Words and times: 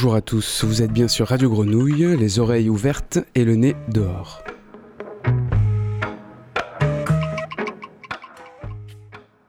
Bonjour 0.00 0.14
à 0.14 0.20
tous, 0.20 0.64
vous 0.64 0.80
êtes 0.80 0.92
bien 0.92 1.08
sur 1.08 1.26
Radio 1.26 1.50
Grenouille, 1.50 2.16
les 2.16 2.38
oreilles 2.38 2.68
ouvertes 2.68 3.18
et 3.34 3.44
le 3.44 3.56
nez 3.56 3.74
dehors. 3.88 4.44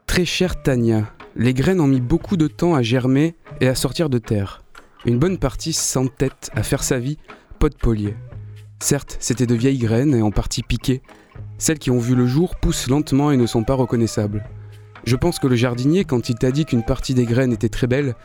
Très 0.08 0.26
chère 0.26 0.60
Tania, 0.64 1.14
les 1.36 1.54
graines 1.54 1.80
ont 1.80 1.86
mis 1.86 2.02
beaucoup 2.02 2.36
de 2.36 2.48
temps 2.48 2.74
à 2.74 2.82
germer 2.82 3.36
et 3.62 3.68
à 3.68 3.76
sortir 3.76 4.10
de 4.10 4.18
terre. 4.18 4.64
Une 5.06 5.20
bonne 5.20 5.38
partie 5.38 5.72
s'entête 5.72 6.50
à 6.56 6.64
faire 6.64 6.82
sa 6.82 6.98
vie 6.98 7.20
pot 7.60 7.70
de 7.70 7.78
polier. 7.78 8.16
Certes, 8.80 9.18
c'était 9.20 9.46
de 9.46 9.54
vieilles 9.54 9.78
graines 9.78 10.16
et 10.16 10.24
en 10.24 10.32
partie 10.32 10.64
piquées. 10.64 11.04
Celles 11.60 11.78
qui 11.78 11.92
ont 11.92 12.00
vu 12.00 12.16
le 12.16 12.26
jour 12.26 12.56
poussent 12.56 12.88
lentement 12.88 13.30
et 13.30 13.38
ne 13.38 13.46
sont 13.46 13.64
pas 13.64 13.76
reconnaissables. 13.76 14.44
Je 15.06 15.16
pense 15.16 15.38
que 15.38 15.48
le 15.48 15.56
jardinier, 15.56 16.06
quand 16.06 16.30
il 16.30 16.36
t'a 16.36 16.50
dit 16.50 16.66
qu'une 16.66 16.84
partie 16.84 17.14
des 17.14 17.26
graines 17.26 17.54
était 17.54 17.70
très 17.70 17.88
belle, 17.88 18.16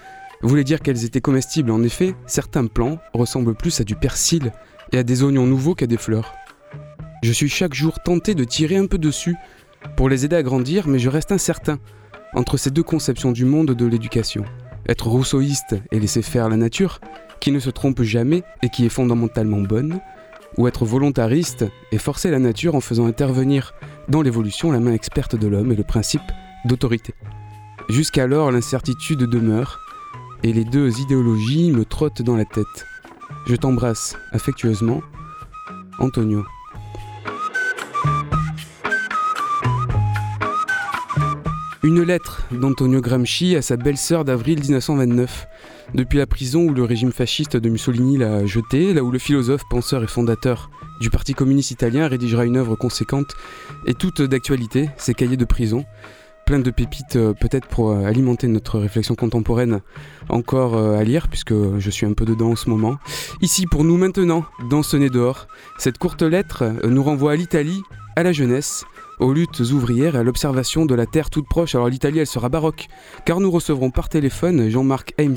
voulait 0.49 0.65
dire 0.65 0.81
qu'elles 0.81 1.05
étaient 1.05 1.21
comestibles. 1.21 1.71
En 1.71 1.83
effet, 1.83 2.15
certains 2.27 2.67
plants 2.67 2.99
ressemblent 3.13 3.55
plus 3.55 3.81
à 3.81 3.85
du 3.85 3.95
persil 3.97 4.53
et 4.93 4.99
à 4.99 5.03
des 5.03 5.23
oignons 5.23 5.47
nouveaux 5.47 5.75
qu'à 5.75 5.87
des 5.87 5.97
fleurs. 5.97 6.33
Je 7.23 7.33
suis 7.33 7.49
chaque 7.49 7.75
jour 7.75 8.01
tenté 8.05 8.35
de 8.35 8.45
tirer 8.45 8.77
un 8.77 8.87
peu 8.87 8.99
dessus 8.99 9.37
pour 9.97 10.09
les 10.09 10.25
aider 10.25 10.37
à 10.37 10.43
grandir, 10.43 10.89
mais 10.89 10.99
je 10.99 11.09
reste 11.09 11.33
incertain 11.33 11.79
entre 12.35 12.57
ces 12.57 12.71
deux 12.71 12.83
conceptions 12.83 13.33
du 13.33 13.45
monde 13.45 13.71
de 13.71 13.87
l'éducation. 13.87 14.45
Être 14.89 15.07
rousseauiste 15.07 15.77
et 15.93 16.01
laisser 16.01 16.21
faire 16.21 16.49
la 16.49 16.57
nature, 16.57 17.01
qui 17.41 17.51
ne 17.51 17.61
se 17.61 17.71
trompe 17.71 18.03
jamais 18.03 18.43
et 18.63 18.69
qui 18.69 18.85
est 18.85 18.91
fondamentalement 18.91 19.61
bonne, 19.61 20.01
ou 20.57 20.69
être 20.69 20.85
volontariste 20.85 21.65
et 21.93 21.99
forcer 21.99 22.31
la 22.31 22.39
nature 22.39 22.75
en 22.75 22.81
faisant 22.81 23.07
intervenir 23.07 23.75
dans 24.09 24.23
l'évolution 24.23 24.71
la 24.71 24.81
main 24.81 24.93
experte 24.93 25.37
de 25.37 25.47
l'homme 25.47 25.73
et 25.73 25.77
le 25.77 25.85
principe 25.85 26.23
d'autorité. 26.65 27.15
Jusqu'alors, 27.89 28.51
l'incertitude 28.51 29.21
demeure, 29.21 29.81
et 30.45 30.53
les 30.53 30.65
deux 30.65 31.01
idéologies 31.01 31.73
me 31.73 31.87
trottent 31.87 32.21
dans 32.21 32.37
la 32.37 32.45
tête. 32.45 32.87
Je 33.47 33.57
t'embrasse 33.57 34.15
affectueusement, 34.31 35.01
Antonio. 35.99 36.45
Une 41.83 42.03
lettre 42.03 42.43
d'Antonio 42.51 43.01
Gramsci 43.01 43.57
à 43.57 43.63
sa 43.63 43.79
belle-sœur 43.79 44.27
d'avril 44.27 44.61
1929. 44.61 45.47
Depuis 45.95 46.19
la 46.19 46.27
prison 46.27 46.65
où 46.65 46.75
le 46.75 46.85
régime 46.85 47.13
fasciste 47.13 47.57
de 47.57 47.71
Mussolini 47.71 48.19
l'a 48.19 48.45
jeté, 48.45 48.93
là 48.93 49.03
où 49.03 49.11
le 49.11 49.19
philosophe, 49.19 49.63
penseur 49.71 50.05
et 50.05 50.07
fondateur 50.07 50.71
du 51.01 51.09
Parti 51.09 51.33
communiste 51.33 51.71
italien 51.71 52.07
rédigera 52.07 52.45
une 52.45 52.59
œuvre 52.59 52.77
conséquente 52.77 53.35
et 53.87 53.95
toute 53.95 54.21
d'actualité, 54.21 54.91
ses 54.99 55.15
cahiers 55.15 55.39
de 55.39 55.45
prison, 55.47 55.87
plein 56.45 56.59
de 56.59 56.71
pépites 56.71 57.17
euh, 57.17 57.33
peut-être 57.33 57.67
pour 57.67 57.91
euh, 57.91 58.05
alimenter 58.05 58.49
notre 58.49 58.79
réflexion 58.79 59.15
contemporaine 59.15 59.81
encore 60.29 60.77
euh, 60.77 60.99
à 60.99 61.05
lire 61.05 61.29
puisque 61.29 61.55
je 61.79 61.91
suis 61.91 62.07
un 62.07 62.13
peu 62.13 62.25
dedans 62.25 62.51
en 62.51 62.57
ce 62.57 62.69
moment. 62.69 62.97
Ici 63.41 63.67
pour 63.67 63.85
nous 63.85 63.97
maintenant, 63.97 64.45
dans 64.71 64.83
ce 64.83 64.97
nez 64.97 65.11
dehors, 65.11 65.49
cette 65.79 65.99
courte 65.99 66.23
lettre 66.23 66.65
nous 66.85 67.03
renvoie 67.03 67.33
à 67.33 67.37
l'Italie, 67.37 67.83
à 68.17 68.23
la 68.23 68.33
jeunesse, 68.33 68.85
aux 69.19 69.33
luttes 69.33 69.61
ouvrières 69.61 70.17
et 70.17 70.19
à 70.19 70.23
l'observation 70.23 70.87
de 70.87 70.95
la 70.95 71.07
terre 71.07 71.31
toute 71.31 71.49
proche. 71.49 71.75
Alors 71.75 71.89
l'Italie, 71.89 72.19
elle 72.19 72.27
sera 72.27 72.49
baroque, 72.49 72.89
car 73.25 73.41
nous 73.41 73.51
recevrons 73.51 73.91
par 73.91 74.09
téléphone 74.09 74.69
Jean-Marc 74.69 75.15
Ames, 75.19 75.37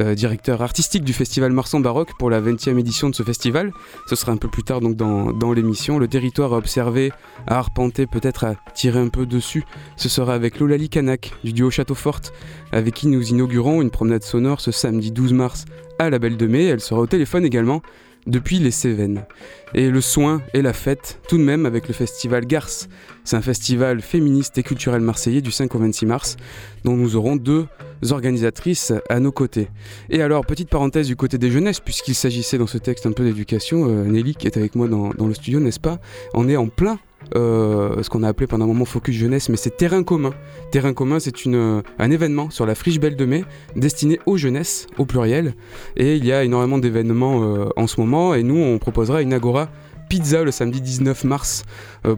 euh, 0.00 0.14
directeur 0.14 0.62
artistique 0.62 1.02
du 1.02 1.12
festival 1.12 1.52
Marsan 1.52 1.80
Baroque 1.80 2.10
pour 2.18 2.30
la 2.30 2.40
20e 2.40 2.78
édition 2.78 3.10
de 3.10 3.14
ce 3.14 3.22
festival. 3.22 3.72
Ce 4.06 4.14
sera 4.14 4.32
un 4.32 4.36
peu 4.36 4.48
plus 4.48 4.62
tard 4.62 4.80
donc 4.80 4.94
dans, 4.96 5.52
l'émission. 5.52 5.98
Le 5.98 6.06
territoire 6.06 6.54
à 6.54 6.58
observer, 6.58 7.12
à 7.46 7.58
arpenter, 7.58 8.06
peut-être 8.06 8.44
à 8.44 8.54
tirer 8.74 9.00
un 9.00 9.08
peu 9.08 9.26
dessus, 9.26 9.64
ce 9.96 10.08
sera 10.08 10.34
avec 10.34 10.60
Lolali 10.60 10.88
Kanak 10.88 11.32
du 11.42 11.52
duo 11.52 11.70
Château 11.70 11.94
Forte, 11.94 12.32
avec 12.70 12.94
qui 12.94 13.08
nous 13.08 13.30
inaugurons 13.30 13.82
une 13.82 13.90
promenade 13.90 14.22
sonore 14.22 14.60
ce 14.60 14.70
samedi 14.70 15.10
12 15.10 15.32
mars 15.32 15.64
à 15.98 16.08
la 16.08 16.18
Belle 16.18 16.36
de 16.36 16.46
Mai. 16.46 16.66
Elle 16.66 16.80
sera 16.80 17.00
au 17.00 17.06
téléphone 17.06 17.44
également 17.44 17.82
depuis 18.30 18.58
les 18.58 18.70
Cévennes. 18.70 19.24
Et 19.74 19.90
le 19.90 20.00
soin 20.00 20.42
et 20.54 20.62
la 20.62 20.72
fête, 20.72 21.20
tout 21.28 21.38
de 21.38 21.42
même, 21.42 21.66
avec 21.66 21.86
le 21.86 21.94
festival 21.94 22.46
Garce. 22.46 22.88
C'est 23.24 23.36
un 23.36 23.42
festival 23.42 24.00
féministe 24.00 24.58
et 24.58 24.62
culturel 24.62 25.00
marseillais 25.00 25.42
du 25.42 25.50
5 25.50 25.74
au 25.74 25.78
26 25.78 26.06
mars, 26.06 26.36
dont 26.84 26.96
nous 26.96 27.16
aurons 27.16 27.36
deux 27.36 27.66
organisatrices 28.10 28.92
à 29.08 29.20
nos 29.20 29.32
côtés. 29.32 29.68
Et 30.08 30.22
alors, 30.22 30.46
petite 30.46 30.70
parenthèse 30.70 31.06
du 31.06 31.16
côté 31.16 31.38
des 31.38 31.50
jeunesses, 31.50 31.80
puisqu'il 31.80 32.14
s'agissait 32.14 32.58
dans 32.58 32.66
ce 32.66 32.78
texte 32.78 33.06
un 33.06 33.12
peu 33.12 33.24
d'éducation, 33.24 33.86
euh, 33.88 34.04
Nelly, 34.04 34.34
qui 34.34 34.46
est 34.46 34.56
avec 34.56 34.74
moi 34.74 34.88
dans, 34.88 35.10
dans 35.10 35.26
le 35.26 35.34
studio, 35.34 35.60
n'est-ce 35.60 35.80
pas? 35.80 35.98
On 36.34 36.48
est 36.48 36.56
en 36.56 36.68
plein 36.68 36.98
euh, 37.36 38.02
ce 38.02 38.10
qu'on 38.10 38.22
a 38.22 38.28
appelé 38.28 38.46
pendant 38.46 38.64
un 38.64 38.68
moment 38.68 38.84
Focus 38.84 39.14
Jeunesse, 39.14 39.48
mais 39.48 39.56
c'est 39.56 39.76
Terrain 39.76 40.02
commun. 40.02 40.32
Terrain 40.72 40.92
commun, 40.92 41.20
c'est 41.20 41.34
euh, 41.46 41.82
un 41.98 42.10
événement 42.10 42.50
sur 42.50 42.66
la 42.66 42.74
friche 42.74 42.98
Belle 42.98 43.16
de 43.16 43.24
Mai 43.24 43.44
destiné 43.76 44.18
aux 44.26 44.36
jeunesses, 44.36 44.86
au 44.98 45.04
pluriel. 45.04 45.54
Et 45.96 46.16
il 46.16 46.24
y 46.24 46.32
a 46.32 46.44
énormément 46.44 46.78
d'événements 46.78 47.42
euh, 47.42 47.68
en 47.76 47.86
ce 47.86 48.00
moment, 48.00 48.34
et 48.34 48.42
nous, 48.42 48.56
on 48.56 48.78
proposera 48.78 49.22
une 49.22 49.32
agora 49.32 49.68
pizza 50.08 50.42
le 50.42 50.50
samedi 50.50 50.80
19 50.80 51.22
mars 51.22 51.62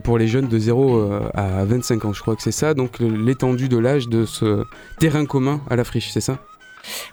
pour 0.01 0.17
les 0.17 0.27
jeunes 0.27 0.47
de 0.47 0.57
0 0.57 1.11
à 1.35 1.63
25 1.63 2.05
ans, 2.05 2.11
je 2.13 2.21
crois 2.21 2.35
que 2.35 2.41
c'est 2.41 2.51
ça. 2.51 2.73
Donc 2.73 2.97
l'étendue 2.97 3.69
de 3.69 3.77
l'âge 3.77 4.07
de 4.07 4.25
ce 4.25 4.63
terrain 4.97 5.27
commun 5.27 5.61
à 5.69 5.75
la 5.75 5.83
friche, 5.83 6.09
c'est 6.09 6.19
ça? 6.19 6.39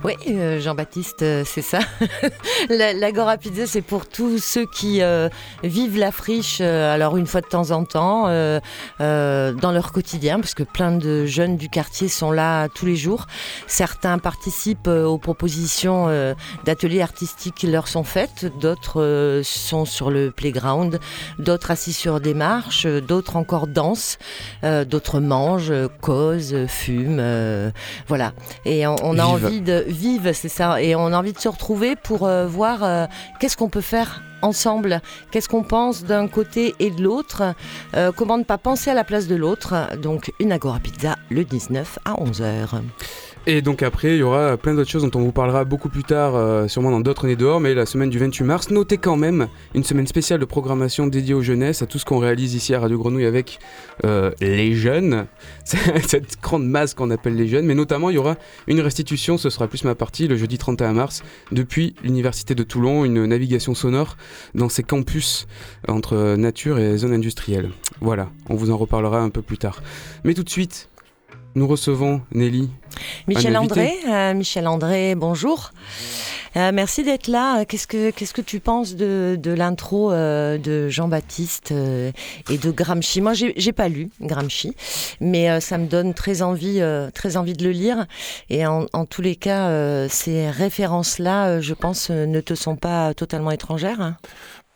Oui, 0.05 0.15
euh, 0.29 0.61
Jean-Baptiste, 0.61 1.23
euh, 1.23 1.45
c'est 1.47 1.63
ça. 1.63 1.81
L'Agora 2.71 3.37
Pizza, 3.37 3.67
c'est 3.67 3.83
pour 3.83 4.09
tous 4.09 4.39
ceux 4.39 4.67
qui 4.67 5.03
euh, 5.03 5.29
vivent 5.63 5.99
la 5.99 6.11
friche, 6.11 6.61
alors 6.61 7.17
une 7.17 7.27
fois 7.27 7.41
de 7.41 7.47
temps 7.47 7.71
en 7.71 7.85
temps, 7.85 8.25
dans 8.99 9.73
leur 9.73 9.93
quotidien, 9.93 10.41
parce 10.41 10.55
que 10.55 10.63
plein 10.63 10.93
de 10.93 11.27
jeunes 11.27 11.57
du 11.57 11.69
quartier 11.69 12.09
sont 12.09 12.33
là 12.33 12.69
tous 12.69 12.87
les 12.87 12.97
jours. 12.97 13.27
Certains 13.67 14.19
participent 14.19 14.89
aux 14.89 15.19
propositions 15.19 16.35
d'ateliers 16.65 17.03
artistiques 17.03 17.55
qui 17.55 17.67
leur 17.67 17.89
sont 17.89 18.05
faites, 18.05 18.47
d'autres 18.59 19.41
sont 19.45 19.85
sur 19.85 20.11
le 20.11 20.31
playground, 20.31 20.99
d'autres 21.39 21.71
assis 21.71 21.93
sur 21.93 22.21
des 22.21 22.35
marches, 22.35 22.87
d'autres 22.87 23.37
encore 23.37 23.67
dansent, 23.67 24.19
d'autres 24.63 25.21
mangent, 25.21 25.73
causent, 26.01 26.67
fument, 26.67 27.73
voilà. 28.07 28.33
Et 28.65 28.87
on, 28.87 28.97
on 29.03 29.19
a 29.19 29.25
envie 29.25 29.60
de 29.61 29.85
vivre, 29.87 30.33
c'est 30.33 30.49
ça. 30.49 30.83
Et 30.83 30.95
on 30.95 31.07
a 31.07 31.19
envie 31.19 31.33
de 31.33 31.39
se 31.39 31.49
retrouver 31.49 31.97
pour 31.97 32.27
euh, 32.27 32.47
voir 32.47 32.83
euh, 32.83 33.07
qu'est-ce 33.39 33.57
qu'on 33.57 33.69
peut 33.69 33.81
faire 33.81 34.23
ensemble, 34.43 35.03
qu'est-ce 35.31 35.49
qu'on 35.49 35.63
pense 35.63 36.05
d'un 36.05 36.27
côté 36.29 36.75
et 36.79 36.91
de 36.91 37.03
l'autre, 37.03 37.55
euh, 37.95 38.11
comment 38.17 38.39
ne 38.39 38.45
pas 38.45 38.59
penser 38.59 38.91
à 38.91 38.95
la 38.95 39.05
place 39.05 39.27
de 39.27 39.37
l'autre. 39.37 39.97
Donc 40.01 40.33
une 40.41 40.53
Agora 40.53 40.81
Pizza 40.81 41.17
le 41.31 41.45
19 41.45 41.99
à 42.05 42.15
11h. 42.15 42.81
Et 43.47 43.63
donc 43.63 43.83
après, 43.83 44.17
il 44.17 44.19
y 44.19 44.23
aura 44.23 44.59
plein 44.59 44.75
d'autres 44.75 44.91
choses 44.91 45.03
dont 45.03 45.19
on 45.19 45.23
vous 45.23 45.33
parlera 45.33 45.65
beaucoup 45.65 45.89
plus 45.89 46.05
tard, 46.05 46.37
euh, 46.37 46.69
sûrement 46.69 46.91
dans 46.91 47.01
d'autres 47.01 47.25
années 47.25 47.37
dehors, 47.37 47.59
mais 47.59 47.73
la 47.73 47.87
semaine 47.87 48.11
du 48.11 48.19
28 48.19 48.45
mars, 48.45 48.71
notez 48.71 48.99
quand 48.99 49.17
même 49.17 49.49
une 49.75 49.83
semaine 49.83 50.07
spéciale 50.07 50.39
de 50.41 50.45
programmation 50.45 51.07
dédiée 51.07 51.33
aux 51.33 51.41
jeunesses, 51.41 51.81
à 51.81 51.87
tout 51.87 51.99
ce 51.99 52.05
qu'on 52.05 52.19
réalise 52.19 52.55
ici 52.55 52.75
à 52.75 52.81
Radio 52.81 52.99
Grenouille 52.99 53.25
avec 53.25 53.59
euh, 54.05 54.31
les 54.43 54.75
jeunes, 54.75 55.27
cette 55.65 56.39
grande 56.43 56.67
masse 56.67 56.93
qu'on 56.93 57.11
appelle 57.11 57.35
les 57.35 57.49
jeunes, 57.49 57.65
mais 57.65 57.75
notamment 57.75 58.11
il 58.11 58.17
y 58.17 58.19
aura 58.19 58.37
une 58.67 58.81
restitution, 58.81 59.39
ce 59.39 59.49
sera 59.49 59.69
plus 59.69 59.85
ma 59.85 59.95
partie, 59.95 60.29
le 60.29 60.37
jeudi 60.37 60.59
31 60.59 60.93
mars, 60.93 61.23
depuis 61.51 61.95
l'Université 62.05 62.55
de 62.55 62.63
Toulon, 62.63 63.07
une 63.07 63.25
navigation 63.25 63.75
sonore 63.75 64.19
dans 64.55 64.69
ses 64.69 64.83
campus 64.83 65.47
entre 65.89 66.37
nature 66.37 66.79
et 66.79 66.99
zone 66.99 67.15
industrielle. 67.15 67.71
Voilà, 68.03 68.29
on 68.51 68.55
vous 68.55 68.71
en 68.71 68.77
reparlera 68.77 69.21
un 69.21 69.31
peu 69.31 69.41
plus 69.41 69.57
tard. 69.57 69.83
Mais 70.25 70.35
tout 70.35 70.45
de 70.45 70.51
suite, 70.51 70.90
nous 71.55 71.67
recevons 71.67 72.23
Nelly. 72.33 72.71
Michel 73.27 73.57
André, 73.57 73.93
euh, 74.09 74.35
Michel 74.35 74.67
André, 74.67 75.15
bonjour. 75.15 75.73
Euh, 76.57 76.73
merci 76.75 77.05
d'être 77.05 77.29
là. 77.29 77.65
Qu'est-ce 77.65 77.87
que 77.87 78.11
qu'est-ce 78.11 78.35
que 78.35 78.41
tu 78.41 78.59
penses 78.59 78.97
de, 78.97 79.39
de 79.41 79.53
l'intro 79.53 80.11
euh, 80.11 80.59
de 80.59 80.89
Jean-Baptiste 80.89 81.73
et 81.73 82.59
de 82.59 82.71
Gramsci? 82.73 83.21
Moi, 83.21 83.33
j'ai 83.35 83.73
pas 83.73 83.89
lu 83.89 84.11
Gramsci, 84.21 84.75
mais 85.21 85.61
ça 85.61 85.79
me 85.79 85.87
donne 85.87 86.13
très 86.13 86.43
envie, 86.43 86.83
très 87.15 87.37
envie 87.37 87.53
de 87.53 87.65
le 87.65 87.71
lire. 87.71 88.07
Et 88.49 88.67
en, 88.67 88.87
en 88.93 89.07
tous 89.07 89.23
les 89.23 89.37
cas, 89.37 90.09
ces 90.09 90.51
références-là, 90.51 91.61
je 91.61 91.75
pense, 91.75 92.11
ne 92.11 92.41
te 92.41 92.55
sont 92.55 92.77
pas 92.77 93.15
totalement 93.15 93.53
étrangères. 93.53 94.01
Hein 94.01 94.17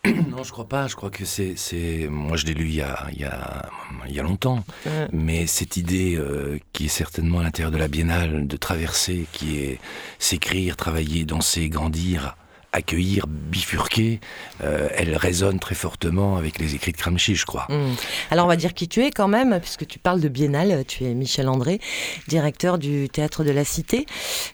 non, 0.29 0.43
je 0.43 0.53
crois 0.53 0.69
pas. 0.69 0.87
Je 0.87 0.97
crois 0.97 1.11
que 1.11 1.25
c'est, 1.25 1.55
c'est, 1.57 2.09
moi 2.11 2.37
je 2.37 2.47
l'ai 2.47 2.55
lu 2.55 2.67
il 2.67 2.75
y 2.75 2.83
a, 2.83 3.07
il 3.13 3.21
y 3.21 3.25
a, 3.25 3.71
il 4.07 4.15
y 4.15 4.21
a 4.21 4.23
longtemps. 4.23 4.65
Mais 5.13 5.47
cette 5.47 5.77
idée 5.77 6.17
euh, 6.17 6.59
qui 6.73 6.87
est 6.87 6.89
certainement 6.89 7.41
à 7.41 7.43
l'intérieur 7.43 7.71
de 7.71 7.79
la 7.79 7.89
biennale 7.89 8.47
de 8.47 8.57
traverser, 8.57 9.27
qui 9.33 9.59
est 9.59 9.79
s'écrire, 10.19 10.77
travailler, 10.77 11.25
danser, 11.25 11.69
grandir 11.69 12.37
accueillir, 12.75 13.27
bifurquer, 13.29 14.21
euh, 14.65 14.89
elle 14.95 15.17
résonne 15.17 15.61
très 15.61 15.77
fortement 15.77 16.37
avec 16.37 16.59
les 16.59 16.75
écrits 16.75 16.91
de 16.91 16.97
Gramsci, 16.97 17.37
je 17.37 17.47
crois. 17.47 17.67
Mmh. 17.71 17.95
Alors 18.33 18.47
on 18.47 18.49
va 18.49 18.57
dire 18.57 18.75
qui 18.75 18.89
tu 18.89 19.03
es 19.05 19.11
quand 19.11 19.29
même, 19.29 19.61
puisque 19.61 19.87
tu 19.87 20.01
parles 20.01 20.21
de 20.21 20.29
Biennale, 20.29 20.85
tu 20.87 21.05
es 21.05 21.15
Michel 21.15 21.49
André, 21.49 21.81
directeur 22.27 22.79
du 22.79 23.09
Théâtre 23.09 23.45
de 23.45 23.53
la 23.53 23.65
Cité. 23.65 24.07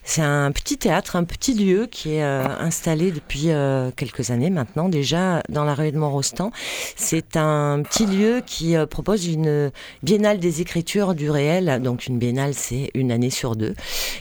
C'est 0.03 0.21
un 0.21 0.51
petit 0.51 0.77
théâtre, 0.77 1.15
un 1.15 1.23
petit 1.23 1.55
lieu 1.55 1.87
qui 1.89 2.13
est 2.13 2.23
euh, 2.23 2.45
installé 2.59 3.11
depuis 3.11 3.49
euh, 3.49 3.89
quelques 3.95 4.29
années 4.29 4.51
maintenant 4.51 4.87
déjà 4.87 5.41
dans 5.49 5.63
la 5.63 5.73
rue 5.73 5.91
de 5.91 5.97
Montrostan. 5.97 6.51
C'est 6.95 7.35
un 7.37 7.81
petit 7.81 8.05
lieu 8.05 8.43
qui 8.45 8.75
propose 8.89 9.25
une 9.25 9.71
Biennale 10.03 10.37
des 10.37 10.61
écritures 10.61 11.15
du 11.15 11.31
réel, 11.31 11.81
donc 11.81 12.05
une 12.05 12.19
Biennale 12.19 12.53
c'est 12.53 12.91
une 12.93 13.11
année 13.11 13.31
sur 13.31 13.55
deux. 13.55 13.73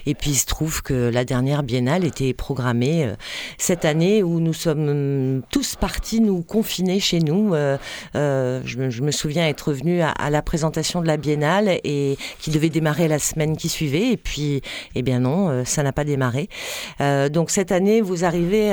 Et 0.07 0.15
puis 0.15 0.31
il 0.31 0.37
se 0.37 0.47
trouve 0.47 0.83
que 0.83 1.11
la 1.11 1.27
dernière 1.27 1.63
Biennale 1.63 2.07
était 2.07 2.33
programmée 2.33 3.07
cette 3.59 3.85
année 3.85 3.90
où 3.91 4.41
nous 4.41 4.53
sommes 4.53 4.89
hum, 4.89 5.43
tous 5.51 5.77
partis 5.77 6.21
nous 6.21 6.43
confiner 6.43 7.01
chez 7.01 7.19
nous. 7.19 7.55
Euh, 7.55 7.77
euh, 8.15 8.61
je, 8.65 9.03
me 9.03 9.11
souviens 9.11 9.49
être 9.49 9.73
venu 9.73 10.01
à, 10.01 10.31
la 10.31 10.43
présentation 10.43 11.01
de 11.01 11.07
la 11.07 11.17
Biennale 11.17 11.81
et 11.85 12.17
qui 12.39 12.51
devait 12.51 12.69
démarrer 12.69 13.09
la 13.09 13.19
semaine 13.19 13.57
qui 13.57 13.69
suivait. 13.69 14.13
Et 14.13 14.17
puis, 14.17 14.63
eh 14.95 15.03
bien 15.03 15.21
non, 15.21 15.49
euh, 15.49 15.65
ça 15.65 15.83
n'a 15.83 15.93
pas 15.93 16.05
démarré. 16.05 16.49
donc 17.31 17.51
cette 17.51 17.73
année, 17.73 18.01
vous 18.01 18.25
arrivez, 18.25 18.73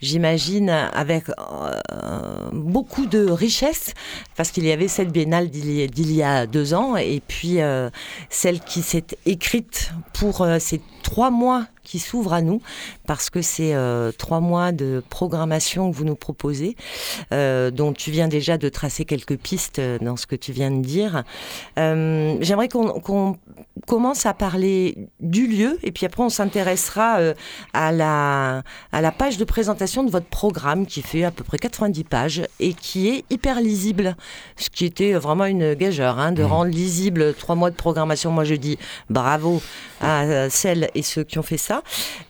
j'imagine, 0.00 0.70
avec 0.70 1.24
beaucoup 2.52 3.06
de 3.06 3.30
richesse 3.30 3.94
parce 4.36 4.50
qu'il 4.50 4.64
y 4.64 4.72
avait 4.72 4.88
cette 4.88 5.10
Biennale 5.10 5.50
d'il 5.50 6.12
y 6.12 6.22
a 6.22 6.46
deux 6.46 6.74
ans 6.74 6.96
et 6.96 7.20
puis 7.26 7.58
celle 8.28 8.60
qui 8.60 8.82
s'est 8.82 9.04
écrite 9.26 9.92
pour 10.12 10.46
ces 10.58 10.80
trois 11.12 11.30
mois 11.30 11.66
qui 11.82 11.98
s'ouvrent 11.98 12.32
à 12.32 12.40
nous 12.40 12.62
parce 13.06 13.28
que 13.28 13.42
c'est 13.42 13.74
euh, 13.74 14.12
trois 14.12 14.40
mois 14.40 14.72
de 14.72 15.02
programmation 15.10 15.90
que 15.90 15.96
vous 15.96 16.04
nous 16.04 16.14
proposez, 16.14 16.74
euh, 17.32 17.70
dont 17.70 17.92
tu 17.92 18.10
viens 18.10 18.28
déjà 18.28 18.56
de 18.56 18.68
tracer 18.68 19.04
quelques 19.04 19.36
pistes 19.36 19.78
euh, 19.78 19.98
dans 19.98 20.16
ce 20.16 20.26
que 20.26 20.36
tu 20.36 20.52
viens 20.52 20.70
de 20.70 20.80
dire. 20.80 21.24
J'aimerais 21.76 22.68
qu'on 22.68 23.36
commence 23.86 24.26
à 24.26 24.32
parler 24.32 24.96
du 25.20 25.46
lieu 25.46 25.78
et 25.82 25.92
puis 25.92 26.06
après 26.06 26.22
on 26.22 26.28
s'intéressera 26.28 27.18
à, 27.72 27.92
la, 27.92 28.62
à 28.92 29.00
la 29.00 29.12
page 29.12 29.36
de 29.36 29.44
présentation 29.44 30.04
de 30.04 30.10
votre 30.10 30.26
programme 30.26 30.86
qui 30.86 31.02
fait 31.02 31.24
à 31.24 31.30
peu 31.30 31.44
près 31.44 31.58
90 31.58 32.04
pages 32.04 32.42
et 32.60 32.74
qui 32.74 33.08
est 33.08 33.24
hyper 33.30 33.60
lisible, 33.60 34.16
ce 34.56 34.70
qui 34.70 34.84
était 34.84 35.12
vraiment 35.12 35.44
une 35.44 35.74
gageure 35.74 36.18
hein, 36.18 36.32
de 36.32 36.42
mmh. 36.42 36.46
rendre 36.46 36.70
lisible 36.70 37.34
trois 37.34 37.54
mois 37.54 37.70
de 37.70 37.76
programmation. 37.76 38.30
Moi 38.30 38.44
je 38.44 38.54
dis 38.54 38.78
bravo 39.10 39.60
à 40.00 40.48
celles 40.48 40.90
et 40.94 41.01
ceux 41.02 41.24
qui 41.24 41.38
ont 41.38 41.42
fait 41.42 41.56
ça. 41.56 41.82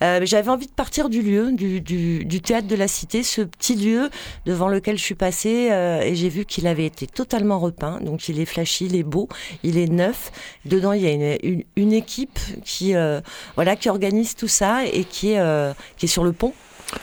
Euh, 0.03 0.21
j'avais 0.25 0.51
envie 0.51 0.67
de 0.67 0.73
partir 0.73 1.09
du 1.09 1.23
lieu, 1.23 1.53
du, 1.53 2.41
théâtre 2.41 2.67
de 2.67 2.77
la 2.77 2.89
Cité, 2.89 3.23
ce 3.23 3.43
petit 3.43 3.75
lieu 3.75 4.11
devant 4.47 4.69
lequel 4.69 4.99
je 4.99 5.03
suis 5.03 5.15
passée 5.15 5.69
euh, 5.71 6.01
et 6.01 6.15
j'ai 6.15 6.29
vu 6.29 6.45
qu'il 6.45 6.67
avait 6.67 6.87
été 6.87 7.07
totalement 7.07 7.59
repeint. 7.59 8.01
Donc 8.01 8.29
il 8.29 8.41
est 8.41 8.45
flashy, 8.45 8.87
il 8.87 8.97
est 8.97 9.03
beau, 9.03 9.29
il 9.63 9.79
est 9.79 9.89
neuf. 9.89 10.31
Dedans, 10.65 10.93
il 10.93 11.03
y 11.03 11.07
a 11.07 11.39
une, 11.77 11.93
équipe 11.93 12.39
qui, 12.65 12.95
euh, 12.95 13.21
voilà, 13.55 13.77
qui 13.77 13.89
organise 13.89 14.35
tout 14.35 14.49
ça 14.49 14.85
et 14.87 15.05
qui 15.05 15.33
est, 15.33 15.75
qui 15.97 16.07
est 16.07 16.09
sur 16.09 16.25
le 16.25 16.33
pont. 16.33 16.55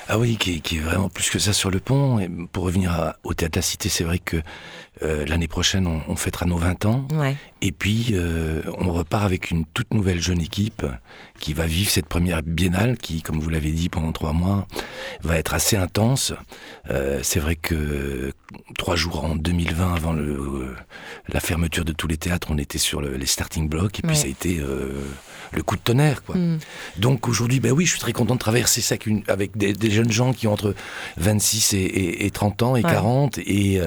Ah 0.08 0.20
oui, 0.20 0.38
qui 0.38 0.62
est, 0.72 0.80
vraiment 0.80 1.10
plus 1.10 1.30
que 1.30 1.40
ça 1.40 1.54
sur 1.54 1.72
le 1.72 1.80
pont. 1.80 2.20
Et 2.20 2.30
pour 2.52 2.64
revenir 2.64 3.14
au 3.24 3.34
théâtre 3.34 3.54
de 3.54 3.58
la 3.58 3.64
Cité, 3.64 3.90
c'est 3.90 4.04
vrai 4.04 4.20
que 4.20 4.38
euh, 5.02 5.26
l'année 5.26 5.48
prochaine, 5.48 5.88
on, 5.88 6.16
fêtera 6.16 6.46
nos 6.46 6.58
20 6.58 6.86
ans. 6.86 7.08
Et 7.62 7.72
puis, 7.72 8.08
euh, 8.12 8.62
on 8.78 8.92
repart 8.92 9.24
avec 9.24 9.52
une 9.52 9.66
toute 9.66 9.94
nouvelle 9.94 10.22
jeune 10.22 10.42
équipe 10.42 10.86
qui 11.40 11.54
va 11.54 11.66
vivre 11.66 11.90
cette 11.90 12.08
première 12.08 12.44
biennale 12.44 12.98
qui, 12.98 13.22
comme 13.22 13.40
vous 13.40 13.50
l'avez 13.50 13.72
dit, 13.72 13.90
pendant 13.90 14.12
trois 14.12 14.34
mois, 14.34 14.68
va 15.24 15.38
être 15.38 15.54
assez 15.54 15.78
intense. 15.78 16.34
Euh, 16.90 17.20
c'est 17.24 17.40
vrai 17.40 17.56
que 17.56 18.34
trois 18.78 18.96
jours 18.96 19.24
en 19.24 19.36
2020, 19.36 19.96
avant 19.96 20.14
le, 20.14 20.76
la 21.30 21.40
fermeture 21.40 21.86
de 21.86 21.94
tous 21.94 22.08
les 22.08 22.18
théâtres, 22.18 22.50
on 22.52 22.58
était 22.58 22.78
sur 22.78 23.02
les 23.02 23.26
starting 23.26 23.70
blocks. 23.70 24.00
Et 24.00 24.02
puis, 24.02 24.16
ça 24.16 24.26
a 24.26 24.30
été 24.30 24.62
le 25.52 25.64
coup 25.64 25.76
de 25.76 25.82
tonnerre. 25.82 26.24
Quoi. 26.24 26.36
Mm. 26.36 26.60
Donc 26.98 27.28
aujourd'hui, 27.28 27.60
ben 27.60 27.72
oui, 27.72 27.86
je 27.86 27.92
suis 27.92 28.00
très 28.00 28.14
content 28.14 28.36
de 28.36 28.40
traverser 28.40 28.82
ça 28.82 28.96
avec 29.28 29.58
des, 29.58 29.92
jeunes 29.92 30.12
gens 30.12 30.34
qui 30.34 30.48
ont 30.48 30.54
entre 30.54 30.76
26 31.18 31.74
et, 31.74 32.32
30 32.34 32.64
ans 32.64 32.76
et 32.76 32.84
40 32.84 33.40
et, 33.40 33.80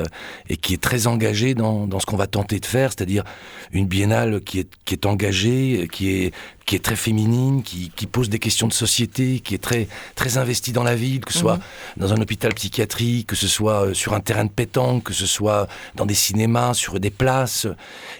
et 0.48 0.56
qui 0.56 0.74
est 0.74 0.82
très 0.82 1.06
engagé 1.06 1.54
dans, 1.54 1.86
dans 1.86 2.00
ce 2.00 2.06
qu'on 2.06 2.16
va 2.16 2.26
tenter 2.26 2.58
de 2.58 2.66
faire, 2.66 2.90
c'est-à-dire 2.90 3.24
une 3.72 3.86
biennale 3.86 4.40
qui 4.40 4.60
est, 4.60 4.68
qui 4.84 4.94
est 4.94 5.06
engagée, 5.06 5.88
qui 5.92 6.10
est, 6.10 6.32
qui 6.66 6.76
est 6.76 6.84
très 6.84 6.96
féminine, 6.96 7.62
qui, 7.62 7.90
qui, 7.94 8.06
pose 8.06 8.28
des 8.28 8.38
questions 8.38 8.68
de 8.68 8.72
société, 8.72 9.40
qui 9.40 9.54
est 9.54 9.62
très, 9.62 9.88
très 10.14 10.38
investie 10.38 10.72
dans 10.72 10.84
la 10.84 10.94
ville, 10.94 11.24
que 11.24 11.32
ce 11.32 11.38
soit 11.38 11.56
mhm. 11.56 11.62
dans 11.98 12.12
un 12.12 12.20
hôpital 12.20 12.54
psychiatrique, 12.54 13.26
que 13.26 13.36
ce 13.36 13.48
soit 13.48 13.86
euh, 13.86 13.94
sur 13.94 14.14
un 14.14 14.20
terrain 14.20 14.44
de 14.44 14.50
pétanque, 14.50 15.04
que 15.04 15.12
ce 15.12 15.26
soit 15.26 15.66
dans 15.96 16.06
des 16.06 16.14
cinémas, 16.14 16.74
sur 16.74 17.00
des 17.00 17.10
places. 17.10 17.66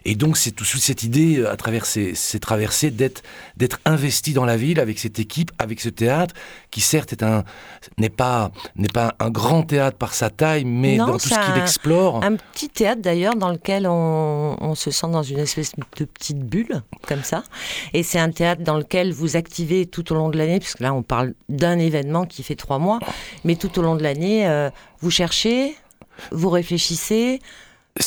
Et 0.05 0.15
donc 0.15 0.37
c'est 0.37 0.51
tout 0.51 0.65
suite 0.65 0.83
cette 0.83 1.03
idée, 1.03 1.39
euh, 1.39 1.53
à 1.53 1.57
travers 1.57 1.87
ces, 1.87 2.15
ces 2.15 2.41
traversées, 2.41 2.91
d'être, 2.91 3.23
d'être 3.57 3.79
investi 3.85 4.33
dans 4.33 4.45
la 4.45 4.57
ville 4.57 4.81
avec 4.81 4.99
cette 4.99 5.19
équipe, 5.19 5.53
avec 5.59 5.81
ce 5.81 5.89
théâtre, 5.89 6.35
qui 6.71 6.81
certes 6.81 7.13
est 7.13 7.23
un, 7.23 7.45
n'est 7.99 8.11
pas, 8.11 8.51
n'est 8.77 8.89
pas 8.89 9.15
un 9.21 9.31
grand 9.31 9.63
théâtre 9.63 9.99
par 9.99 10.15
sa 10.15 10.31
taille, 10.31 10.65
mais 10.65 10.97
dans 10.97 11.19
tout 11.19 11.29
ce 11.29 11.53
qu'il 11.53 11.63
explore. 11.63 12.25
Un 12.25 12.37
petit 12.37 12.69
théâtre 12.69 13.03
d'ailleurs 13.03 13.37
dans 13.37 13.51
lequel 13.51 13.87
on, 13.87 14.57
on 14.61 14.75
se 14.75 14.91
sent 14.91 15.09
dans 15.09 15.23
une 15.23 15.39
espèce 15.39 15.73
de 15.97 16.05
petite 16.05 16.41
bulle, 16.41 16.83
comme 17.07 17.23
ça. 17.23 17.45
Et 17.93 18.03
c'est 18.03 18.19
un 18.19 18.31
théâtre 18.33 18.63
dans 18.63 18.77
lequel 18.77 19.13
vous 19.13 19.37
activez 19.37 19.87
tout 19.87 20.13
au 20.13 20.15
long 20.15 20.29
de 20.29 20.39
l'année, 20.39 20.59
puisque 20.59 20.81
là 20.81 20.93
on 20.95 21.03
parle 21.03 21.35
d'un 21.49 21.79
événement 21.79 22.25
qui 22.27 22.43
fait 22.43 22.57
trois 22.57 22.79
mois, 22.79 22.99
mais 23.45 23.57
tout 23.57 23.79
au 23.79 23.83
long 23.83 23.97
de 23.97 24.03
l'année, 24.03 24.49
euh, 24.49 24.71
vous 25.01 25.11
cherchez, 25.11 25.77
vous 26.31 26.51
réfléchissez, 26.51 27.41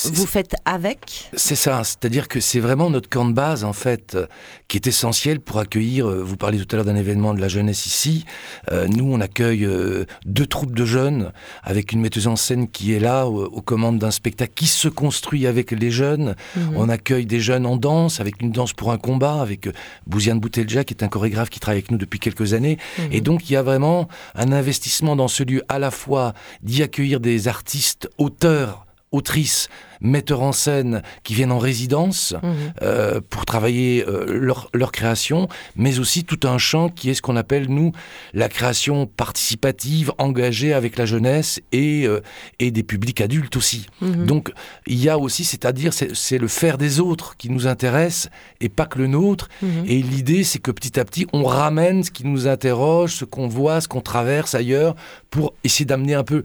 vous 0.05 0.25
faites 0.25 0.55
avec 0.65 1.29
C'est 1.35 1.55
ça, 1.55 1.83
c'est-à-dire 1.83 2.27
que 2.27 2.39
c'est 2.39 2.59
vraiment 2.59 2.89
notre 2.89 3.07
camp 3.07 3.25
de 3.25 3.33
base, 3.33 3.63
en 3.63 3.73
fait, 3.73 4.15
euh, 4.15 4.25
qui 4.67 4.77
est 4.77 4.87
essentiel 4.87 5.39
pour 5.39 5.59
accueillir, 5.59 6.09
euh, 6.09 6.23
vous 6.23 6.37
parliez 6.37 6.57
tout 6.57 6.67
à 6.71 6.77
l'heure 6.77 6.85
d'un 6.85 6.95
événement 6.95 7.35
de 7.35 7.39
la 7.39 7.47
jeunesse 7.47 7.85
ici, 7.85 8.25
euh, 8.71 8.87
nous 8.87 9.05
on 9.05 9.21
accueille 9.21 9.67
deux 10.25 10.47
troupes 10.47 10.73
de 10.73 10.85
jeunes, 10.85 11.31
avec 11.61 11.91
une 11.91 12.01
metteuse 12.01 12.25
en 12.25 12.35
scène 12.35 12.67
qui 12.67 12.93
est 12.93 12.99
là, 12.99 13.27
aux, 13.27 13.61
commandes 13.61 13.99
d'un 13.99 14.11
spectacle 14.11 14.53
qui 14.55 14.67
se 14.67 14.87
construit 14.87 15.45
avec 15.45 15.71
les 15.71 15.91
jeunes, 15.91 16.35
mhm. 16.55 16.77
on 16.77 16.89
accueille 16.89 17.27
des 17.27 17.39
jeunes 17.39 17.67
en 17.67 17.77
danse, 17.77 18.19
avec 18.19 18.41
une 18.41 18.51
danse 18.51 18.73
pour 18.73 18.91
un 18.91 18.97
combat, 18.97 19.39
avec 19.41 19.69
Bouziane 20.07 20.39
Boutelja, 20.39 20.83
qui 20.83 20.95
est 20.95 21.03
un 21.03 21.07
chorégraphe 21.07 21.49
qui 21.49 21.59
travaille 21.59 21.79
avec 21.79 21.91
nous 21.91 21.97
depuis 21.97 22.19
quelques 22.19 22.53
années, 22.53 22.77
mhm. 22.97 23.09
et 23.11 23.21
donc 23.21 23.49
il 23.49 23.53
y 23.53 23.55
a 23.55 23.63
vraiment 23.63 24.07
un 24.33 24.51
investissement 24.51 25.15
dans 25.15 25.27
ce 25.27 25.43
lieu, 25.43 25.63
à 25.69 25.77
la 25.77 25.91
fois 25.91 26.33
d'y 26.63 26.81
accueillir 26.81 27.19
des 27.19 27.47
artistes, 27.47 28.09
auteurs, 28.17 28.84
autrices, 29.15 29.69
metteurs 30.01 30.41
en 30.41 30.51
scène 30.51 31.01
qui 31.23 31.33
viennent 31.33 31.51
en 31.51 31.59
résidence 31.59 32.33
mhm. 32.41 32.54
euh, 32.81 33.21
pour 33.30 33.45
travailler 33.45 34.06
euh, 34.07 34.25
leur, 34.28 34.69
leur, 34.73 34.92
création, 34.92 35.47
mais 35.75 35.99
aussi 35.99 36.23
tout 36.23 36.47
un 36.47 36.57
champ 36.57 36.90
qui 36.90 37.09
est 37.09 37.13
ce 37.13 37.21
qu'on 37.21 37.35
appelle, 37.35 37.68
nous, 37.69 37.92
la 38.33 38.49
création 38.49 39.07
participative, 39.07 40.11
engagée 40.18 40.73
avec 40.73 40.97
la 40.97 41.06
jeunesse 41.06 41.59
et, 41.71 42.06
euh, 42.07 42.21
et 42.59 42.71
des 42.71 42.83
publics 42.83 43.21
adultes 43.21 43.57
aussi. 43.57 43.87
Mhm. 44.01 44.25
Donc 44.25 44.51
il 44.87 45.01
y 45.01 45.09
a 45.09 45.18
aussi, 45.18 45.44
c'est-à-dire, 45.44 45.92
c'est 45.94 46.37
le 46.37 46.47
faire 46.47 46.78
des 46.78 46.99
autres 46.99 47.35
qui 47.37 47.49
nous 47.49 47.68
intéresse 47.68 48.30
et 48.61 48.69
pas 48.69 48.85
que 48.85 48.99
le 48.99 49.07
nôtre. 49.07 49.49
Mhm. 49.61 49.85
Et 49.87 50.01
l'idée, 50.01 50.44
c'est 50.44 50.59
que 50.59 50.71
petit 50.71 50.99
à 50.99 51.06
petit, 51.06 51.25
on 51.33 51.44
ramène 51.44 52.04
ce 52.04 52.11
qui 52.11 52.25
nous 52.25 52.47
interroge, 52.47 53.16
ce 53.16 53.25
qu'on 53.25 53.47
voit, 53.47 53.81
ce 53.81 53.87
qu'on 53.87 54.01
traverse 54.01 54.56
ailleurs, 54.56 54.95
pour 55.30 55.54
essayer 55.63 55.85
d'amener 55.85 56.13
un 56.13 56.23
peu 56.23 56.44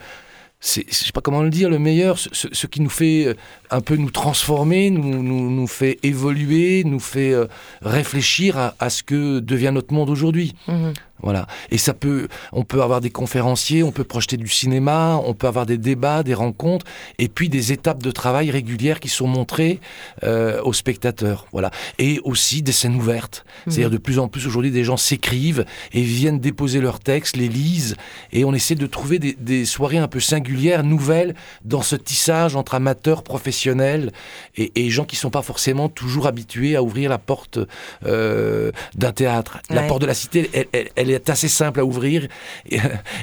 c'est, 0.60 0.84
je 0.88 0.94
sais 0.94 1.12
pas 1.12 1.22
comment 1.22 1.42
le 1.42 1.48
dire, 1.48 1.70
le 1.70 1.78
meilleur, 1.78 2.18
ce, 2.18 2.66
qui 2.66 2.82
nous 2.82 2.90
fait 2.90 3.26
euh, 3.26 3.34
un 3.70 3.80
peu 3.80 3.96
nous 3.96 4.10
transformer, 4.10 4.90
nous, 4.90 5.22
nous, 5.22 5.66
fait 5.66 5.98
évoluer, 6.02 6.84
nous 6.84 7.00
fait 7.00 7.32
euh, 7.32 7.46
réfléchir 7.80 8.74
à, 8.78 8.90
ce 8.90 9.02
que 9.02 9.40
devient 9.40 9.70
notre 9.72 9.94
monde 9.94 10.10
aujourd'hui. 10.10 10.54
Mhm. 10.68 10.92
Voilà. 11.22 11.46
Et 11.70 11.78
ça 11.78 11.94
peut, 11.94 12.28
on 12.52 12.64
peut 12.64 12.82
avoir 12.82 13.00
des 13.00 13.10
conférenciers, 13.10 13.82
on 13.82 13.92
peut 13.92 14.04
projeter 14.04 14.36
du 14.36 14.48
cinéma, 14.48 15.20
on 15.24 15.34
peut 15.34 15.46
avoir 15.46 15.66
des 15.66 15.78
débats, 15.78 16.22
des 16.22 16.34
rencontres, 16.34 16.86
et 17.18 17.28
puis 17.28 17.48
des 17.48 17.72
étapes 17.72 18.02
de 18.02 18.10
travail 18.10 18.50
régulières 18.50 19.00
qui 19.00 19.08
sont 19.08 19.26
montrées 19.26 19.80
euh, 20.24 20.60
aux 20.62 20.72
spectateurs. 20.72 21.46
Voilà. 21.52 21.70
Et 21.98 22.20
aussi 22.24 22.62
des 22.62 22.72
scènes 22.72 22.96
ouvertes. 22.96 23.44
Mhm. 23.66 23.72
C'est-à-dire 23.72 23.90
de 23.90 23.98
plus 23.98 24.18
en 24.18 24.28
plus 24.28 24.46
aujourd'hui, 24.46 24.70
des 24.70 24.84
gens 24.84 24.96
s'écrivent 24.96 25.64
et 25.92 26.02
viennent 26.02 26.40
déposer 26.40 26.80
leurs 26.80 27.00
textes, 27.00 27.36
les 27.36 27.48
lisent, 27.48 27.96
et 28.32 28.44
on 28.44 28.54
essaie 28.54 28.74
de 28.74 28.86
trouver 28.86 29.18
des, 29.18 29.64
soirées 29.64 29.98
un 29.98 30.08
peu 30.08 30.20
singulières, 30.20 30.84
nouvelles, 30.84 31.34
dans 31.64 31.82
ce 31.82 31.96
tissage 31.96 32.56
entre 32.56 32.74
amateurs, 32.74 33.22
professionnels 33.22 34.12
et, 34.56 34.90
gens 34.90 35.04
qui 35.04 35.14
sont 35.14 35.30
pas 35.30 35.42
forcément 35.42 35.88
toujours 35.88 36.26
habitués 36.26 36.74
à 36.74 36.82
ouvrir 36.82 37.10
la 37.10 37.18
porte 37.18 37.60
euh, 38.06 38.72
d'un 38.96 39.12
théâtre. 39.12 39.58
La 39.70 39.82
porte 39.82 40.00
de 40.00 40.06
la 40.06 40.14
cité, 40.14 40.50
elle, 40.72 40.88
elle 40.96 41.09
est 41.12 41.30
assez 41.30 41.48
simple 41.48 41.80
à 41.80 41.84
ouvrir. 41.84 42.26
Euh, 42.72 42.78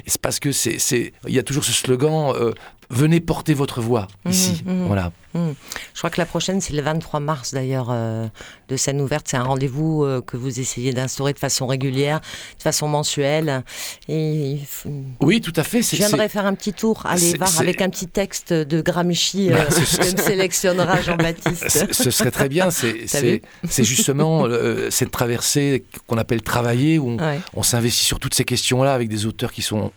c'est 0.06 0.22
parce 0.22 0.40
que 0.40 0.52
c'est, 0.52 1.14
il 1.28 1.34
y 1.34 1.40
a 1.40 1.44
toujours 1.44 1.64
ce 1.64 1.72
slogan 1.72 2.34
euh, 2.36 2.54
venez 2.90 3.20
porter 3.20 3.54
votre 3.54 3.82
voix 3.82 4.08
Mhm, 4.26 4.32
ici. 4.32 4.64
mhm. 4.66 4.86
Voilà. 4.88 5.12
Hmm. 5.34 5.52
Je 5.94 6.00
crois 6.00 6.10
que 6.10 6.20
la 6.20 6.26
prochaine, 6.26 6.62
c'est 6.62 6.74
le 6.74 6.82
23 6.82 7.20
mars 7.20 7.54
d'ailleurs, 7.54 7.90
euh, 7.92 8.28
de 8.70 8.78
scène 8.78 9.02
ouverte. 9.02 9.28
C'est 9.30 9.38
un 9.38 9.44
rendez-vous 9.44 10.04
euh, 10.04 10.22
que 10.22 10.36
vous 10.38 10.60
essayez 10.60 10.94
d'instaurer 10.94 11.34
de 11.34 11.38
façon 11.40 11.68
régulière, 11.68 12.22
de 12.58 12.64
façon 12.64 12.88
mensuelle. 12.88 13.64
Et 14.08 14.58
Oui, 15.20 15.42
tout 15.42 15.54
à 15.56 15.64
fait. 15.64 15.82
je 15.82 15.96
viendrai 15.98 16.30
faire 16.30 16.46
un 16.46 16.56
petit 16.56 16.74
tour, 16.74 17.02
voir 17.04 17.18
c'est- 17.18 17.60
avec 17.60 17.82
un 17.82 17.90
petit 17.90 18.08
texte 18.08 18.54
de 18.54 18.82
Gramsci 18.82 19.50
Bah, 19.50 19.58
euh, 19.60 19.66
que 19.98 20.16
me 20.16 20.22
sélectionnera 20.22 21.02
Jean-Baptiste. 21.02 21.94
Ce 21.94 22.10
serait 22.10 22.32
très 22.32 22.50
bien. 22.50 22.70
C'est 22.72 23.84
justement 23.84 24.46
euh, 24.46 24.90
cette 24.90 25.12
traversée 25.12 25.84
qu'on 26.08 26.18
appelle 26.18 26.42
travailler, 26.42 26.98
où 27.00 27.10
on, 27.10 27.18
Ouais. 27.18 27.40
on 27.54 27.64
s'investit 27.64 28.06
sur 28.06 28.20
toutes 28.20 28.34
ces 28.34 28.46
questions-là 28.46 28.94
avec 28.94 29.10
des 29.10 29.26
auteurs 29.26 29.52
qui 29.52 29.62
sont 29.62 29.92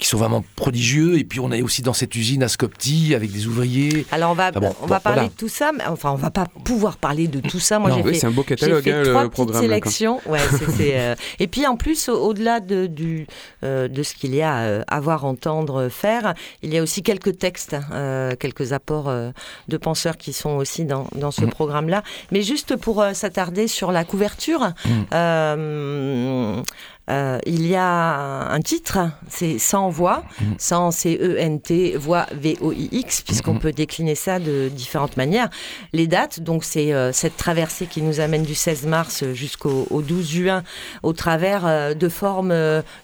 qui 0.00 0.08
sont 0.08 0.18
vraiment 0.18 0.42
prodigieux. 0.56 1.18
Et 1.18 1.24
puis 1.24 1.38
on 1.40 1.52
est 1.52 1.62
aussi 1.62 1.82
dans 1.82 1.92
cette 1.92 2.14
usine 2.16 2.42
à 2.42 2.48
Scopti 2.48 3.14
avec 3.14 3.30
des 3.30 3.46
ouvriers. 3.46 4.06
Alors 4.10 4.32
on 4.32 4.34
va, 4.34 4.50
bon, 4.50 4.74
on 4.82 4.86
va 4.86 4.96
bon, 4.98 5.02
parler 5.02 5.18
voilà. 5.20 5.28
de 5.28 5.34
tout 5.34 5.48
ça, 5.48 5.70
mais 5.76 5.84
enfin 5.86 6.10
on 6.10 6.16
va 6.16 6.30
pas 6.30 6.46
pouvoir 6.64 6.96
parler 6.96 7.28
de 7.28 7.40
tout 7.40 7.60
ça. 7.60 7.78
Moi 7.78 7.90
j'ai 7.94 8.02
Oui, 8.02 8.14
fait 8.14 8.20
c'est 8.20 8.26
un 8.26 8.30
beau 8.32 8.42
catalogue, 8.42 8.82
fait 8.82 8.92
hein, 8.92 9.02
trois 9.04 9.22
le 9.22 9.28
petites 9.28 9.44
programme. 9.44 9.62
sélections. 9.62 10.20
Ouais, 10.26 10.40
c'est, 10.76 10.98
euh, 10.98 11.14
Et 11.38 11.46
puis 11.46 11.66
en 11.66 11.76
plus, 11.76 12.08
au- 12.08 12.18
au-delà 12.28 12.60
de, 12.60 12.86
du, 12.86 13.26
euh, 13.62 13.88
de 13.88 14.02
ce 14.02 14.14
qu'il 14.14 14.34
y 14.34 14.42
a 14.42 14.56
euh, 14.60 14.82
à 14.88 15.00
voir, 15.00 15.24
entendre, 15.24 15.88
faire, 15.88 16.34
il 16.62 16.72
y 16.72 16.78
a 16.78 16.82
aussi 16.82 17.02
quelques 17.02 17.38
textes, 17.38 17.76
euh, 17.92 18.34
quelques 18.36 18.72
apports 18.72 19.08
euh, 19.08 19.30
de 19.68 19.76
penseurs 19.76 20.16
qui 20.16 20.32
sont 20.32 20.56
aussi 20.56 20.84
dans, 20.84 21.06
dans 21.14 21.30
ce 21.30 21.42
Mhm. 21.42 21.50
programme-là. 21.50 22.02
Mais 22.32 22.42
juste 22.42 22.76
pour 22.76 23.02
euh, 23.02 23.12
s'attarder 23.12 23.68
sur 23.68 23.92
la 23.92 24.04
couverture, 24.04 24.72
Mhm. 24.86 26.62
Euh, 27.10 27.38
il 27.44 27.66
y 27.66 27.74
a 27.76 28.48
un 28.52 28.60
titre, 28.60 28.98
c'est 29.28 29.58
Sans 29.58 29.90
voix, 29.90 30.22
Mhm. 30.40 30.54
sans 30.58 30.90
C-E-N-T, 30.92 31.96
voix 31.98 32.26
V-O-I-X, 32.32 33.22
puisqu'on 33.22 33.54
Mhm. 33.54 33.58
peut 33.60 33.72
décliner 33.72 34.14
ça 34.14 34.38
de 34.38 34.68
différentes 34.68 35.16
manières. 35.16 35.50
Les 35.92 36.06
dates, 36.06 36.40
donc 36.40 36.62
c'est 36.64 36.92
euh, 36.92 37.12
cette 37.12 37.36
traversée 37.36 37.86
qui 37.86 38.00
nous 38.02 38.20
amène 38.20 38.44
du 38.44 38.54
16 38.54 38.86
mars 38.86 39.24
jusqu'au 39.32 39.86
au 39.90 40.02
12 40.02 40.30
juin 40.30 40.62
au 41.02 41.12
travers 41.12 41.66
euh, 41.66 41.94
de 41.94 42.08
formes 42.08 42.54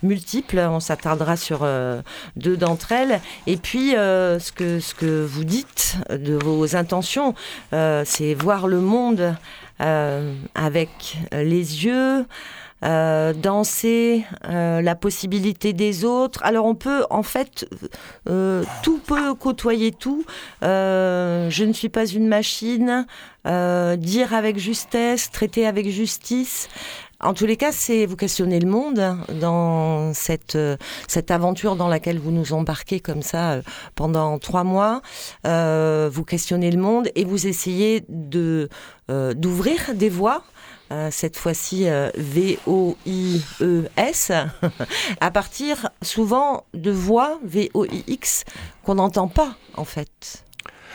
multiples. 0.03 0.59
On 0.59 0.81
s'attardera 0.81 1.37
sur 1.37 1.67
deux 2.37 2.57
d'entre 2.57 2.93
elles. 2.93 3.21
Et 3.47 3.57
puis, 3.57 3.91
ce, 3.93 4.53
que, 4.53 4.79
ce 4.81 4.95
que 4.95 5.25
vous 5.25 5.45
dites 5.45 5.97
de 6.11 6.35
vos 6.35 6.77
intentions, 6.77 7.35
c'est 8.05 8.35
voir 8.35 8.67
le 8.69 8.81
monde 8.81 9.35
avec 10.55 11.19
les 11.33 11.85
yeux. 11.85 12.25
Euh, 12.85 13.33
danser, 13.33 14.25
euh, 14.49 14.83
la 14.83 14.95
possibilité 14.95 15.73
des 15.73 16.05
autres. 16.05 16.41
Alors 16.45 16.67
on 16.67 16.75
peut 16.75 17.05
en 17.11 17.23
fait, 17.23 17.69
euh, 18.29 18.65
tout 18.83 18.99
peut 18.99 19.35
côtoyer 19.35 19.93
tout. 19.93 20.25
Euh, 20.63 21.49
je 21.51 21.65
ne 21.65 21.73
suis 21.73 21.89
pas 21.89 22.07
une 22.07 22.29
machine. 22.29 23.07
euh, 23.47 23.97
dire 23.97 24.35
avec 24.35 24.59
justesse, 24.59 25.31
traiter 25.31 25.67
avec 25.67 25.89
justice. 25.89 26.69
En 27.21 27.33
tous 27.33 27.47
les 27.47 27.57
cas, 27.57 27.73
c'est 27.73 28.05
vous 28.05 28.17
questionnez 28.17 28.61
le 28.61 28.69
monde 28.69 29.03
dans 29.41 30.13
cette 30.13 30.55
euh, 30.55 30.77
cette 31.09 31.31
aventure 31.31 31.75
dans 31.77 31.89
laquelle 31.89 32.19
vous 32.19 32.31
nous 32.31 32.53
embarquez 32.53 33.01
comme 33.01 33.23
ça 33.23 33.61
pendant 33.95 34.39
trois 34.39 34.65
mois. 34.65 35.01
Euh, 35.47 36.11
vous 36.13 36.25
questionnez 36.25 36.71
le 36.71 36.81
monde 36.81 37.09
et 37.15 37.25
vous 37.25 37.47
essayez 37.47 38.05
de 38.09 38.69
euh, 39.11 39.33
d'ouvrir 39.33 39.95
des 39.95 40.11
voies. 40.11 40.43
Euh, 40.93 41.09
cette 41.11 41.37
fois-ci 41.37 41.89
euh, 41.89 42.11
V-O-I-E-S, 43.07 44.33
à 45.21 45.31
partir 45.31 45.89
souvent 46.03 46.65
de 46.75 46.91
voix 46.91 47.39
V-O-I-X 47.45 48.45
qu'on 48.85 48.95
n'entend 48.97 49.29
pas 49.29 49.57
en 49.75 49.85
fait. 49.85 50.45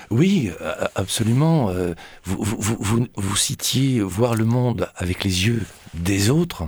Oui, 0.10 0.52
euh, 0.62 0.74
absolument. 0.96 1.70
euh, 1.70 1.94
Vous, 2.24 2.38
vous, 2.44 2.58
vous, 2.60 2.78
vous, 2.80 3.08
vous 3.16 3.36
citiez 3.36 4.02
voir 4.02 4.36
le 4.36 4.46
monde 4.46 4.90
avec 4.96 5.24
les 5.24 5.46
yeux 5.48 5.62
des 5.94 6.30
autres. 6.30 6.64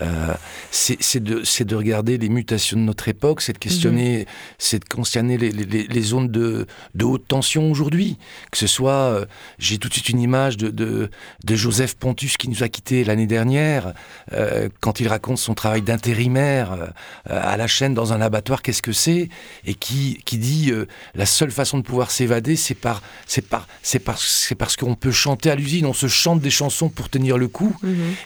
Euh, 0.00 0.34
c'est 0.70 1.22
de, 1.22 1.74
regarder 1.74 2.18
les 2.18 2.28
mutations 2.28 2.76
de 2.76 2.82
notre 2.82 3.08
époque, 3.08 3.40
c'est 3.40 3.52
de 3.52 3.58
questionner, 3.58 4.26
c'est 4.58 4.80
de 4.80 4.84
questionner 4.84 5.38
les, 5.38 5.50
les, 5.50 5.86
les 5.86 6.02
zones 6.02 6.28
de, 6.28 6.66
de 6.94 7.04
haute 7.04 7.26
tension 7.26 7.70
aujourd'hui. 7.70 8.18
Que 8.50 8.58
ce 8.58 8.66
soit, 8.66 8.92
euh, 8.92 9.26
j'ai 9.58 9.78
tout 9.78 9.88
de 9.88 9.94
suite 9.94 10.08
une 10.08 10.20
image 10.20 10.56
de, 10.56 11.10
Joseph 11.48 11.94
Pontus 11.94 12.36
qui 12.36 12.48
nous 12.48 12.62
a 12.62 12.68
quittés 12.68 13.04
l'année 13.04 13.26
dernière, 13.26 13.94
euh, 14.32 14.68
quand 14.80 15.00
il 15.00 15.08
raconte 15.08 15.38
son 15.38 15.54
travail 15.54 15.82
d'intérimaire 15.82 16.92
à 17.26 17.56
la 17.56 17.66
chaîne 17.66 17.94
dans 17.94 18.12
un 18.12 18.20
abattoir, 18.20 18.62
qu'est-ce 18.62 18.82
que 18.82 18.92
c'est? 18.92 19.28
Et 19.64 19.74
qui, 19.74 20.20
qui 20.24 20.38
dit 20.38 20.72
la 21.14 21.26
seule 21.26 21.50
façon 21.50 21.78
de 21.78 21.82
pouvoir 21.82 22.10
s'évader, 22.10 22.56
c'est 22.56 22.74
par, 22.74 23.02
c'est 23.26 23.46
par, 23.48 23.68
c'est 23.82 24.00
parce, 24.00 24.26
c'est 24.26 24.54
parce 24.54 24.76
qu'on 24.76 24.94
peut 24.94 25.12
chanter 25.12 25.50
à 25.50 25.54
l'usine, 25.54 25.86
on 25.86 25.92
se 25.92 26.08
chante 26.08 26.40
des 26.40 26.50
chansons 26.50 26.88
pour 26.88 27.08
tenir 27.08 27.38
le 27.38 27.48
coup. 27.48 27.76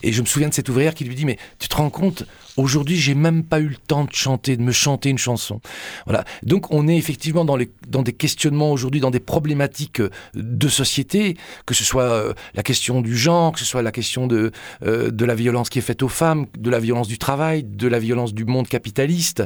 Et 0.03 0.13
je 0.13 0.21
me 0.23 0.27
souviens 0.27 0.49
de 0.49 0.55
cette 0.55 0.69
ouvrière 0.69 0.95
qui 0.95 1.05
lui 1.05 1.15
dit, 1.15 1.25
mais 1.25 1.39
tu 1.59 1.69
te 1.69 1.77
rends 1.77 1.91
compte, 1.91 2.25
aujourd'hui, 2.57 2.97
j'ai 2.97 3.15
même 3.15 3.45
pas 3.45 3.61
eu 3.61 3.69
le 3.69 3.77
temps 3.77 4.05
de 4.05 4.13
chanter, 4.13 4.57
de 4.57 4.63
me 4.63 4.73
chanter 4.73 5.11
une 5.11 5.19
chanson. 5.19 5.61
Voilà. 6.07 6.25
Donc, 6.43 6.73
on 6.73 6.89
est 6.89 6.97
effectivement 6.97 7.45
dans, 7.45 7.57
les, 7.57 7.71
dans 7.89 8.03
des 8.03 8.13
questionnements 8.13 8.73
aujourd'hui, 8.73 9.01
dans 9.01 9.11
des 9.11 9.21
problématiques 9.21 10.01
euh, 10.01 10.11
de 10.35 10.69
société, 10.69 11.37
que 11.67 11.75
ce 11.75 11.85
soit 11.85 12.03
euh, 12.03 12.35
la 12.55 12.63
question 12.63 13.01
du 13.01 13.17
genre, 13.17 13.53
que 13.53 13.59
ce 13.59 13.65
soit 13.65 13.83
la 13.83 13.93
question 13.93 14.27
de, 14.27 14.53
euh, 14.85 15.11
de 15.11 15.25
la 15.25 15.35
violence 15.35 15.69
qui 15.69 15.79
est 15.79 15.83
faite 15.83 16.03
aux 16.03 16.09
femmes, 16.09 16.47
de 16.57 16.71
la 16.71 16.79
violence 16.79 17.09
du 17.09 17.19
travail, 17.19 17.65
de 17.65 17.89
la 17.89 17.99
violence 17.99 18.35
du 18.35 18.45
monde 18.45 18.69
capitaliste, 18.69 19.43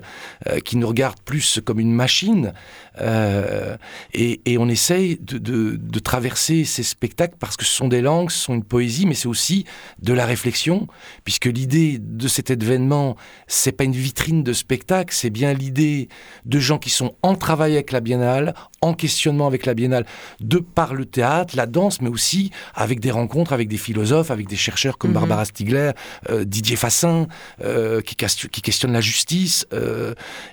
euh, 0.48 0.60
qui 0.60 0.76
nous 0.76 0.88
regarde 0.88 1.18
plus 1.24 1.60
comme 1.64 1.80
une 1.80 1.92
machine. 1.92 2.52
Euh, 3.00 3.76
et, 4.12 4.40
et 4.44 4.58
on 4.58 4.68
essaye 4.68 5.18
de, 5.20 5.38
de, 5.38 5.76
de 5.76 5.98
traverser 5.98 6.64
ces 6.64 6.82
spectacles 6.82 7.36
parce 7.38 7.56
que 7.56 7.64
ce 7.64 7.72
sont 7.72 7.88
des 7.88 8.02
langues, 8.02 8.30
ce 8.30 8.38
sont 8.38 8.54
une 8.54 8.64
poésie, 8.64 9.06
mais 9.06 9.14
c'est 9.14 9.28
aussi 9.28 9.64
de 10.00 10.12
la 10.12 10.26
réflexion, 10.26 10.88
puisque 11.24 11.46
l'idée 11.46 11.98
de 12.00 12.28
cet 12.28 12.50
événement, 12.50 13.16
c'est 13.46 13.72
pas 13.72 13.84
une 13.84 13.92
vitrine 13.92 14.42
de 14.42 14.52
spectacle, 14.52 15.14
c'est 15.14 15.30
bien 15.30 15.52
l'idée 15.52 16.08
de 16.44 16.58
gens 16.58 16.78
qui 16.78 16.90
sont 16.90 17.14
en 17.22 17.34
travail 17.34 17.74
avec 17.74 17.92
la 17.92 18.00
biennale, 18.00 18.54
en 18.80 18.94
questionnement 18.94 19.46
avec 19.46 19.64
la 19.64 19.74
biennale, 19.74 20.04
de 20.40 20.58
par 20.58 20.94
le 20.94 21.04
théâtre, 21.04 21.56
la 21.56 21.66
danse, 21.66 22.00
mais 22.00 22.08
aussi 22.08 22.50
avec 22.74 22.98
des 23.00 23.10
rencontres 23.10 23.52
avec 23.52 23.68
des 23.68 23.76
philosophes, 23.76 24.30
avec 24.30 24.48
des 24.48 24.56
chercheurs 24.56 24.98
comme 24.98 25.10
Mhm. 25.10 25.14
Barbara 25.14 25.44
Stigler, 25.44 25.92
euh, 26.30 26.44
Didier 26.44 26.76
Fassin, 26.76 27.26
euh, 27.62 28.00
qui, 28.00 28.16
qui 28.16 28.62
questionnent 28.62 28.92
la 28.92 29.00
justice. 29.00 29.66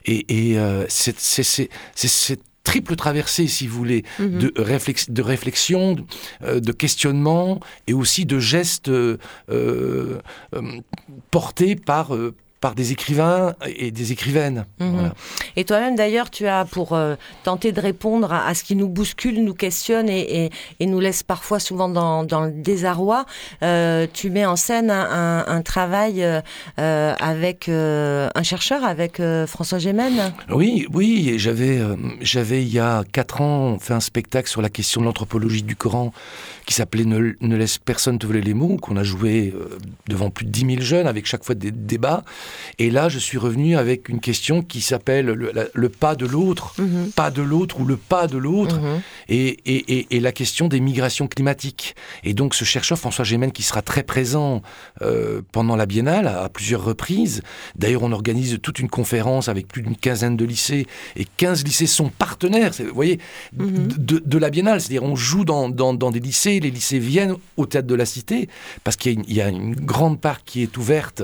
et 0.06 0.26
et, 0.30 0.58
c'est 0.90 2.29
triple 2.64 2.96
traversée, 2.96 3.48
si 3.48 3.68
vous 3.68 3.78
voulez, 3.78 4.04
Mhm. 4.20 4.38
de, 4.40 4.54
réflex- 4.62 5.10
de 5.12 5.22
réflexion, 5.22 5.94
de, 5.94 6.04
euh, 6.44 6.60
de 6.60 6.72
questionnement 6.72 7.60
et 7.88 7.94
aussi 7.94 8.26
de 8.26 8.40
gestes 8.40 8.90
euh, 8.90 9.18
euh, 9.50 10.20
portés 11.32 11.76
par, 11.76 12.12
par 12.62 12.76
des 12.76 12.92
écrivains 12.92 13.54
et 13.66 13.92
des 13.92 14.12
écrivaines. 14.12 14.66
Mhm. 14.80 14.92
Voilà. 14.94 15.14
Et 15.56 15.64
toi-même, 15.64 15.96
d'ailleurs, 15.96 16.30
tu 16.30 16.48
as, 16.48 16.66
pour 16.66 16.94
euh, 16.94 17.16
tenter 17.44 17.72
de 17.72 17.80
répondre 17.80 18.34
à, 18.34 18.48
à 18.48 18.54
ce 18.54 18.64
qui 18.64 18.76
nous 18.76 18.90
bouscule, 18.90 19.44
nous 19.44 19.54
questionne 19.54 20.10
et, 20.10 20.46
et- 20.46 20.50
et 20.80 20.86
nous 20.86 21.00
laisse 21.00 21.24
parfois 21.24 21.60
souvent 21.60 21.88
dans, 21.90 22.24
dans 22.24 22.42
le 22.46 22.52
désarroi, 22.52 23.26
euh, 23.64 24.08
tu 24.12 24.30
mets 24.30 24.46
en 24.46 24.56
scène 24.56 24.92
un, 24.92 25.10
un- 25.10 25.46
un 25.48 25.62
travail 25.62 26.24
euh, 26.80 27.14
avec 27.20 27.70
un 27.70 28.44
chercheur, 28.44 28.84
avec 28.84 29.22
François 29.48 29.80
Gémen. 29.80 30.34
Oui, 30.50 30.86
oui, 30.94 31.36
j'avais, 31.38 31.80
j'avais 32.22 32.62
il 32.62 32.70
y 32.74 32.80
a 32.80 33.04
quatre 33.12 33.42
ans 33.42 33.78
fait 33.80 33.94
un 33.94 34.00
spectacle 34.00 34.50
sur 34.50 34.62
la 34.62 34.70
question 34.70 35.02
de 35.02 35.06
l'anthropologie 35.06 35.64
du 35.64 35.76
Coran 35.76 36.12
qui 36.66 36.74
s'appelait 36.74 37.06
ne, 37.06 37.34
ne 37.42 37.56
laisse 37.56 37.78
personne 37.78 38.20
te 38.20 38.26
voler 38.28 38.42
les 38.42 38.54
mots, 38.54 38.78
qu'on 38.78 38.98
a 38.98 39.04
joué 39.04 39.54
devant 40.08 40.30
plus 40.30 40.46
de 40.46 40.52
10 40.52 40.66
000 40.76 40.82
jeunes 40.82 41.08
avec 41.08 41.26
chaque 41.26 41.44
fois 41.44 41.56
des 41.56 41.72
débats. 41.72 42.24
Et 42.78 42.90
là, 42.90 43.10
je 43.10 43.20
suis 43.20 43.38
revenu 43.38 43.78
avec 43.78 44.10
une 44.10 44.20
question 44.20 44.62
qui 44.62 44.82
s'appelle 44.82 45.26
le, 45.28 45.90
pas 45.90 46.16
de 46.16 46.26
l'autre, 46.26 46.74
Mhm. 46.78 47.12
pas 47.16 47.32
de 47.32 47.42
l'autre 47.42 47.80
ou 47.80 47.86
le 47.86 47.98
pas 47.98 48.28
de 48.28 48.38
l'autre. 48.38 48.80
Mhm. 48.80 49.02
et, 49.30 49.48
et- 49.66 49.94
et- 50.00 50.08
et 50.16 50.20
la 50.20 50.32
question 50.32 50.68
des 50.68 50.80
migrations 50.80 51.28
climatiques. 51.28 51.96
Et 52.24 52.34
donc 52.34 52.56
ce 52.56 52.66
chercheur 52.66 52.98
François 52.98 53.26
Gémen 53.26 53.52
qui 53.52 53.64
sera 53.64 53.82
très 53.82 54.04
présent 54.04 54.62
euh, 55.02 55.42
pendant 55.52 55.76
la 55.76 55.86
biennale 55.86 56.28
à, 56.28 56.44
à 56.44 56.50
plusieurs 56.50 56.84
reprises. 56.84 57.42
D'ailleurs 57.76 58.04
on 58.04 58.12
organise 58.12 58.58
toute 58.62 58.80
une 58.80 58.90
conférence 58.90 59.48
avec 59.48 59.68
plus 59.68 59.82
d'une 59.84 59.96
quinzaine 59.96 60.36
de 60.36 60.46
lycées 60.46 60.88
et 61.16 61.26
15 61.38 61.64
lycées 61.64 61.86
sont 61.88 62.10
partenaires, 62.10 62.72
vous 62.80 62.94
voyez, 62.94 63.20
Mhm. 63.58 63.88
de, 63.98 64.22
de 64.26 64.38
la 64.38 64.50
biennale. 64.50 64.82
C'est-à-dire 64.82 65.04
on 65.04 65.16
joue 65.16 65.46
dans, 65.46 65.70
dans- 65.70 65.94
dans 65.94 66.12
des 66.12 66.20
lycées, 66.20 66.60
les 66.60 66.72
lycées 66.72 67.00
viennent 67.00 67.36
au 67.58 67.66
théâtre 67.66 67.88
de 67.88 67.96
la 67.96 68.06
Cité 68.06 68.50
parce 68.84 68.96
qu'il 68.98 69.12
y, 69.14 69.16
a 69.16 69.20
une- 69.20 69.26
il 69.28 69.36
y 69.36 69.42
a 69.42 69.50
une 69.50 69.76
grande 69.76 70.20
part 70.20 70.44
qui 70.44 70.64
est 70.64 70.76
ouverte 70.78 71.22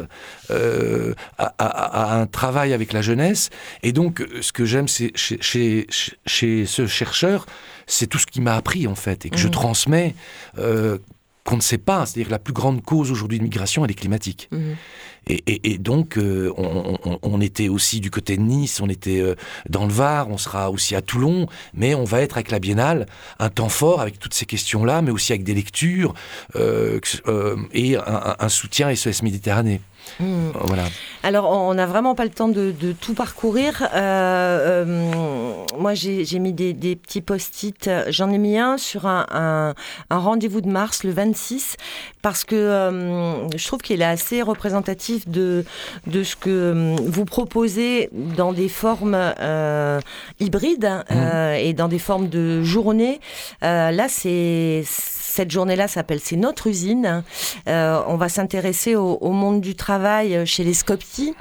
euh, 0.51 1.13
à, 1.37 1.53
à- 1.57 2.13
à 2.13 2.19
un 2.19 2.27
travail 2.27 2.73
avec 2.73 2.93
la 2.93 3.01
jeunesse. 3.01 3.49
Et 3.83 3.91
donc, 3.91 4.21
euh, 4.21 4.41
ce 4.41 4.51
que 4.51 4.65
j'aime 4.65 4.87
chez, 4.87 5.11
chez, 5.15 6.65
ce 6.65 6.87
chercheur, 6.87 7.45
c'est 7.87 8.07
tout 8.07 8.17
ce 8.19 8.25
qu'il 8.25 8.41
m'a 8.41 8.55
appris 8.55 8.87
en 8.87 8.95
fait 8.95 9.25
et 9.25 9.29
que 9.29 9.37
je 9.37 9.47
Mhm. 9.47 9.53
transmets. 9.53 10.15
euh, 10.57 10.97
qu'on 11.47 11.57
ne 11.57 11.61
sait 11.61 11.77
pas. 11.77 12.07
C'est-à-dire 12.07 12.25
que 12.25 12.31
la 12.31 12.39
plus 12.39 12.53
grande 12.55 12.81
cause 12.81 13.11
aujourd'hui 13.11 13.37
de 13.37 13.43
migration, 13.43 13.85
elle 13.85 13.91
est 13.91 13.93
climatique. 13.93 14.49
Mhm. 14.51 14.75
Et, 15.27 15.77
donc, 15.77 16.17
euh, 16.17 16.51
on, 16.57 17.39
était 17.39 17.67
aussi 17.69 17.99
du 17.99 18.09
côté 18.09 18.35
de 18.37 18.41
Nice, 18.41 18.79
on 18.81 18.89
était 18.89 19.21
euh, 19.21 19.35
dans 19.69 19.85
le 19.85 19.93
Var, 19.93 20.27
on 20.29 20.39
sera 20.39 20.71
aussi 20.71 20.95
à 20.95 21.03
Toulon, 21.03 21.47
mais 21.75 21.93
on 21.93 22.03
va 22.03 22.21
être 22.21 22.37
avec 22.37 22.49
la 22.49 22.57
Biennale 22.57 23.05
un 23.37 23.49
temps 23.49 23.69
fort 23.69 24.01
avec 24.01 24.17
toutes 24.17 24.33
ces 24.33 24.47
questions-là, 24.47 25.03
mais 25.03 25.11
aussi 25.11 25.33
avec 25.33 25.43
des 25.43 25.53
lectures 25.53 26.15
euh, 26.55 26.99
et 27.73 27.95
un, 27.95 28.35
un 28.39 28.49
soutien 28.49 28.89
SOS 28.95 29.21
Méditerranée. 29.21 29.81
Hmm. 30.19 30.51
Voilà. 30.53 30.83
Alors, 31.23 31.49
on 31.49 31.73
n'a 31.73 31.85
vraiment 31.85 32.13
pas 32.15 32.23
le 32.23 32.29
temps 32.29 32.47
de, 32.47 32.73
tout 33.01 33.13
parcourir. 33.13 33.89
Euh, 33.93 34.83
euh, 34.85 35.65
moi, 35.77 35.93
j'ai 35.93 36.39
mis 36.39 36.53
des, 36.53 36.95
petits 36.95 37.21
post-it. 37.21 37.89
J'en 38.09 38.29
ai 38.29 38.37
mis 38.37 38.57
un 38.57 38.77
sur 38.77 39.07
un, 39.07 39.73
rendez-vous 40.09 40.61
de 40.61 40.69
mars, 40.69 41.03
le 41.03 41.11
26, 41.11 41.77
parce 42.21 42.43
que 42.43 42.55
euh, 42.55 43.49
je 43.57 43.67
trouve 43.67 43.79
qu'il 43.79 44.01
est 44.01 44.05
assez 44.05 44.41
représentatif 44.41 45.27
de, 45.27 45.65
de 46.07 46.23
ce 46.23 46.35
que 46.35 46.95
vous 47.01 47.25
proposez 47.25 48.09
dans 48.13 48.53
des 48.53 48.69
formes 48.69 49.17
hybrides 50.39 51.03
hmm. 51.09 51.55
et 51.59 51.73
dans 51.73 51.87
des 51.87 51.99
formes 51.99 52.29
de 52.29 52.61
journée. 52.63 53.19
là, 53.61 54.07
c'est 54.09 54.83
cette 55.35 55.51
journée-là 55.51 55.89
s'appelle 55.89 56.21
C'est 56.21 56.37
notre 56.37 56.67
usine. 56.67 57.23
Euh, 57.67 58.01
on 58.07 58.15
va 58.15 58.29
s'intéresser 58.29 58.95
au, 58.95 59.31
monde 59.31 59.59
du 59.59 59.75
travail 59.75 60.47
chez 60.47 60.63
les 60.63 60.73
Scopti, 60.73 61.35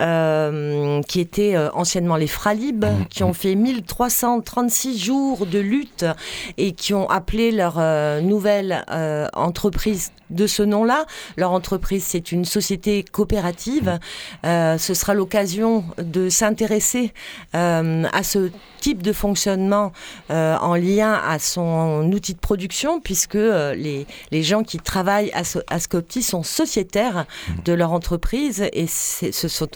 euh, 0.00 1.00
qui 1.02 1.20
étaient 1.20 1.54
euh, 1.54 1.70
anciennement 1.72 2.16
les 2.16 2.26
Fralib, 2.26 2.84
mmh. 2.84 3.06
qui 3.08 3.22
ont 3.22 3.32
fait 3.32 3.54
1336 3.54 4.98
jours 4.98 5.46
de 5.46 5.60
lutte 5.60 6.04
et 6.56 6.72
qui 6.72 6.94
ont 6.94 7.08
appelé 7.08 7.52
leur 7.52 7.78
nouvelle 8.22 8.84
entreprise 9.34 10.10
de 10.30 10.46
ce 10.46 10.62
nom-là. 10.62 11.06
Leur 11.36 11.52
entreprise, 11.52 12.04
c'est 12.04 12.32
une 12.32 12.44
société 12.44 13.04
coopérative. 13.04 13.98
ce 14.44 14.94
sera 14.94 15.14
l'occasion 15.14 15.84
de 15.98 16.28
s'intéresser 16.28 17.12
à 17.52 18.22
ce 18.22 18.50
type 18.80 19.02
de 19.02 19.12
fonctionnement 19.12 19.92
en 20.28 20.74
lien 20.74 21.12
à 21.12 21.38
son 21.38 22.10
outil 22.12 22.34
de 22.34 22.38
production, 22.38 23.00
puisque 23.00 23.28
que 23.28 23.38
euh, 23.38 23.74
les, 23.74 24.06
les, 24.32 24.42
gens 24.42 24.62
qui 24.62 24.78
travaillent 24.78 25.30
à, 25.32 25.42
à 25.68 25.78
Scopti 25.78 26.22
sont 26.22 26.42
sociétaires 26.42 27.26
de 27.64 27.72
leur 27.72 27.92
entreprise 27.92 28.64
et 28.72 28.86
ce 28.86 29.48
sont 29.48 29.68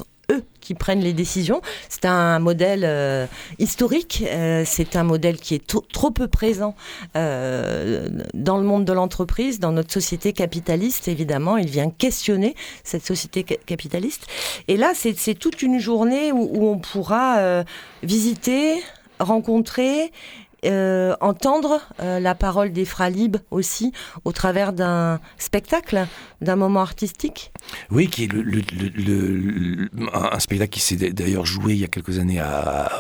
qui 0.62 0.74
prennent 0.74 1.00
les 1.00 1.12
décisions. 1.12 1.60
C'est 1.90 2.06
un 2.06 2.38
modèle 2.38 2.84
euh, 2.84 3.26
historique, 3.58 4.24
euh, 4.26 4.62
c'est 4.64 4.96
un 4.96 5.02
modèle 5.02 5.36
qui 5.36 5.54
est 5.54 5.76
trop 5.92 6.10
peu 6.10 6.28
présent 6.28 6.74
dans 7.14 8.56
le 8.56 8.62
monde 8.62 8.84
de 8.84 8.92
l'entreprise, 8.92 9.60
dans 9.60 9.72
notre 9.72 9.92
société 9.92 10.32
capitaliste, 10.32 11.08
évidemment. 11.08 11.56
Il 11.58 11.68
vient 11.68 11.90
questionner 11.90 12.54
cette 12.84 13.04
société 13.04 13.42
capitaliste. 13.44 14.26
Et 14.68 14.76
là, 14.76 14.92
c'est 14.94 15.34
toute 15.34 15.62
une 15.62 15.78
journée 15.78 16.32
où 16.32 16.66
on 16.66 16.78
pourra 16.78 17.64
visiter, 18.02 18.82
rencontrer 19.18 20.12
euh, 20.64 21.14
entendre 21.20 21.80
euh, 22.00 22.20
la 22.20 22.36
parole 22.36 22.72
des 22.72 22.84
fralibes 22.84 23.38
aussi 23.50 23.92
au 24.24 24.30
travers 24.30 24.72
d'un 24.72 25.18
spectacle, 25.36 26.06
d'un 26.40 26.54
moment 26.54 26.80
artistique 26.80 27.52
Oui, 27.90 28.06
qui 28.06 28.24
est 28.24 28.32
le, 28.32 29.88
un 30.14 30.38
spectacle 30.38 30.70
qui 30.70 30.80
s'est 30.80 30.96
d'ailleurs 30.96 31.46
joué 31.46 31.74
il 31.74 31.80
y 31.80 31.84
a 31.84 31.88
quelques 31.88 32.20
années 32.20 32.38
à, 32.38 32.90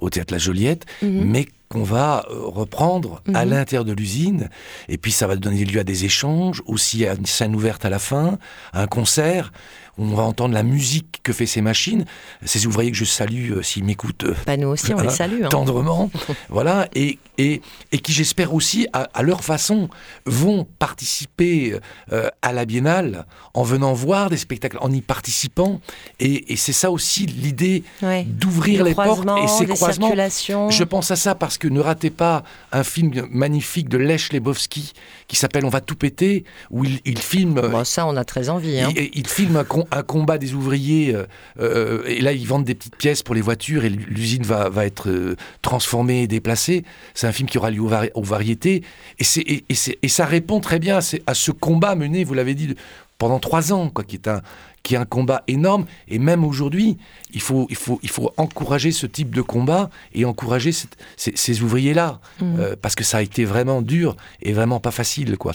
au 0.00 0.10
théâtre 0.10 0.32
La 0.32 0.38
Joliette, 0.38 0.86
mhm. 1.02 1.24
mais 1.24 1.46
qu'on 1.68 1.82
va 1.82 2.24
euh, 2.30 2.38
reprendre 2.44 3.20
à 3.34 3.44
mhm. 3.44 3.50
l'intérieur 3.50 3.84
de 3.84 3.92
l'usine. 3.92 4.48
Et 4.88 4.98
puis 4.98 5.10
ça 5.10 5.26
va 5.26 5.34
donner 5.34 5.64
lieu 5.64 5.80
à 5.80 5.84
des 5.84 6.04
échanges, 6.04 6.62
aussi 6.66 7.04
à 7.06 7.14
une 7.14 7.26
scène 7.26 7.56
ouverte 7.56 7.84
à 7.84 7.90
la 7.90 7.98
fin, 7.98 8.38
à 8.72 8.82
un 8.82 8.86
concert 8.86 9.52
on 9.98 10.14
va 10.14 10.22
entendre 10.22 10.54
la 10.54 10.62
musique 10.62 11.20
que 11.22 11.32
fait 11.32 11.46
ces 11.46 11.60
machines. 11.60 12.04
Ces 12.44 12.66
ouvriers 12.66 12.90
que 12.90 12.96
je 12.96 13.04
salue 13.04 13.52
euh, 13.52 13.62
s'ils 13.62 13.84
m'écoutent. 13.84 14.24
Euh, 14.24 14.34
bah 14.46 14.56
nous 14.56 14.68
aussi, 14.68 14.94
on 14.94 15.00
les 15.02 15.10
salue. 15.10 15.42
Hein. 15.44 15.48
Tendrement. 15.48 16.10
voilà. 16.48 16.88
Et, 16.94 17.18
et, 17.36 17.60
et 17.92 17.98
qui, 17.98 18.12
j'espère 18.12 18.54
aussi, 18.54 18.86
à, 18.92 19.22
leur 19.22 19.44
façon, 19.44 19.88
vont 20.24 20.66
participer 20.78 21.78
euh, 22.12 22.28
à 22.40 22.52
la 22.52 22.64
biennale 22.64 23.26
en 23.54 23.62
venant 23.62 23.92
voir 23.92 24.30
des 24.30 24.38
spectacles, 24.38 24.78
en 24.80 24.90
y 24.90 25.02
participant. 25.02 25.80
Et, 26.20 26.56
c'est 26.56 26.72
ça 26.72 26.90
aussi 26.90 27.26
l'idée 27.26 27.82
d'ouvrir 28.26 28.84
les 28.84 28.94
portes 28.94 29.26
et 29.42 29.48
ces 29.48 29.66
croisements. 29.66 30.12
Je 30.70 30.84
pense 30.84 31.10
à 31.10 31.16
ça 31.16 31.34
parce 31.34 31.58
que 31.58 31.68
ne 31.68 31.80
ratez 31.80 32.10
pas 32.10 32.44
un 32.70 32.84
film 32.84 33.26
magnifique 33.30 33.88
de 33.88 33.98
Lech 33.98 34.32
Lebowski 34.32 34.92
qui 35.26 35.36
s'appelle 35.36 35.64
On 35.64 35.70
va 35.70 35.80
tout 35.80 35.96
péter, 35.96 36.44
où 36.70 36.84
il, 36.84 37.18
filme. 37.18 37.60
Bon, 37.60 37.84
ça, 37.84 38.06
on 38.06 38.16
a 38.16 38.24
très 38.24 38.48
envie. 38.48 38.80
Hein. 38.80 38.90
Il, 38.94 39.10
il 39.14 39.26
filme 39.26 39.56
un, 39.56 39.64
un 39.90 40.02
combat 40.02 40.38
des 40.38 40.54
ouvriers. 40.54 41.14
Euh, 41.14 41.24
euh, 41.60 42.02
et 42.06 42.20
là, 42.20 42.32
ils 42.32 42.46
vendent 42.46 42.64
des 42.64 42.74
petites 42.74 42.96
pièces 42.96 43.22
pour 43.22 43.34
les 43.34 43.40
voitures 43.40 43.84
et 43.84 43.90
l'usine 43.90 44.42
va, 44.42 44.68
va, 44.68 44.86
être 44.86 45.08
euh, 45.08 45.36
transformée 45.62 46.22
et 46.22 46.26
déplacée. 46.26 46.84
C'est 47.14 47.26
un 47.26 47.32
film 47.32 47.48
qui 47.48 47.58
aura 47.58 47.70
lieu 47.70 47.82
aux, 47.82 48.22
variétés. 48.22 48.82
Et, 49.18 49.24
et, 49.38 49.64
et, 50.02 50.08
ça 50.08 50.24
répond 50.24 50.60
très 50.60 50.78
bien 50.78 50.98
à, 51.26 51.34
ce 51.34 51.50
combat 51.50 51.94
mené, 51.94 52.24
vous 52.24 52.34
l'avez 52.34 52.54
dit, 52.54 52.74
pendant 53.18 53.38
trois 53.38 53.72
ans, 53.72 53.88
quoi, 53.90 54.04
qui 54.04 54.16
est 54.16 54.28
un 54.28 54.40
qui 54.82 54.96
est 54.96 54.98
un 54.98 55.04
combat 55.04 55.44
énorme. 55.46 55.86
Et 56.08 56.18
même 56.18 56.44
aujourd'hui, 56.44 56.96
il 57.32 57.40
faut, 57.40 57.68
il, 57.70 57.76
faut, 57.76 58.00
il 58.02 58.08
faut 58.08 58.32
encourager 58.36 58.90
ce 58.90 59.06
type 59.06 59.32
de 59.32 59.40
combat 59.40 59.90
et 60.12 60.24
encourager 60.24 60.72
ces, 61.16 61.62
ouvriers-là. 61.62 62.18
Mmh. 62.40 62.74
parce 62.82 62.96
que 62.96 63.04
ça 63.04 63.18
a 63.18 63.22
été 63.22 63.44
vraiment 63.44 63.80
dur 63.80 64.16
et 64.42 64.52
vraiment 64.52 64.80
pas 64.80 64.90
facile. 64.90 65.36
quoi. 65.38 65.52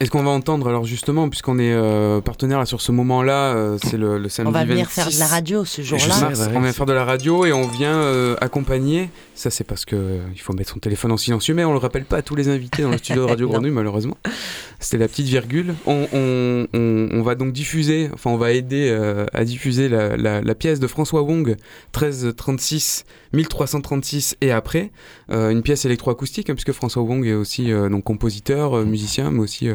Est-ce 0.00 0.12
qu'on 0.12 0.22
va 0.22 0.30
entendre 0.30 0.68
alors 0.68 0.84
justement, 0.84 1.28
puisqu'on 1.28 1.58
est 1.58 1.72
euh, 1.72 2.20
partenaire 2.20 2.64
sur 2.68 2.80
ce 2.80 2.92
moment-là, 2.92 3.56
euh, 3.56 3.78
c'est 3.82 3.96
le, 3.96 4.16
le, 4.16 4.28
samedi 4.28 4.48
On 4.48 4.52
va 4.52 4.64
venir 4.64 4.88
faire 4.88 5.10
de 5.10 5.18
la 5.18 5.26
radio 5.26 5.64
ce 5.64 5.82
jour-là. 5.82 6.30
on 6.54 6.60
vient 6.60 6.72
faire 6.72 6.86
de 6.86 6.92
la 6.92 7.04
radio 7.04 7.44
et 7.44 7.52
on 7.52 7.66
vient 7.66 7.96
euh, 7.96 8.36
accompagner. 8.40 9.10
Ça 9.34 9.50
c'est 9.50 9.64
parce 9.64 9.84
que 9.84 10.20
il 10.32 10.40
faut 10.40 10.52
mettre 10.52 10.70
son 10.70 10.78
téléphone 10.78 11.10
en 11.10 11.16
silencieux, 11.16 11.52
mais 11.52 11.64
on 11.64 11.72
le 11.72 11.78
rappelle 11.78 12.04
pas 12.04 12.18
à 12.18 12.22
tous 12.22 12.36
les 12.36 12.48
invités 12.48 12.82
dans 12.82 12.90
le 12.90 12.98
studio 12.98 13.24
de 13.24 13.28
Radio 13.28 13.48
Grenouille 13.50 13.72
malheureusement. 13.72 14.16
C'était 14.78 14.98
la 14.98 15.08
petite 15.08 15.26
virgule. 15.26 15.74
On, 15.86 17.22
va 17.22 17.34
donc 17.34 17.52
diffuser, 17.52 18.10
enfin 18.14 18.30
on 18.30 18.36
va 18.36 18.52
aider 18.52 18.90
à 19.32 19.44
diffuser 19.44 19.88
la, 19.88 20.54
pièce 20.54 20.80
de 20.80 20.86
François 20.86 21.22
Wong 21.22 21.56
1336 21.94 23.04
1336 23.34 24.36
et 24.40 24.50
après, 24.50 24.90
une 25.28 25.62
pièce 25.62 25.84
électroacoustique, 25.84 26.48
hein, 26.48 26.54
puisque 26.54 26.72
François 26.72 27.02
Wong 27.02 27.26
est 27.26 27.34
aussi 27.34 27.70
donc 27.70 28.04
compositeur, 28.04 28.84
musicien, 28.86 29.30
mais 29.30 29.40
aussi 29.40 29.68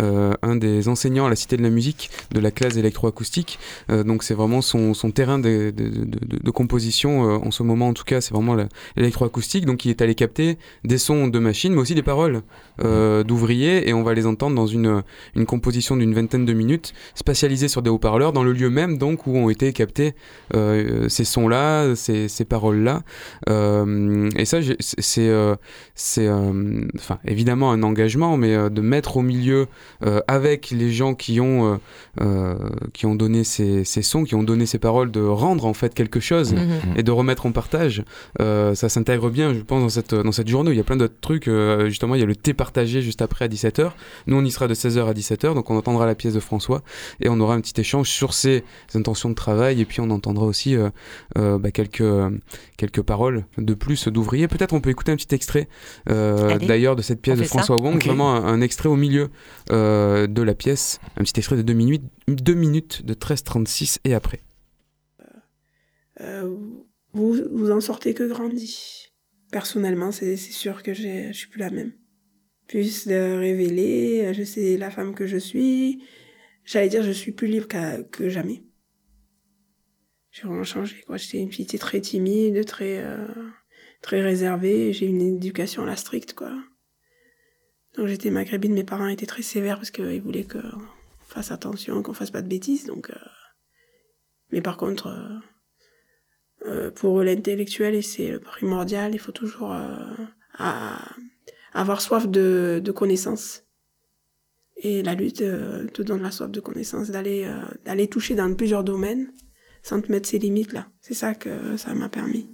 euh, 0.00 0.32
un 0.42 0.56
des 0.56 0.88
enseignants 0.88 1.26
à 1.26 1.30
la 1.30 1.36
Cité 1.36 1.56
de 1.56 1.62
la 1.62 1.70
Musique 1.70 2.10
de 2.32 2.40
la 2.40 2.50
classe 2.50 2.76
électroacoustique. 2.76 3.58
Euh, 3.90 4.04
donc 4.04 4.22
c'est 4.22 4.34
vraiment 4.34 4.62
son, 4.62 4.92
terrain 5.14 5.38
de, 5.38 5.72
de, 5.74 6.50
composition 6.50 7.28
euh, 7.28 7.38
en 7.38 7.50
ce 7.50 7.62
moment 7.62 7.88
en 7.88 7.94
tout 7.94 8.04
cas, 8.04 8.20
c'est 8.20 8.34
vraiment 8.34 8.56
l'électroacoustique. 8.96 9.66
Donc 9.66 9.84
il 9.84 9.90
est 9.90 10.02
allé 10.02 10.14
capter 10.14 10.58
des 10.84 10.98
sons 10.98 11.28
de 11.28 11.38
machines, 11.38 11.72
mais 11.72 11.80
aussi 11.80 11.94
des 11.94 12.02
paroles 12.02 12.42
d'ouvriers 12.78 13.88
et 13.88 13.92
on 13.92 14.02
va 14.02 14.14
les 14.14 14.26
entendre 14.26 14.41
dans 14.50 14.66
une, 14.66 15.02
une 15.34 15.46
composition 15.46 15.96
d'une 15.96 16.14
vingtaine 16.14 16.44
de 16.44 16.52
minutes, 16.52 16.92
spatialisée 17.14 17.68
sur 17.68 17.82
des 17.82 17.90
haut-parleurs, 17.90 18.32
dans 18.32 18.44
le 18.44 18.52
lieu 18.52 18.70
même 18.70 18.98
donc 18.98 19.26
où 19.26 19.36
ont 19.36 19.50
été 19.50 19.72
captés 19.72 20.14
ces 20.52 21.24
sons-là, 21.24 21.94
ces, 21.94 22.28
ces 22.28 22.44
paroles-là. 22.44 23.02
et 23.48 24.44
ça, 24.44 24.58
c'est 24.80 25.32
c'est 25.94 26.28
enfin 26.28 27.18
évidemment 27.24 27.72
un 27.72 27.82
engagement, 27.82 28.36
mais 28.36 28.70
de 28.70 28.80
mettre 28.80 29.16
au 29.16 29.22
milieu 29.22 29.66
euh, 30.04 30.20
avec 30.28 30.70
les 30.70 30.90
gens 30.90 31.14
qui 31.14 31.40
ont, 31.40 31.74
euh, 31.74 31.76
euh, 32.20 32.54
qui 32.92 33.06
ont 33.06 33.14
donné 33.14 33.44
ces, 33.44 33.84
ces, 33.84 34.02
sons, 34.02 34.24
qui 34.24 34.34
ont 34.34 34.42
donné 34.42 34.66
ces 34.66 34.78
paroles, 34.78 35.10
de 35.10 35.20
rendre 35.20 35.64
en 35.64 35.74
fait 35.74 35.94
quelque 35.94 36.20
chose 36.20 36.54
mhm. 36.54 36.96
et 36.96 37.02
de 37.02 37.10
remettre 37.10 37.46
en 37.46 37.52
partage. 37.52 38.04
ça 38.38 38.88
s'intègre 38.88 39.30
bien, 39.30 39.54
je 39.54 39.60
pense, 39.60 39.82
dans 39.82 39.88
cette, 39.88 40.14
dans 40.14 40.32
cette 40.32 40.48
journée. 40.48 40.70
Il 40.70 40.76
y 40.76 40.80
a 40.80 40.84
plein 40.84 40.96
d'autres 40.96 41.20
trucs. 41.20 41.48
justement, 41.86 42.14
il 42.14 42.20
y 42.20 42.24
a 42.24 42.26
le 42.26 42.36
thé 42.36 42.54
partagé 42.54 43.02
juste 43.02 43.22
après 43.22 43.44
à 43.44 43.48
17h. 43.48 43.92
Nous, 44.32 44.38
on 44.38 44.44
y 44.44 44.50
sera 44.50 44.66
de 44.66 44.74
16h 44.74 45.06
à 45.06 45.12
17h, 45.12 45.54
donc 45.54 45.70
on 45.70 45.76
entendra 45.76 46.06
la 46.06 46.14
pièce 46.14 46.34
de 46.34 46.40
François 46.40 46.82
et 47.20 47.28
on 47.28 47.38
aura 47.40 47.54
un 47.54 47.60
petit 47.60 47.78
échange 47.80 48.08
sur 48.08 48.32
ses 48.32 48.64
intentions 48.94 49.28
de 49.28 49.34
travail 49.34 49.80
et 49.80 49.84
puis 49.84 50.00
on 50.00 50.10
entendra 50.10 50.46
aussi 50.46 50.76
bah, 51.34 51.70
quelques, 51.70 52.02
quelques 52.76 53.02
paroles 53.02 53.44
de 53.58 53.74
plus 53.74 54.08
d'ouvriers. 54.08 54.48
Peut-être 54.48 54.72
on 54.72 54.80
peut 54.80 54.90
écouter 54.90 55.12
un 55.12 55.16
petit 55.16 55.34
extrait 55.34 55.68
d'ailleurs 56.06 56.96
de 56.96 57.02
cette 57.02 57.20
pièce 57.20 57.38
de 57.38 57.44
François 57.44 57.76
Wong, 57.76 58.02
vraiment 58.02 58.34
un, 58.34 58.60
extrait 58.60 58.88
au 58.88 58.96
milieu 58.96 59.30
euh, 59.70 60.26
de 60.26 60.42
la 60.42 60.54
pièce. 60.54 61.00
Un 61.16 61.24
petit 61.24 61.38
extrait 61.38 61.56
de 61.56 61.62
2 61.62 61.72
minutes, 61.72 62.04
2 62.28 62.54
minutes 62.54 63.04
de 63.04 63.14
13.36 63.14 63.98
et 64.04 64.14
après. 64.14 64.40
Euh, 66.20 66.56
vous, 67.12 67.36
vous 67.52 67.70
en 67.70 67.80
sortez 67.80 68.14
que 68.14 68.24
grandi. 68.24 69.08
Personnellement, 69.50 70.12
c'est 70.12 70.36
sûr 70.36 70.82
que 70.82 70.94
je 70.94 71.32
suis 71.32 71.48
plus 71.48 71.60
la 71.60 71.70
même. 71.70 71.92
Plus 72.72 73.06
de 73.06 73.36
révéler, 73.38 74.32
je 74.32 74.44
sais 74.44 74.78
la 74.78 74.90
femme 74.90 75.14
que 75.14 75.26
je 75.26 75.36
suis. 75.36 76.04
J'allais 76.64 76.88
dire, 76.88 77.02
je 77.02 77.10
suis 77.10 77.30
plus 77.30 77.46
libre 77.46 77.68
que 78.10 78.30
jamais. 78.30 78.62
J'ai 80.30 80.44
vraiment 80.44 80.64
changé. 80.64 81.04
J'étais 81.16 81.36
une 81.36 81.52
fille 81.52 81.66
très 81.66 82.00
timide, 82.00 82.64
très, 82.64 83.04
euh, 83.04 83.28
très 84.00 84.22
réservée. 84.22 84.94
J'ai 84.94 85.04
une 85.04 85.20
éducation 85.20 85.82
à 85.82 85.86
la 85.86 85.96
stricte, 85.96 86.32
quoi 86.32 86.50
Donc 87.98 88.06
j'étais 88.06 88.30
maghrébine, 88.30 88.72
mes 88.72 88.84
parents 88.84 89.06
étaient 89.06 89.26
très 89.26 89.42
sévères 89.42 89.76
parce 89.76 89.90
qu'ils 89.90 90.22
voulaient 90.22 90.46
qu'on 90.46 90.80
fasse 91.28 91.52
attention, 91.52 92.02
qu'on 92.02 92.14
fasse 92.14 92.30
pas 92.30 92.40
de 92.40 92.48
bêtises. 92.48 92.86
Donc, 92.86 93.10
euh, 93.10 93.28
mais 94.50 94.62
par 94.62 94.78
contre, 94.78 95.08
euh, 95.08 96.70
euh, 96.70 96.90
pour 96.90 97.22
l'intellectuel, 97.22 97.94
et 97.94 98.00
c'est 98.00 98.38
primordial, 98.38 99.12
il 99.12 99.18
faut 99.18 99.30
toujours 99.30 99.76
avoir 101.72 102.00
soif 102.00 102.28
de, 102.28 102.80
de 102.82 102.92
connaissances. 102.92 103.64
Et 104.76 105.02
la 105.02 105.14
lutte 105.14 105.38
te 105.38 106.02
donne 106.02 106.22
la 106.22 106.30
soif 106.30 106.50
de 106.50 106.60
connaissances, 106.60 107.10
d'aller 107.10 107.48
d'aller 107.84 108.08
toucher 108.08 108.34
dans 108.34 108.52
plusieurs 108.54 108.82
domaines 108.82 109.32
sans 109.82 110.00
te 110.00 110.10
mettre 110.10 110.28
ses 110.28 110.38
limites 110.38 110.72
là. 110.72 110.88
C'est 111.00 111.14
ça 111.14 111.34
que 111.34 111.76
ça 111.76 111.94
m'a 111.94 112.08
permis. 112.08 112.48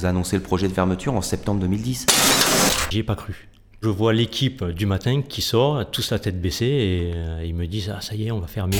nous 0.00 0.06
a 0.06 0.08
annoncé 0.08 0.36
le 0.36 0.42
projet 0.42 0.68
de 0.68 0.72
fermeture 0.72 1.14
en 1.14 1.20
septembre 1.20 1.60
2010. 1.60 2.06
J'y 2.90 2.98
ai 2.98 3.02
pas 3.02 3.16
cru. 3.16 3.48
Je 3.82 3.88
vois 3.88 4.12
l'équipe 4.12 4.62
du 4.62 4.84
matin 4.84 5.22
qui 5.26 5.40
sort, 5.40 5.90
tous 5.90 6.10
la 6.10 6.18
tête 6.18 6.38
baissée, 6.38 6.66
et 6.66 7.12
euh, 7.14 7.42
ils 7.46 7.54
me 7.54 7.66
disent 7.66 7.90
Ah, 7.96 8.02
ça 8.02 8.14
y 8.14 8.26
est, 8.26 8.30
on 8.30 8.38
va 8.38 8.46
fermer. 8.46 8.76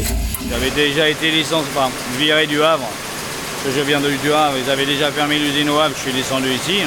J'avais 0.50 0.70
déjà 0.72 1.08
été 1.08 1.30
licencié, 1.30 1.70
enfin, 1.74 1.90
viré 2.18 2.46
du 2.46 2.62
Havre. 2.62 2.82
Parce 2.82 3.74
que 3.74 3.80
je 3.80 3.86
viens 3.86 3.98
de, 3.98 4.10
du 4.22 4.30
Havre, 4.30 4.58
ils 4.62 4.70
avaient 4.70 4.84
déjà 4.84 5.10
fermé 5.10 5.38
l'usine 5.38 5.70
au 5.70 5.78
Havre, 5.78 5.94
je 5.96 6.02
suis 6.02 6.12
descendu 6.12 6.48
ici. 6.50 6.82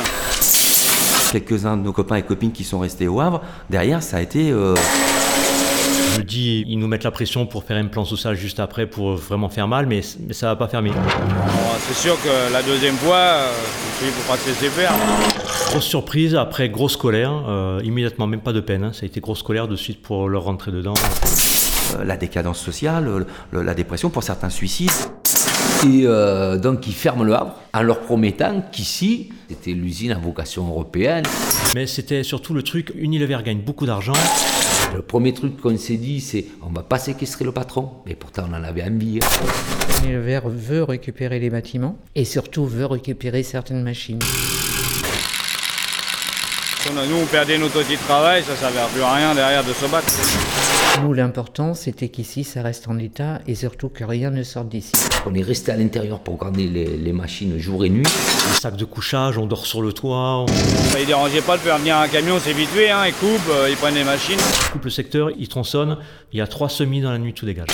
Quelques-uns 1.32 1.76
de 1.76 1.82
nos 1.82 1.92
copains 1.92 2.18
et 2.18 2.22
copines 2.22 2.52
qui 2.52 2.64
sont 2.64 2.78
restés 2.78 3.08
au 3.08 3.20
Havre, 3.20 3.42
derrière, 3.72 4.04
ça 4.04 4.18
a 4.18 4.22
été. 4.22 4.52
Euh, 4.52 4.76
ils 6.44 6.78
nous 6.78 6.88
mettent 6.88 7.04
la 7.04 7.12
pression 7.12 7.46
pour 7.46 7.64
faire 7.64 7.78
un 7.78 7.88
plan 7.88 8.06
social 8.06 8.36
juste 8.36 8.60
après 8.60 8.88
pour 8.88 9.16
vraiment 9.16 9.50
faire 9.50 9.68
mal, 9.68 9.86
mais, 9.86 10.02
mais 10.26 10.34
ça 10.34 10.48
va 10.48 10.56
pas 10.56 10.68
fermer. 10.68 10.92
c'est 11.88 11.96
sûr 11.96 12.16
que 12.22 12.52
la 12.52 12.62
deuxième 12.62 12.96
fois, 12.96 13.38
il 14.02 14.12
faut 14.12 14.32
pas 14.32 14.38
se 14.38 14.48
laisser 14.48 14.70
faire. 14.70 14.94
Grosse 15.70 15.86
surprise, 15.86 16.36
après 16.36 16.70
grosse 16.70 16.98
colère, 16.98 17.34
euh, 17.48 17.82
immédiatement, 17.84 18.28
même 18.28 18.42
pas 18.42 18.54
de 18.54 18.60
peine, 18.60 18.84
hein. 18.84 18.94
ça 18.94 19.04
a 19.04 19.06
été 19.06 19.20
grosse 19.20 19.44
colère 19.44 19.68
de 19.68 19.76
suite 19.76 20.02
pour 20.02 20.30
leur 20.30 20.44
rentrer 20.44 20.72
dedans. 20.72 20.94
Euh, 21.96 22.04
la 22.04 22.18
décadence 22.18 22.60
sociale, 22.60 23.26
la 23.52 23.74
dépression, 23.74 24.10
pour 24.10 24.24
certains 24.24 24.50
suicides. 24.50 24.92
Et 25.86 26.04
euh, 26.06 26.58
donc 26.58 26.88
ils 26.88 26.94
ferment 26.94 27.24
le 27.24 27.34
Havre 27.34 27.56
en 27.74 27.82
leur 27.82 28.00
promettant 28.00 28.64
qu'ici, 28.72 29.30
c'était 29.50 29.72
l'usine 29.72 30.12
à 30.12 30.18
vocation 30.18 30.68
européenne. 30.68 31.26
Mais 31.76 31.88
c'était 31.88 32.24
surtout 32.24 32.54
le 32.54 32.64
truc, 32.64 32.94
Unilever 32.96 33.40
gagne 33.44 33.60
beaucoup 33.60 33.86
d'argent. 33.86 34.14
Le 34.94 35.02
premier 35.02 35.34
truc 35.34 35.60
qu'on 35.60 35.78
s'est 35.78 35.98
dit, 35.98 36.22
c'est 36.22 36.46
on 36.62 36.70
va 36.70 36.84
pas 36.84 37.00
séquestrer 37.00 37.46
le 37.46 37.52
patron, 37.52 37.90
mais 38.06 38.16
pourtant 38.16 38.46
on 38.50 38.54
en 38.54 38.64
avait 38.64 38.84
envie. 38.84 39.20
Le 40.08 40.20
verre 40.20 40.48
veut 40.50 40.84
récupérer 40.84 41.40
les 41.40 41.50
bâtiments 41.50 41.98
et 42.16 42.26
surtout 42.26 42.66
veut 42.66 42.86
récupérer 42.86 43.42
certaines 43.44 43.82
machines. 43.82 44.20
Nous, 46.92 47.16
on 47.16 47.26
perdait 47.26 47.58
notre 47.58 47.80
outil 47.80 47.96
de 47.96 48.02
travail, 48.02 48.44
ça 48.44 48.52
ne 48.52 48.58
servait 48.58 48.80
plus 48.94 49.02
à 49.02 49.14
rien 49.14 49.34
derrière 49.34 49.64
de 49.64 49.72
se 49.72 49.86
battre. 49.86 50.08
Nous, 51.02 51.14
l'important, 51.14 51.74
c'était 51.74 52.10
qu'ici, 52.10 52.44
ça 52.44 52.62
reste 52.62 52.90
en 52.90 53.00
état 53.00 53.40
et 53.48 53.56
surtout 53.56 53.88
que 53.88 54.04
rien 54.04 54.32
ne 54.32 54.44
sorte 54.44 54.68
d'ici. 54.68 54.92
On 55.26 55.34
est 55.34 55.42
resté 55.42 55.72
à 55.72 55.78
l'intérieur 55.78 56.20
pour 56.20 56.38
garder 56.38 56.68
les, 56.68 57.14
machines 57.14 57.58
jour 57.58 57.86
et 57.86 57.90
nuit. 57.90 58.04
Les 58.04 58.60
sacs 58.60 58.76
de 58.76 58.86
couchage, 58.86 59.38
on 59.38 59.46
dort 59.46 59.66
sur 59.66 59.82
le 59.82 59.94
toit. 59.94 60.46
Ça 60.92 61.00
ne 61.00 61.06
dérangeait 61.06 61.42
pas 61.42 61.56
de 61.56 61.62
faire 61.62 61.78
venir 61.78 61.98
un 61.98 62.08
camion, 62.10 62.38
c'est 62.44 62.54
vite 62.54 62.70
fait, 62.70 62.90
hein, 62.90 63.06
ils 63.08 63.14
coupent, 63.14 63.50
euh, 63.50 63.70
ils 63.70 63.78
prennent 63.78 63.96
les 63.96 64.04
machines. 64.04 64.40
Ils 64.40 64.72
coupent 64.74 64.86
le 64.86 64.90
secteur, 64.90 65.30
ils 65.38 65.48
tronçonnent, 65.48 65.98
il 66.34 66.40
y 66.40 66.42
a 66.42 66.48
trois 66.48 66.70
semis 66.70 67.02
dans 67.02 67.12
la 67.12 67.18
nuit, 67.18 67.34
tout 67.34 67.46
dégage. 67.46 67.70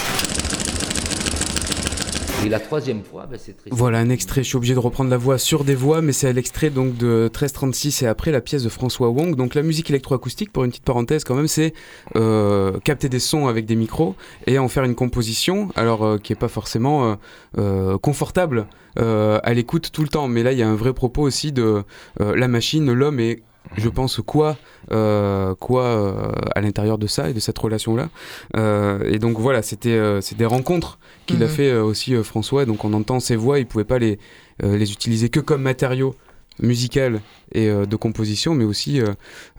Et 2.45 2.47
la 2.47 2.59
troisième 2.59 3.03
fois, 3.03 3.25
ben, 3.29 3.37
c'est 3.41 3.57
très... 3.57 3.69
Voilà 3.71 3.99
un 3.99 4.09
extrait, 4.09 4.43
je 4.43 4.47
suis 4.47 4.55
obligé 4.55 4.73
de 4.73 4.79
reprendre 4.79 5.09
la 5.09 5.17
voix 5.17 5.37
sur 5.37 5.65
des 5.65 5.75
voix, 5.75 6.01
mais 6.01 6.13
c'est 6.13 6.31
l'extrait 6.31 6.69
donc 6.69 6.95
de 6.95 7.23
1336 7.23 8.03
et 8.03 8.07
après 8.07 8.31
la 8.31 8.39
pièce 8.39 8.63
de 8.63 8.69
François 8.69 9.09
Wong. 9.09 9.35
Donc 9.35 9.55
la 9.55 9.61
musique 9.61 9.89
électroacoustique, 9.89 10.51
pour 10.53 10.63
une 10.63 10.69
petite 10.69 10.85
parenthèse 10.85 11.25
quand 11.25 11.35
même, 11.35 11.49
c'est 11.49 11.73
euh, 12.15 12.79
capter 12.79 13.09
des 13.09 13.19
sons 13.19 13.47
avec 13.47 13.65
des 13.65 13.75
micros 13.75 14.15
et 14.47 14.57
en 14.57 14.69
faire 14.69 14.85
une 14.85 14.95
composition, 14.95 15.69
alors 15.75 16.05
euh, 16.05 16.17
qui 16.17 16.31
est 16.31 16.37
pas 16.37 16.47
forcément 16.47 17.17
euh, 17.57 17.97
confortable 17.97 18.67
à 18.95 19.53
l'écoute 19.53 19.91
tout 19.91 20.01
le 20.01 20.09
temps. 20.09 20.27
Mais 20.27 20.43
là, 20.43 20.51
il 20.51 20.57
y 20.57 20.63
a 20.63 20.67
un 20.67 20.75
vrai 20.75 20.93
propos 20.93 21.21
aussi 21.21 21.51
de 21.51 21.83
la 22.19 22.47
machine, 22.49 22.91
l'homme 22.91 23.19
et 23.19 23.43
je 23.77 23.89
pense 23.89 24.19
quoi 24.25 24.57
euh, 24.91 25.53
quoi 25.55 25.83
euh, 25.83 26.31
à 26.55 26.61
l'intérieur 26.61 26.97
de 26.97 27.07
ça 27.07 27.29
et 27.29 27.33
de 27.33 27.39
cette 27.39 27.57
relation 27.57 27.95
là 27.95 28.09
euh, 28.57 29.03
et 29.05 29.19
donc 29.19 29.37
voilà 29.37 29.61
c'était 29.61 29.99
c'est 30.21 30.37
des 30.37 30.45
rencontres 30.45 30.97
qu'il 31.25 31.43
a 31.43 31.47
mhm. 31.47 31.51
fait 31.51 31.75
aussi 31.75 32.15
François. 32.23 32.65
Donc 32.65 32.83
on 32.85 32.93
entend 32.93 33.19
ses 33.19 33.35
voix 33.35 33.59
il 33.59 33.65
pouvait 33.65 33.83
pas 33.83 33.99
les 33.99 34.19
les 34.63 34.91
utiliser 34.91 35.29
que 35.29 35.39
comme 35.39 35.61
matériau 35.61 36.15
musical 36.61 37.21
et 37.53 37.69
de 37.69 37.95
composition 37.95 38.53
mais 38.53 38.65
aussi 38.65 39.01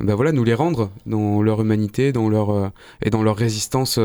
ben 0.01 0.15
voilà 0.15 0.33
nous 0.33 0.45
les 0.45 0.55
rendre 0.55 0.91
dans 1.07 1.43
leur 1.43 1.61
humanité 1.63 2.13
dans 2.13 2.29
leur 2.29 2.73
et 3.03 3.11
dans 3.11 3.23
leur 3.23 3.37
résistance 3.37 3.99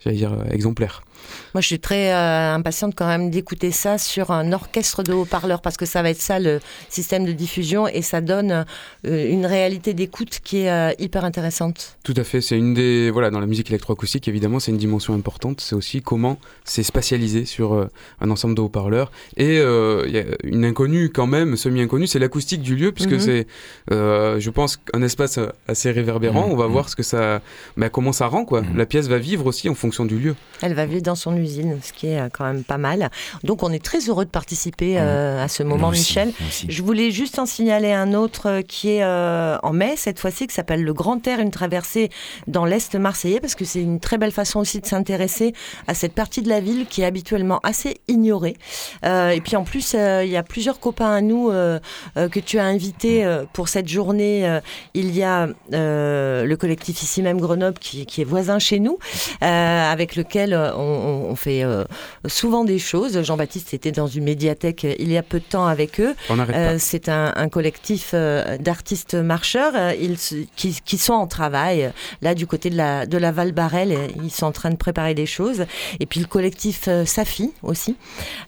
j'allais 0.00 0.16
dire 0.16 0.36
exemplaire 0.50 1.04
moi, 1.54 1.60
je 1.60 1.66
suis 1.66 1.80
très 1.80 2.12
euh, 2.12 2.54
impatiente 2.54 2.94
quand 2.96 3.06
même 3.06 3.30
d'écouter 3.30 3.70
ça 3.70 3.98
sur 3.98 4.30
un 4.30 4.52
orchestre 4.52 5.02
de 5.02 5.12
haut-parleurs 5.12 5.60
parce 5.60 5.76
que 5.76 5.86
ça 5.86 6.02
va 6.02 6.10
être 6.10 6.20
ça 6.20 6.38
le 6.38 6.60
système 6.88 7.24
de 7.24 7.32
diffusion 7.32 7.86
et 7.88 8.02
ça 8.02 8.20
donne 8.20 8.64
euh, 9.06 9.30
une 9.30 9.46
réalité 9.46 9.94
d'écoute 9.94 10.40
qui 10.42 10.60
est 10.60 10.70
euh, 10.70 10.92
hyper 10.98 11.24
intéressante. 11.24 11.98
Tout 12.04 12.14
à 12.16 12.24
fait. 12.24 12.40
C'est 12.40 12.56
une 12.56 12.74
des 12.74 13.10
voilà 13.10 13.30
dans 13.30 13.40
la 13.40 13.46
musique 13.46 13.68
électroacoustique 13.68 14.28
évidemment 14.28 14.60
c'est 14.60 14.70
une 14.70 14.78
dimension 14.78 15.14
importante. 15.14 15.60
C'est 15.60 15.74
aussi 15.74 16.02
comment 16.02 16.38
c'est 16.64 16.82
spatialisé 16.82 17.44
sur 17.44 17.88
un 18.20 18.30
ensemble 18.30 18.54
de 18.54 18.60
haut-parleurs 18.60 19.12
et 19.36 19.56
il 19.56 20.10
y 20.10 20.18
a 20.18 20.24
une 20.44 20.64
inconnue 20.64 21.10
quand 21.10 21.26
même 21.26 21.56
semi-inconnue, 21.56 22.06
c'est 22.06 22.18
l'acoustique 22.18 22.62
du 22.62 22.76
lieu 22.76 22.92
puisque 22.92 23.12
mhm. 23.12 23.20
c'est 23.20 23.46
je 23.90 24.50
pense 24.50 24.78
un 24.94 25.02
espace 25.02 25.38
assez 25.68 25.90
réverbérant. 25.90 26.46
Mhm. 26.46 26.52
On 26.52 26.56
va 26.56 26.66
mhm. 26.66 26.72
voir 26.72 26.88
ce 26.88 26.96
que 26.96 27.02
ça 27.02 27.40
bah, 27.76 27.88
comment 27.88 28.12
ça 28.12 28.26
rend 28.26 28.44
quoi. 28.44 28.62
La 28.74 28.86
pièce 28.86 29.08
va 29.08 29.18
vivre 29.18 29.46
aussi 29.46 29.68
en 29.68 29.74
fonction 29.74 30.04
du 30.04 30.18
lieu. 30.18 30.34
Elle 30.62 30.74
va 30.74 30.86
vivre 30.86 31.02
dans 31.02 31.11
son 31.14 31.36
usine, 31.36 31.78
ce 31.82 31.92
qui 31.92 32.08
est 32.08 32.20
euh, 32.20 32.28
quand 32.32 32.44
même 32.44 32.64
pas 32.64 32.78
mal. 32.78 33.10
Donc 33.44 33.62
on 33.62 33.72
est 33.72 33.82
très 33.84 34.00
heureux 34.08 34.24
de 34.24 34.30
participer 34.30 34.98
euh, 34.98 35.42
à 35.42 35.48
ce 35.48 35.62
moment, 35.62 35.90
Michel. 35.90 36.32
Je 36.68 36.82
voulais 36.82 37.10
juste 37.10 37.38
en 37.38 37.46
signaler 37.46 37.92
un 37.92 38.14
autre 38.14 38.48
euh, 38.48 38.62
qui 38.62 38.90
est 38.90 39.04
en 39.04 39.72
mai, 39.72 39.94
cette 39.96 40.18
fois-ci, 40.18 40.46
qui 40.46 40.54
s'appelle 40.54 40.82
le 40.82 40.92
Grand 40.92 41.26
Air, 41.26 41.40
une 41.40 41.50
traversée 41.50 42.10
dans 42.46 42.64
l'Est 42.64 42.94
marseillais, 42.94 43.40
parce 43.40 43.54
que 43.54 43.64
c'est 43.64 43.80
une 43.80 44.00
très 44.00 44.18
belle 44.18 44.32
façon 44.32 44.60
aussi 44.60 44.80
de 44.80 44.86
s'intéresser 44.86 45.52
à 45.86 45.94
cette 45.94 46.14
partie 46.14 46.42
de 46.42 46.48
la 46.48 46.60
ville 46.60 46.86
qui 46.86 47.02
est 47.02 47.04
habituellement 47.04 47.60
assez 47.62 48.00
ignorée. 48.08 48.56
et 49.04 49.40
puis 49.42 49.56
en 49.56 49.64
plus, 49.64 49.94
il 49.94 50.28
y 50.28 50.36
a 50.36 50.42
plusieurs 50.42 50.80
copains 50.80 51.12
à 51.12 51.20
nous 51.20 51.50
que 51.50 52.40
tu 52.40 52.58
as 52.58 52.64
invités 52.64 53.26
pour 53.52 53.68
cette 53.68 53.88
journée. 53.88 54.60
il 54.94 55.14
y 55.16 55.22
a 55.22 55.48
le 55.70 56.54
collectif 56.56 57.02
ici 57.02 57.22
même 57.22 57.40
Grenoble 57.40 57.78
qui, 57.78 58.06
qui 58.06 58.20
est 58.20 58.24
voisin 58.24 58.58
chez 58.58 58.78
nous, 58.78 58.98
avec 59.40 60.16
lequel 60.16 60.54
on 60.54 61.01
on, 61.02 61.34
fait 61.36 61.64
euh, 61.64 61.84
souvent 62.26 62.64
des 62.64 62.78
choses. 62.78 63.22
Jean-Baptiste 63.22 63.74
était 63.74 63.92
dans 63.92 64.06
une 64.06 64.24
médiathèque 64.24 64.84
euh, 64.84 64.94
il 64.98 65.10
y 65.10 65.16
a 65.16 65.22
peu 65.22 65.38
de 65.38 65.44
temps 65.44 65.66
avec 65.66 66.00
eux. 66.00 66.14
Euh, 66.30 66.76
c'est 66.78 67.08
un, 67.08 67.48
collectif 67.50 68.14
d'artistes 68.60 69.14
marcheurs 69.14 69.74
ils, 70.00 70.16
qui, 70.56 70.98
sont 70.98 71.12
en 71.12 71.26
travail 71.26 71.90
là 72.22 72.34
du 72.34 72.46
côté 72.46 72.70
de 72.70 72.76
la, 72.76 73.04
de 73.06 73.18
la 73.18 73.32
Val 73.32 73.52
Barrel. 73.52 73.96
Ils 74.22 74.30
sont 74.30 74.46
en 74.46 74.52
train 74.52 74.70
de 74.70 74.76
préparer 74.76 75.14
des 75.14 75.26
choses. 75.26 75.66
Et 76.00 76.06
puis 76.06 76.20
le 76.20 76.26
collectif 76.26 76.88
Safi 77.04 77.52
aussi. 77.62 77.96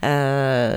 Dalila 0.03 0.75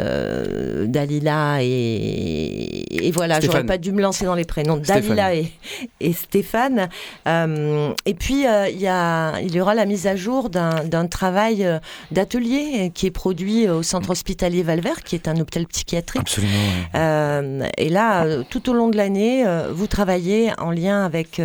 et, 1.61 3.11
voilà, 3.13 3.39
j'aurais 3.39 3.65
pas 3.65 3.77
dû 3.77 3.91
me 3.91 4.01
lancer 4.01 4.25
dans 4.25 4.35
les 4.35 4.45
prénoms. 4.45 4.77
Dalila 4.77 5.35
et, 5.35 5.51
et, 5.99 6.13
Stéphane. 6.13 6.89
et 7.25 8.13
puis 8.13 8.45
il 8.71 8.79
y, 8.81 8.87
a, 8.87 9.39
il 9.39 9.53
y 9.53 9.61
aura 9.61 9.75
la 9.75 9.85
mise 9.85 10.07
à 10.07 10.15
jour 10.15 10.49
d'un 10.49 11.07
travail 11.07 11.56
euh, 11.65 11.79
d'atelier 12.11 12.91
qui 12.93 13.05
est 13.07 13.11
produit 13.11 13.67
au 13.69 13.83
centre 13.83 14.09
hospitalier 14.09 14.63
Valvert, 14.63 15.03
qui 15.03 15.15
est 15.15 15.27
un 15.27 15.39
hôpital 15.39 15.65
psychiatrique. 15.67 16.21
Absolument. 16.21 16.53
Euh, 16.95 17.67
et 17.77 17.89
là, 17.89 18.25
euh, 18.25 18.43
tout 18.49 18.69
au 18.69 18.73
long 18.73 18.89
de 18.89 18.97
l'année, 18.97 19.45
vous 19.71 19.87
travaillez 19.87 20.51
en 20.57 20.71
lien 20.71 21.05
avec, 21.05 21.41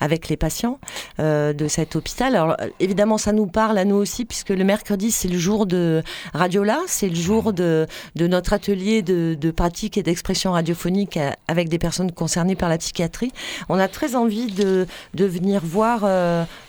avec 0.00 0.28
les 0.28 0.36
patients 0.36 0.78
de 1.18 1.68
cet 1.68 1.96
hôpital. 1.96 2.36
Alors, 2.36 2.56
évidemment, 2.80 3.18
ça 3.18 3.32
nous 3.32 3.46
parle 3.46 3.78
à 3.78 3.84
nous 3.84 3.96
aussi, 3.96 4.24
puisque 4.24 4.50
le 4.50 4.64
mercredi, 4.64 5.10
c'est 5.10 5.28
le 5.28 5.38
jour 5.38 5.66
de 5.66 6.02
Radiola, 6.34 6.80
c'est 6.86 7.08
le 7.08 7.14
jour 7.14 7.52
de, 7.52 7.86
de 8.14 8.26
notre 8.26 8.52
atelier 8.52 9.02
de, 9.02 9.36
de 9.38 9.50
pratique 9.50 9.98
et 9.98 10.02
d'expression 10.02 10.52
radiophonique 10.52 11.18
avec 11.48 11.68
des 11.68 11.78
personnes 11.78 12.12
concernées 12.12 12.56
par 12.56 12.68
la 12.68 12.78
psychiatrie. 12.78 13.32
On 13.68 13.78
a 13.78 13.88
très 13.88 14.14
envie 14.14 14.52
de, 14.52 14.86
de 15.14 15.24
venir 15.24 15.62
voir 15.64 16.00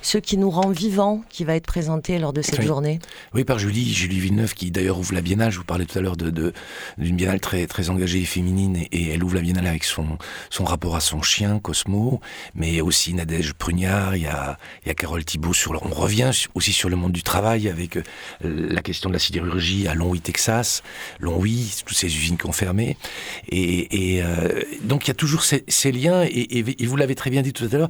ce 0.01 0.17
qui 0.17 0.37
nous 0.37 0.49
rend 0.49 0.69
vivants, 0.69 1.21
qui 1.29 1.43
va 1.43 1.55
être 1.55 1.65
présenté 1.65 2.19
lors 2.19 2.33
de 2.33 2.41
cette 2.41 2.61
journée 2.61 2.86
Oui, 3.33 3.43
par 3.43 3.59
Julie, 3.59 3.93
Julie 3.93 4.19
Villeneuve, 4.19 4.53
qui 4.53 4.71
d'ailleurs 4.71 4.99
ouvre 4.99 5.13
la 5.13 5.21
Biennale. 5.21 5.51
Je 5.51 5.57
vous 5.57 5.63
parlais 5.63 5.85
tout 5.85 5.97
à 5.97 6.01
l'heure 6.01 6.15
d'une 6.17 6.53
Biennale 6.97 7.39
très, 7.39 7.89
engagée 7.89 8.21
et 8.21 8.25
féminine, 8.25 8.77
et, 8.91 9.09
elle 9.09 9.23
ouvre 9.23 9.35
la 9.35 9.41
Biennale 9.41 9.67
avec 9.67 9.83
son, 9.83 10.17
rapport 10.59 10.95
à 10.95 10.99
son 10.99 11.21
chien, 11.21 11.59
Cosmo, 11.59 12.19
mais 12.55 12.81
aussi 12.81 13.13
Nadège 13.13 13.53
Prugnard, 13.53 14.15
il 14.15 14.23
y 14.23 14.27
a, 14.27 14.57
il 14.83 14.87
y 14.87 14.91
a 14.91 14.93
Carole 14.93 15.23
Thibault 15.23 15.53
sur 15.53 15.73
le, 15.73 15.79
on 15.81 15.89
revient 15.89 16.31
aussi 16.55 16.73
sur 16.73 16.89
le 16.89 16.95
monde 16.95 17.11
du 17.11 17.23
travail 17.23 17.69
avec 17.69 17.97
euh, 17.97 18.03
la 18.43 18.81
question 18.81 19.09
de 19.09 19.13
la 19.13 19.19
sidérurgie 19.19 19.87
à 19.87 19.93
Longwy, 19.93 20.21
Texas, 20.21 20.83
Longwy, 21.19 21.71
toutes 21.85 21.97
ces 21.97 22.07
usines 22.07 22.37
qui 22.37 22.45
ont 22.45 22.51
fermé, 22.51 22.97
et, 23.49 24.21
euh, 24.21 24.61
donc 24.83 25.05
il 25.05 25.09
y 25.09 25.11
a 25.11 25.15
toujours 25.15 25.43
ces, 25.43 25.91
liens, 25.91 26.25
et, 26.29 26.85
vous 26.85 26.95
l'avez 26.95 27.15
très 27.15 27.29
bien 27.29 27.41
dit 27.41 27.53
tout 27.53 27.67
à 27.71 27.77
l'heure, 27.77 27.89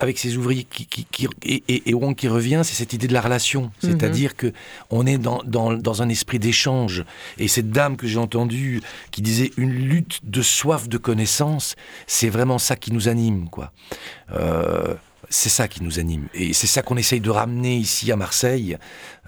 avec 0.00 0.18
ces 0.18 0.36
ouvriers 0.36 0.64
qui, 0.64 1.28
et, 1.42 1.62
et, 1.68 2.14
qui 2.16 2.28
revient, 2.28 2.62
c'est 2.64 2.74
cette 2.74 2.92
idée 2.92 3.06
de 3.06 3.12
la 3.12 3.20
relation, 3.20 3.70
c'est-à-dire 3.90 4.36
que 4.36 4.52
on 4.90 5.06
est 5.06 5.18
dans, 5.18 5.42
dans, 5.44 5.72
dans 5.72 6.02
un 6.02 6.08
esprit 6.08 6.38
d'échange. 6.38 7.04
Et 7.38 7.48
cette 7.48 7.70
dame 7.70 7.96
que 7.96 8.06
j'ai 8.06 8.18
entendue 8.18 8.80
qui 9.10 9.22
disait 9.22 9.50
une 9.56 9.72
lutte 9.72 10.20
de 10.24 10.42
soif 10.42 10.88
de 10.88 10.98
connaissance, 10.98 11.76
c'est 12.06 12.28
vraiment 12.28 12.58
ça 12.58 12.76
qui 12.76 12.92
nous 12.92 13.08
anime, 13.08 13.48
quoi. 13.48 13.72
Euh, 14.32 14.94
c'est 15.28 15.48
ça 15.48 15.68
qui 15.68 15.82
nous 15.84 16.00
anime. 16.00 16.26
Et 16.34 16.52
c'est 16.52 16.66
ça 16.66 16.82
qu'on 16.82 16.96
essaye 16.96 17.20
de 17.20 17.30
ramener 17.30 17.76
ici 17.76 18.10
à 18.10 18.16
Marseille, 18.16 18.76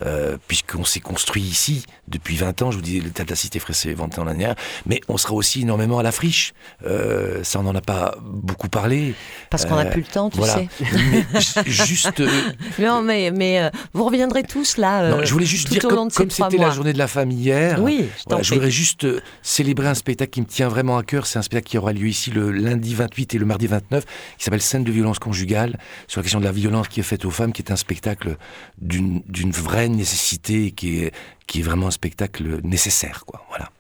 euh, 0.00 0.36
puisqu'on 0.48 0.84
s'est 0.84 1.00
construit 1.00 1.42
ici 1.42 1.84
depuis 2.08 2.36
20 2.36 2.62
ans. 2.62 2.70
Je 2.70 2.76
vous 2.76 2.82
dis, 2.82 3.00
l'état 3.00 3.24
de 3.24 3.30
la 3.30 3.36
cité 3.36 3.58
française 3.58 3.94
20 3.96 4.18
ans 4.18 4.24
l'année 4.24 4.38
dernière. 4.38 4.56
Mais 4.86 5.00
on 5.08 5.16
sera 5.16 5.34
aussi 5.34 5.62
énormément 5.62 5.98
à 5.98 6.02
la 6.02 6.12
friche. 6.12 6.54
Euh, 6.86 7.44
ça, 7.44 7.60
on 7.60 7.62
n'en 7.62 7.74
a 7.74 7.80
pas 7.80 8.14
beaucoup 8.22 8.68
parlé. 8.68 9.14
Parce 9.50 9.64
qu'on 9.64 9.76
n'a 9.76 9.84
plus 9.84 10.02
le 10.02 10.06
temps, 10.06 10.30
tu 10.30 10.42
sais. 10.42 10.68
Mais 10.80 11.24
juste. 11.66 12.22
non, 12.78 13.02
mais, 13.02 13.30
mais 13.30 13.70
vous 13.92 14.04
reviendrez 14.04 14.42
tous 14.42 14.76
là. 14.76 15.10
non, 15.10 15.24
je 15.24 15.32
voulais 15.32 15.46
juste 15.46 15.68
dire, 15.68 15.82
comme, 15.82 16.10
c'était 16.10 16.56
la 16.56 16.70
journée 16.70 16.92
de 16.92 16.98
la 16.98 17.06
femme 17.06 17.30
hier, 17.30 17.80
oui, 17.80 18.08
je, 18.30 18.42
je 18.42 18.54
voudrais 18.54 18.70
juste 18.70 19.06
célébrer 19.42 19.88
un 19.88 19.94
spectacle 19.94 20.30
qui 20.30 20.40
me 20.40 20.46
tient 20.46 20.68
vraiment 20.68 20.98
à 20.98 21.02
cœur. 21.02 21.26
C'est 21.26 21.38
un 21.38 21.42
spectacle 21.42 21.70
qui 21.70 21.78
aura 21.78 21.92
lieu 21.92 22.08
ici 22.08 22.30
le 22.30 22.50
lundi 22.50 22.94
28 22.94 23.34
et 23.34 23.38
le 23.38 23.46
mardi 23.46 23.66
29, 23.66 24.04
qui 24.38 24.44
s'appelle 24.44 24.62
Scène 24.62 24.84
de 24.84 24.92
violence 24.92 25.18
conjugale 25.18 25.78
sur 26.08 26.20
la 26.20 26.22
question 26.22 26.40
de 26.40 26.44
la 26.44 26.52
violence 26.52 26.88
qui 26.88 27.00
est 27.00 27.04
faite 27.04 27.24
aux 27.24 27.30
femmes, 27.30 27.52
qui 27.52 27.62
est 27.62 27.70
un 27.70 27.76
spectacle 27.76 28.36
d'une 28.78 29.22
vraie 29.52 29.81
nécessité, 29.88 30.72
qui 30.72 31.00
est, 31.00 31.12
qui 31.46 31.60
est 31.60 31.62
vraiment 31.62 31.88
un 31.88 31.92
spectacle 31.92 32.60
nécessaire, 32.62 33.24
quoi. 33.26 33.44
Voilà. 33.48 33.70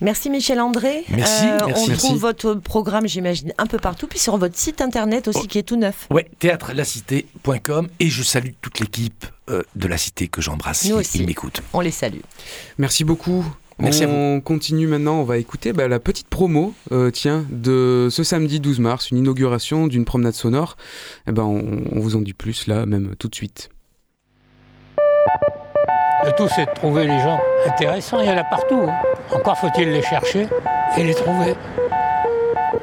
Merci 0.00 0.30
Michel 0.30 0.60
André. 0.60 1.04
Merci. 1.10 1.46
Euh, 1.46 1.58
on 1.74 1.96
trouve 1.96 2.18
votre 2.18 2.54
programme, 2.54 3.06
j'imagine, 3.06 3.52
un 3.58 3.66
peu 3.66 3.78
partout, 3.78 4.06
puis 4.06 4.18
sur 4.18 4.36
votre 4.36 4.56
site 4.56 4.80
internet 4.80 5.28
aussi 5.28 5.40
oh. 5.42 5.46
qui 5.46 5.58
est 5.58 5.62
tout 5.62 5.76
neuf. 5.76 6.06
Oui, 6.10 6.22
théâtrelacité.com 6.38 7.88
et 8.00 8.08
je 8.08 8.22
salue 8.22 8.52
toute 8.60 8.80
l'équipe 8.80 9.26
euh, 9.50 9.62
de 9.74 9.86
la 9.86 9.98
Cité 9.98 10.28
que 10.28 10.40
j'embrasse. 10.40 10.84
Ils 11.14 11.26
m'écoutent. 11.26 11.62
On 11.72 11.80
les 11.80 11.90
salue. 11.90 12.20
Merci 12.78 13.04
beaucoup. 13.04 13.44
Merci 13.78 14.06
on 14.06 14.40
continue 14.40 14.86
maintenant, 14.86 15.20
on 15.20 15.24
va 15.24 15.36
écouter 15.36 15.74
bah, 15.74 15.86
la 15.86 16.00
petite 16.00 16.28
promo, 16.28 16.72
euh, 16.92 17.10
tiens, 17.10 17.44
de 17.50 18.08
ce 18.10 18.24
samedi 18.24 18.58
12 18.58 18.80
mars, 18.80 19.10
une 19.10 19.18
inauguration 19.18 19.86
d'une 19.86 20.06
promenade 20.06 20.32
sonore. 20.32 20.78
Eh 21.28 21.32
ben, 21.32 21.42
on, 21.42 21.84
on, 21.92 22.00
vous 22.00 22.16
en 22.16 22.22
dit 22.22 22.32
plus 22.32 22.68
là, 22.68 22.86
même 22.86 23.14
tout 23.18 23.28
de 23.28 23.34
suite. 23.34 23.68
Le 26.26 26.32
tout, 26.32 26.48
c'est 26.54 26.66
de 26.66 26.74
trouver 26.74 27.04
les 27.04 27.18
gens 27.20 27.38
intéressants. 27.66 28.20
Il 28.20 28.26
y 28.26 28.30
en 28.30 28.36
a 28.36 28.44
partout. 28.44 28.82
Hein. 28.88 28.94
Encore 29.32 29.56
faut-il 29.56 29.92
les 29.92 30.02
chercher 30.02 30.48
et 30.96 31.04
les 31.04 31.14
trouver. 31.14 31.54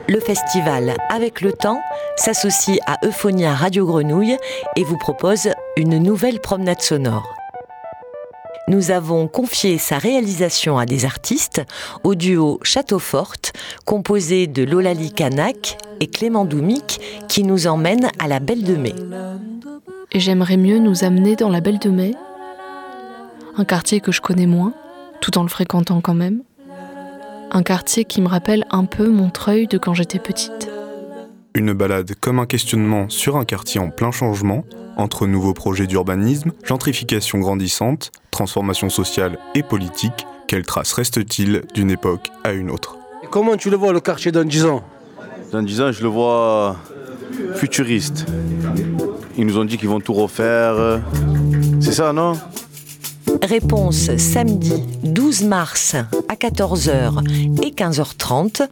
Le 0.08 0.20
festival 0.20 0.96
Avec 1.10 1.42
le 1.42 1.52
temps 1.52 1.82
s'associe 2.16 2.80
à 2.88 2.98
Euphonia 3.06 3.54
Radio 3.54 3.86
Grenouille 3.86 4.38
et 4.76 4.84
vous 4.84 4.98
propose 4.98 5.50
une 5.76 5.98
nouvelle 5.98 6.40
promenade 6.40 6.82
sonore 6.82 7.36
nous 8.70 8.92
avons 8.92 9.28
confié 9.28 9.78
sa 9.78 9.98
réalisation 9.98 10.78
à 10.78 10.86
des 10.86 11.04
artistes 11.04 11.62
au 12.06 12.16
duo 12.16 12.60
Château 12.64 12.98
Forte, 12.98 13.52
composé 13.86 14.48
de 14.48 14.64
Lolali 14.64 15.12
Kanak 15.12 15.78
et 16.00 16.08
Clément 16.08 16.46
Doumik, 16.46 17.02
qui 17.28 17.44
nous 17.44 17.68
emmène 17.68 18.10
à 18.20 18.28
la 18.30 18.40
Belle 18.40 18.64
de 18.64 18.76
Mai. 18.76 18.96
J'aimerais 20.16 20.56
mieux 20.56 20.80
nous 20.80 21.04
amener 21.04 21.36
dans 21.36 21.50
la 21.50 21.60
Belle 21.60 21.80
de 21.80 21.90
Mai, 21.90 22.14
un 23.56 23.66
quartier 23.66 24.00
que 24.00 24.12
je 24.12 24.22
connais 24.22 24.48
moins, 24.48 24.74
tout 25.22 25.38
en 25.38 25.44
le 25.44 25.50
fréquentant 25.50 26.02
quand 26.02 26.14
même. 26.14 26.42
Un 27.52 27.62
quartier 27.62 28.04
qui 28.04 28.22
me 28.22 28.28
rappelle 28.28 28.66
un 28.72 28.86
peu 28.86 29.10
Montreuil 29.10 29.68
de 29.68 29.78
quand 29.78 29.94
j'étais 29.94 30.20
petite. 30.20 30.70
Une 31.56 31.74
balade 31.74 32.16
comme 32.20 32.40
un 32.40 32.48
questionnement 32.48 33.10
sur 33.10 33.38
un 33.38 33.46
quartier 33.46 33.80
en 33.80 33.90
plein 33.90 34.12
changement, 34.12 34.66
entre 34.98 35.28
nouveaux 35.28 35.54
projets 35.54 35.86
d'urbanisme, 35.86 36.52
gentrification 36.64 37.40
grandissante, 37.40 38.12
transformation 38.32 38.90
sociale 38.90 39.38
et 39.54 39.62
politique, 39.62 40.26
quelle 40.48 40.66
trace 40.66 40.94
reste-t-il 40.94 41.64
d'une 41.76 41.92
époque 41.92 42.30
à 42.44 42.54
une 42.54 42.72
autre? 42.72 42.98
Comment 43.30 43.56
tu 43.56 43.70
le 43.70 43.78
vois 43.78 43.94
le 43.94 44.00
quartier 44.00 44.32
dans 44.32 44.44
10 44.44 44.66
ans? 44.66 44.84
Dans 45.52 45.62
10 45.62 45.82
ans, 45.82 45.92
je 45.92 46.02
le 46.02 46.10
vois 46.10 46.76
futuriste. 47.56 48.26
Ils 49.38 49.46
nous 49.46 49.58
ont 49.58 49.66
dit 49.66 49.78
qu'ils 49.78 49.90
vont 49.90 50.00
tout 50.00 50.14
refaire. 50.14 51.02
C'est 51.80 51.94
ça, 51.94 52.14
non? 52.14 52.34
Réponse 53.42 54.16
samedi 54.18 54.84
12 55.04 55.44
mars 55.44 55.96
à 56.28 56.36
14h 56.36 57.64
et 57.64 57.72
15h30 57.72 58.68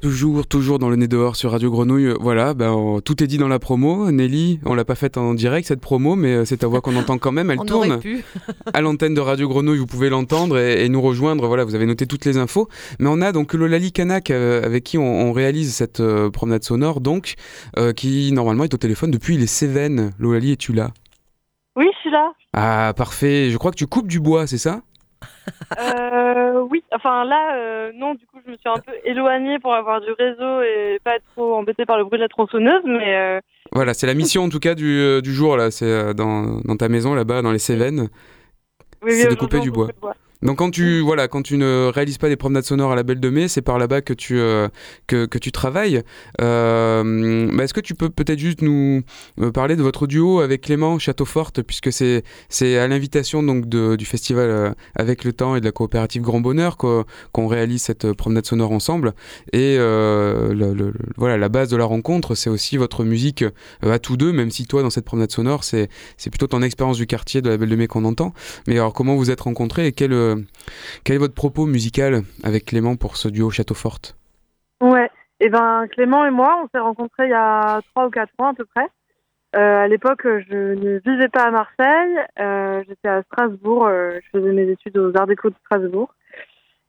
Toujours, 0.02 0.46
toujours 0.46 0.78
dans 0.78 0.90
le 0.90 0.96
nez 0.96 1.09
dehors 1.09 1.37
sur 1.37 1.52
Radio 1.52 1.70
Grenouille. 1.70 2.14
Voilà, 2.20 2.52
ben, 2.52 3.00
tout 3.04 3.22
est 3.24 3.26
dit 3.26 3.38
dans 3.38 3.48
la 3.48 3.59
promo. 3.59 4.11
Nelly, 4.11 4.61
on 4.66 4.74
l'a 4.74 4.85
pas 4.85 4.94
faite 4.94 5.16
en 5.16 5.32
direct 5.32 5.66
cette 5.66 5.80
promo, 5.80 6.16
mais 6.16 6.35
euh, 6.35 6.44
c'est 6.44 6.59
ta 6.59 6.66
voix 6.66 6.82
qu'on 6.82 6.96
entend 6.96 7.16
quand 7.16 7.32
même. 7.32 7.50
Elle 7.50 7.59
tourne 7.66 8.00
à 8.74 8.80
l'antenne 8.82 9.14
de 9.14 9.20
Radio 9.20 9.48
Grenouille. 9.48 9.78
Vous 9.78 9.87
pouvez 9.87 10.11
l'entendre 10.11 10.59
et, 10.59 10.88
nous 10.90 11.00
rejoindre. 11.00 11.46
Voilà, 11.46 11.64
vous 11.64 11.74
avez 11.74 11.87
noté 11.87 12.06
toutes 12.06 12.26
les 12.26 12.37
infos. 12.37 12.68
Mais 13.00 13.09
on 13.09 13.22
a 13.22 13.32
donc 13.32 13.54
Lolali 13.54 13.90
Kanak 13.90 14.30
euh, 14.30 14.62
avec 14.62 14.85
qui 14.85 14.98
on, 14.98 15.32
réalise 15.32 15.74
cette 15.74 16.00
euh, 16.00 16.30
promenade 16.30 16.62
sonore, 16.62 17.00
donc 17.00 17.35
qui 17.96 18.32
normalement 18.32 18.64
est 18.64 18.74
au 18.74 18.78
téléphone 18.78 19.11
depuis 19.11 19.37
les 19.37 19.46
Cévennes. 19.46 20.12
Lolali, 20.18 20.52
es-tu 20.52 20.72
là? 20.72 20.90
Oui, 21.74 21.87
je 21.94 22.00
suis 22.00 22.11
là. 22.11 22.32
Ah, 22.52 22.92
parfait. 22.96 23.50
Je 23.50 23.56
crois 23.56 23.70
que 23.70 23.76
tu 23.76 23.87
coupes 23.87 24.09
du 24.09 24.20
bois, 24.20 24.46
c'est 24.46 24.59
ça? 24.59 24.82
Euh, 25.78 26.61
oui, 26.70 26.82
enfin 26.92 27.24
là, 27.24 27.56
euh, 27.56 27.92
non, 27.94 28.14
du 28.14 28.26
coup, 28.26 28.38
je 28.44 28.50
me 28.50 28.56
suis 28.56 28.68
un 28.68 28.78
peu 28.78 28.92
éloignée 29.04 29.59
pour 29.59 29.74
avoir 29.74 30.00
du 30.00 30.11
réseau 30.12 30.62
et 30.62 30.98
pas 31.02 31.16
être 31.16 31.24
trop 31.35 31.54
embêtée 31.54 31.85
par 31.85 31.98
le 31.98 32.04
bruit 32.04 32.18
de 32.18 32.24
la 32.24 32.28
tronçonneuse, 32.28 32.82
mais... 32.85 33.16
Euh, 33.16 33.40
voilà, 33.72 33.94
c'est 33.94 34.06
la 34.06 34.14
mission 34.14 34.44
en 34.44 34.48
tout 34.48 34.61
cas 34.61 34.74
du, 34.74 35.20
du 35.22 35.32
jour, 35.32 35.56
là, 35.56 35.70
c'est 35.70 36.14
dans, 36.14 36.61
dans, 36.64 36.76
ta 36.76 36.88
maison 36.88 37.14
là-bas, 37.14 37.42
dans 37.42 37.52
les 37.52 37.59
Cévennes, 37.59 38.09
c'est 39.06 39.28
de 39.28 39.35
couper 39.35 39.61
du 39.61 39.70
bois. 39.70 39.88
Donc 40.46 40.59
quand 40.59 40.70
tu 40.70 41.00
voilà, 41.00 41.26
quand 41.26 41.42
tu 41.42 41.56
ne 41.56 41.90
réalises 41.92 42.18
pas 42.18 42.28
des 42.28 42.37
promenades 42.37 42.64
sonores 42.64 42.92
à 42.92 42.94
la 42.94 43.02
Belle 43.02 43.18
de 43.18 43.30
Mai, 43.30 43.48
c'est 43.48 43.62
par 43.62 43.78
là-bas 43.78 44.00
que 44.00 44.12
tu 44.12 44.38
euh, 44.38 44.68
que, 45.09 45.26
que, 45.26 45.38
tu 45.38 45.50
travailles. 45.50 46.02
Euh, 46.40 47.59
Est-ce 47.59 47.74
que 47.74 47.80
tu 47.80 47.96
peux 47.96 48.11
peut-être 48.11 48.38
juste 48.38 48.62
nous 48.62 49.02
euh, 49.40 49.50
parler 49.50 49.74
de 49.74 49.82
votre 49.82 50.06
duo 50.06 50.38
avec 50.38 50.61
Clément 50.61 51.00
Château 51.00 51.24
Forte, 51.24 51.62
puisque 51.62 51.92
c'est 51.92 52.22
c'est 52.48 52.78
à 52.78 52.87
l'invitation 52.87 53.42
donc 53.42 53.68
de, 53.68 53.96
du 53.96 54.04
festival 54.04 54.76
avec 54.94 55.24
le 55.24 55.32
temps 55.32 55.56
et 55.56 55.61
de 55.61 55.64
la 55.64 55.72
coopérative 55.72 56.22
Grand 56.22 56.40
Bonheur 56.40 56.76
qu'on 56.76 57.46
réalise 57.48 57.82
cette 57.82 58.12
promenade 58.12 58.46
sonore 58.46 58.70
ensemble. 58.70 59.14
Et 59.52 59.76
euh, 59.80 60.54
le, 60.54 60.92
voilà, 61.16 61.38
la 61.38 61.48
base 61.48 61.70
de 61.70 61.76
la 61.76 61.87
rencontre, 61.87 62.37
c'est 62.37 62.50
aussi 62.50 62.76
votre 62.76 63.02
musique 63.02 63.44
à 63.82 63.98
tous 63.98 64.16
deux, 64.16 64.32
même 64.32 64.52
si 64.52 64.64
toi 64.64 64.82
dans 64.82 64.90
cette 64.90 65.06
promenade 65.06 65.32
sonore, 65.32 65.64
c'est 65.64 65.88
c'est 66.16 66.30
plutôt 66.30 66.46
ton 66.46 66.62
expérience 66.62 66.98
du 66.98 67.09
quartier 67.09 67.42
de 67.42 67.48
la 67.48 67.56
Belle 67.56 67.70
de 67.70 67.76
Mai 67.76 67.88
qu'on 67.88 68.04
entend. 68.04 68.32
Mais 68.68 68.74
alors 68.74 68.92
comment 68.92 69.16
vous 69.16 69.32
êtes 69.32 69.40
rencontrés 69.40 69.88
et 69.88 69.92
quel 69.92 70.36
quel 71.05 71.16
est 71.16 71.18
votre 71.18 71.35
propos 71.35 71.66
musical 71.66 72.22
avec 72.44 72.66
Clément 72.66 72.96
pour 72.96 73.16
ce 73.16 73.29
duo 73.29 73.51
Château 73.51 73.75
Forte 73.75 74.16
Ouais, 74.81 75.11
et 75.40 75.46
eh 75.46 75.49
ben 75.49 75.87
Clément 75.90 76.25
et 76.27 76.31
moi, 76.31 76.62
on 76.62 76.68
s'est 76.68 76.83
rencontrés 76.83 77.27
il 77.27 77.31
y 77.31 77.35
a 77.35 77.81
3 77.94 78.07
ou 78.07 78.11
4 78.11 78.31
ans 78.38 78.49
à 78.49 78.55
peu 78.55 78.64
près. 78.64 78.87
euh, 79.57 79.85
à 79.85 79.88
l'époque, 79.88 80.22
je 80.25 80.75
ne 80.75 80.99
vivais 81.05 81.29
pas 81.29 81.44
à 81.44 81.51
Marseille. 81.51 82.18
Euh, 82.38 82.83
J'étais 82.88 83.09
à 83.09 83.22
Strasbourg. 83.22 83.87
euh, 83.87 84.18
je 84.25 84.38
faisais 84.38 84.53
mes 84.53 84.68
études 84.70 84.96
aux 84.99 85.16
Arts 85.16 85.27
Déco 85.27 85.51
de 85.51 85.55
Strasbourg. 85.64 86.14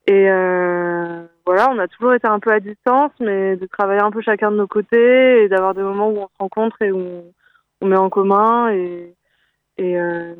Et 0.08 0.30
euh, 0.30 1.26
voilà, 1.44 1.70
on 1.70 1.78
a 1.78 1.86
toujours 1.86 2.14
été 2.14 2.26
un 2.26 2.40
peu 2.40 2.50
à 2.50 2.60
distance, 2.60 3.12
mais 3.20 3.56
de 3.56 3.66
travailler 3.66 4.00
un 4.00 4.10
peu 4.10 4.22
chacun 4.22 4.50
de 4.50 4.56
nos 4.56 4.66
côtés 4.66 5.42
et 5.44 5.48
d'avoir 5.48 5.74
des 5.74 5.82
moments 5.82 6.08
où 6.08 6.16
on 6.18 6.28
se 6.28 6.38
rencontre 6.38 6.80
et 6.80 6.90
où 6.90 7.24
on, 7.82 7.86
met 7.86 7.96
en 7.96 8.08
commun. 8.08 8.70
Et, 8.70 9.14
euh, 9.80 10.34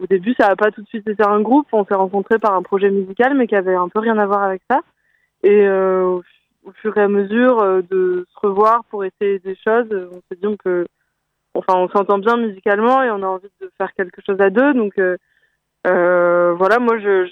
au 0.00 0.06
début, 0.06 0.34
ça 0.38 0.48
n'a 0.48 0.56
pas 0.56 0.70
tout 0.70 0.82
de 0.82 0.88
suite 0.88 1.08
été 1.08 1.22
un 1.22 1.40
groupe. 1.40 1.66
On 1.72 1.84
s'est 1.84 1.94
rencontrés 1.94 2.38
par 2.38 2.54
un 2.54 2.62
projet 2.62 2.90
musical, 2.90 3.34
mais 3.34 3.46
qui 3.46 3.54
avait 3.54 3.74
un 3.74 3.88
peu 3.88 4.00
rien 4.00 4.18
à 4.18 4.26
voir 4.26 4.42
avec 4.42 4.62
ça. 4.70 4.80
Et 5.42 5.66
euh, 5.66 6.20
au, 6.64 6.72
fur 6.80 6.96
et 6.96 7.02
à 7.02 7.08
mesure 7.08 7.60
euh, 7.60 7.82
de 7.82 8.26
se 8.32 8.46
revoir 8.46 8.84
pour 8.86 9.04
essayer 9.04 9.38
des 9.40 9.56
choses, 9.56 9.86
euh, 9.92 10.08
on 10.12 10.22
s'est 10.28 10.40
dit 10.42 10.56
peut, 10.62 10.86
enfin, 11.54 11.74
on 11.76 11.88
s'entend 11.88 12.18
bien 12.18 12.36
musicalement 12.36 13.02
et 13.02 13.10
on 13.10 13.22
a 13.22 13.26
envie 13.26 13.50
de 13.60 13.70
faire 13.78 13.92
quelque 13.92 14.22
chose 14.26 14.40
à 14.40 14.50
deux. 14.50 14.74
Donc 14.74 14.94
voilà, 15.84 16.78
moi, 16.78 16.98
j'ai 16.98 17.26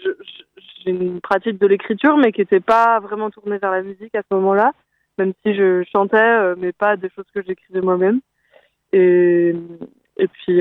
une 0.86 1.20
pratique 1.20 1.58
de 1.58 1.66
l'écriture, 1.66 2.16
mais 2.16 2.32
qui 2.32 2.42
n'était 2.42 2.60
pas 2.60 3.00
vraiment 3.00 3.30
tournée 3.30 3.58
vers 3.58 3.70
la 3.70 3.82
musique 3.82 4.14
à 4.14 4.22
ce 4.22 4.34
moment-là, 4.34 4.72
même 5.18 5.32
si 5.42 5.54
je 5.54 5.84
chantais, 5.90 6.54
mais 6.56 6.72
pas 6.72 6.96
des 6.96 7.08
choses 7.10 7.24
que 7.34 7.42
j'écrivais 7.42 7.80
moi-même. 7.80 8.20
Et, 8.92 9.54
puis, 10.18 10.60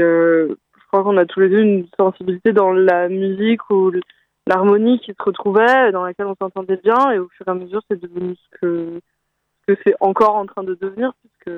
crois 0.92 1.04
qu'on 1.04 1.18
a 1.18 1.26
tous 1.26 1.40
les 1.40 1.50
deux 1.50 1.62
une 1.62 1.88
sensibilité 1.98 2.52
dans 2.52 2.72
la 2.72 3.08
musique 3.08 3.70
ou 3.70 3.92
l'harmonie 4.46 5.00
qui 5.00 5.14
se 5.18 5.24
retrouvait, 5.24 5.92
dans 5.92 6.04
laquelle 6.04 6.26
on 6.26 6.36
s'entendait 6.36 6.80
bien, 6.84 7.12
et 7.12 7.20
au 7.20 7.30
fur 7.30 7.48
et 7.48 7.52
à 7.52 7.54
mesure, 7.54 7.82
c'est 7.90 8.00
devenu 8.00 8.36
ce 8.36 8.60
que, 8.60 9.00
ce 9.62 9.74
que 9.74 9.82
c'est 9.86 9.96
encore 10.02 10.36
en 10.36 10.46
train 10.46 10.64
de 10.64 10.76
devenir, 10.76 11.14
puisque. 11.22 11.58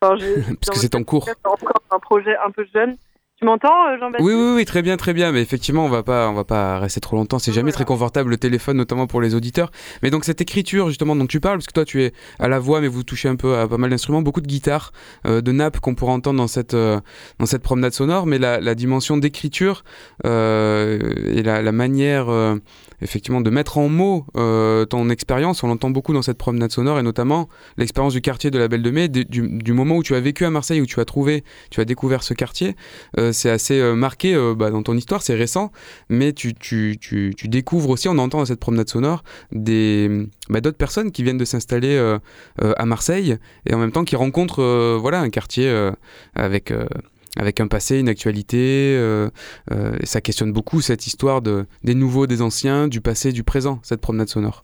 Enfin, 0.00 0.16
Parce 0.60 0.70
que 0.70 0.76
c'est 0.78 0.94
en 0.94 1.04
cours. 1.04 1.24
c'est 1.24 1.46
encore 1.46 1.82
un 1.90 1.98
projet 1.98 2.36
un 2.36 2.50
peu 2.50 2.64
jeune. 2.72 2.96
Tu 3.42 3.46
m'entends, 3.46 3.88
euh, 3.88 3.98
Jean-Baptiste 3.98 4.24
Oui, 4.24 4.34
oui, 4.34 4.52
oui, 4.54 4.64
très 4.64 4.82
bien, 4.82 4.96
très 4.96 5.12
bien. 5.12 5.32
Mais 5.32 5.42
effectivement, 5.42 5.84
on 5.84 5.88
va 5.88 6.04
pas, 6.04 6.28
on 6.28 6.32
va 6.32 6.44
pas 6.44 6.78
rester 6.78 7.00
trop 7.00 7.16
longtemps. 7.16 7.40
C'est 7.40 7.52
jamais 7.52 7.72
très 7.72 7.84
confortable 7.84 8.30
le 8.30 8.36
téléphone, 8.36 8.76
notamment 8.76 9.08
pour 9.08 9.20
les 9.20 9.34
auditeurs. 9.34 9.72
Mais 10.04 10.10
donc 10.10 10.24
cette 10.24 10.40
écriture 10.40 10.86
justement 10.86 11.16
dont 11.16 11.26
tu 11.26 11.40
parles, 11.40 11.56
parce 11.58 11.66
que 11.66 11.72
toi 11.72 11.84
tu 11.84 12.04
es 12.04 12.12
à 12.38 12.46
la 12.46 12.60
voix, 12.60 12.80
mais 12.80 12.86
vous 12.86 13.02
touchez 13.02 13.28
un 13.28 13.34
peu 13.34 13.56
à 13.58 13.66
pas 13.66 13.78
mal 13.78 13.90
d'instruments, 13.90 14.22
beaucoup 14.22 14.42
de 14.42 14.46
guitares, 14.46 14.92
euh, 15.26 15.40
de 15.40 15.50
nappes 15.50 15.80
qu'on 15.80 15.96
pourra 15.96 16.12
entendre 16.12 16.38
dans 16.38 16.46
cette 16.46 16.74
euh, 16.74 17.00
dans 17.40 17.46
cette 17.46 17.62
promenade 17.62 17.92
sonore. 17.92 18.26
Mais 18.26 18.38
la, 18.38 18.60
la 18.60 18.76
dimension 18.76 19.16
d'écriture 19.16 19.82
euh, 20.24 21.00
et 21.34 21.42
la, 21.42 21.62
la 21.62 21.72
manière 21.72 22.26
effectivement 23.00 23.40
de 23.40 23.50
mettre 23.50 23.76
en 23.78 23.88
mots 23.88 24.24
ton 24.34 25.10
expérience, 25.10 25.64
on 25.64 25.66
l'entend 25.66 25.90
beaucoup 25.90 26.12
dans 26.14 26.22
cette 26.22 26.38
promenade 26.38 26.70
sonore 26.70 27.00
et 27.00 27.02
notamment 27.02 27.48
l'expérience 27.76 28.12
du 28.12 28.20
quartier 28.20 28.52
de 28.52 28.58
la 28.60 28.68
Belle 28.68 28.82
de 28.82 28.90
Mai, 28.92 29.08
du, 29.08 29.24
du- 29.24 29.48
du 29.58 29.72
moment 29.72 29.96
où 29.96 30.04
tu 30.04 30.14
as 30.14 30.20
vécu 30.20 30.44
à 30.44 30.50
Marseille, 30.50 30.80
où 30.80 30.86
tu 30.86 31.00
as 31.00 31.04
trouvé, 31.04 31.42
tu 31.70 31.80
as 31.80 31.84
découvert 31.84 32.22
ce 32.22 32.34
quartier. 32.34 32.76
C'est 33.32 33.50
assez 33.50 33.80
euh, 33.80 33.94
marqué 33.94 34.34
euh, 34.34 34.54
bah, 34.54 34.70
dans 34.70 34.82
ton 34.82 34.94
histoire, 34.94 35.22
c'est 35.22 35.34
récent, 35.34 35.72
mais 36.08 36.32
tu, 36.32 36.54
découvres 37.44 37.90
aussi, 37.90 38.08
on 38.08 38.18
entend 38.18 38.38
dans 38.38 38.44
cette 38.44 38.60
promenade 38.60 38.88
sonore, 38.88 39.22
des 39.50 40.26
bah, 40.48 40.60
d'autres 40.60 40.76
personnes 40.76 41.12
qui 41.12 41.22
viennent 41.22 41.38
de 41.38 41.44
s'installer 41.44 41.96
euh, 41.96 42.18
à 42.58 42.86
Marseille 42.86 43.36
et 43.66 43.74
en 43.74 43.78
même 43.78 43.92
temps 43.92 44.04
qui 44.04 44.16
rencontrent 44.16 44.96
voilà, 45.00 45.20
un 45.20 45.30
quartier 45.30 45.72
avec, 46.34 46.72
avec 47.38 47.60
un 47.60 47.66
passé, 47.66 47.98
une 47.98 48.08
actualité. 48.08 48.94
et 49.72 50.06
ça 50.06 50.20
questionne 50.20 50.52
beaucoup 50.52 50.80
cette 50.80 51.06
histoire 51.06 51.42
de, 51.42 51.66
des 51.84 51.94
nouveaux, 51.94 52.26
des 52.26 52.42
anciens, 52.42 52.88
du 52.88 53.00
passé, 53.00 53.32
du 53.32 53.44
présent, 53.44 53.80
cette 53.82 54.00
promenade 54.00 54.28
sonore. 54.28 54.62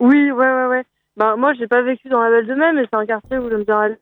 Oui, 0.00 0.30
ouais, 0.30 0.52
ouais, 0.52 0.66
ouais. 0.66 0.84
Ben, 1.16 1.36
moi, 1.36 1.54
j'ai 1.54 1.66
pas 1.66 1.80
vécu 1.82 2.08
dans 2.08 2.20
la 2.20 2.30
Belle 2.30 2.46
de 2.46 2.54
Mai, 2.54 2.72
mais 2.74 2.82
c'est 2.90 2.96
un 2.96 3.06
quartier 3.06 3.38
où 3.38 3.48
j'aime 3.48 3.64
bien 3.64 3.80
aller, 3.80 3.96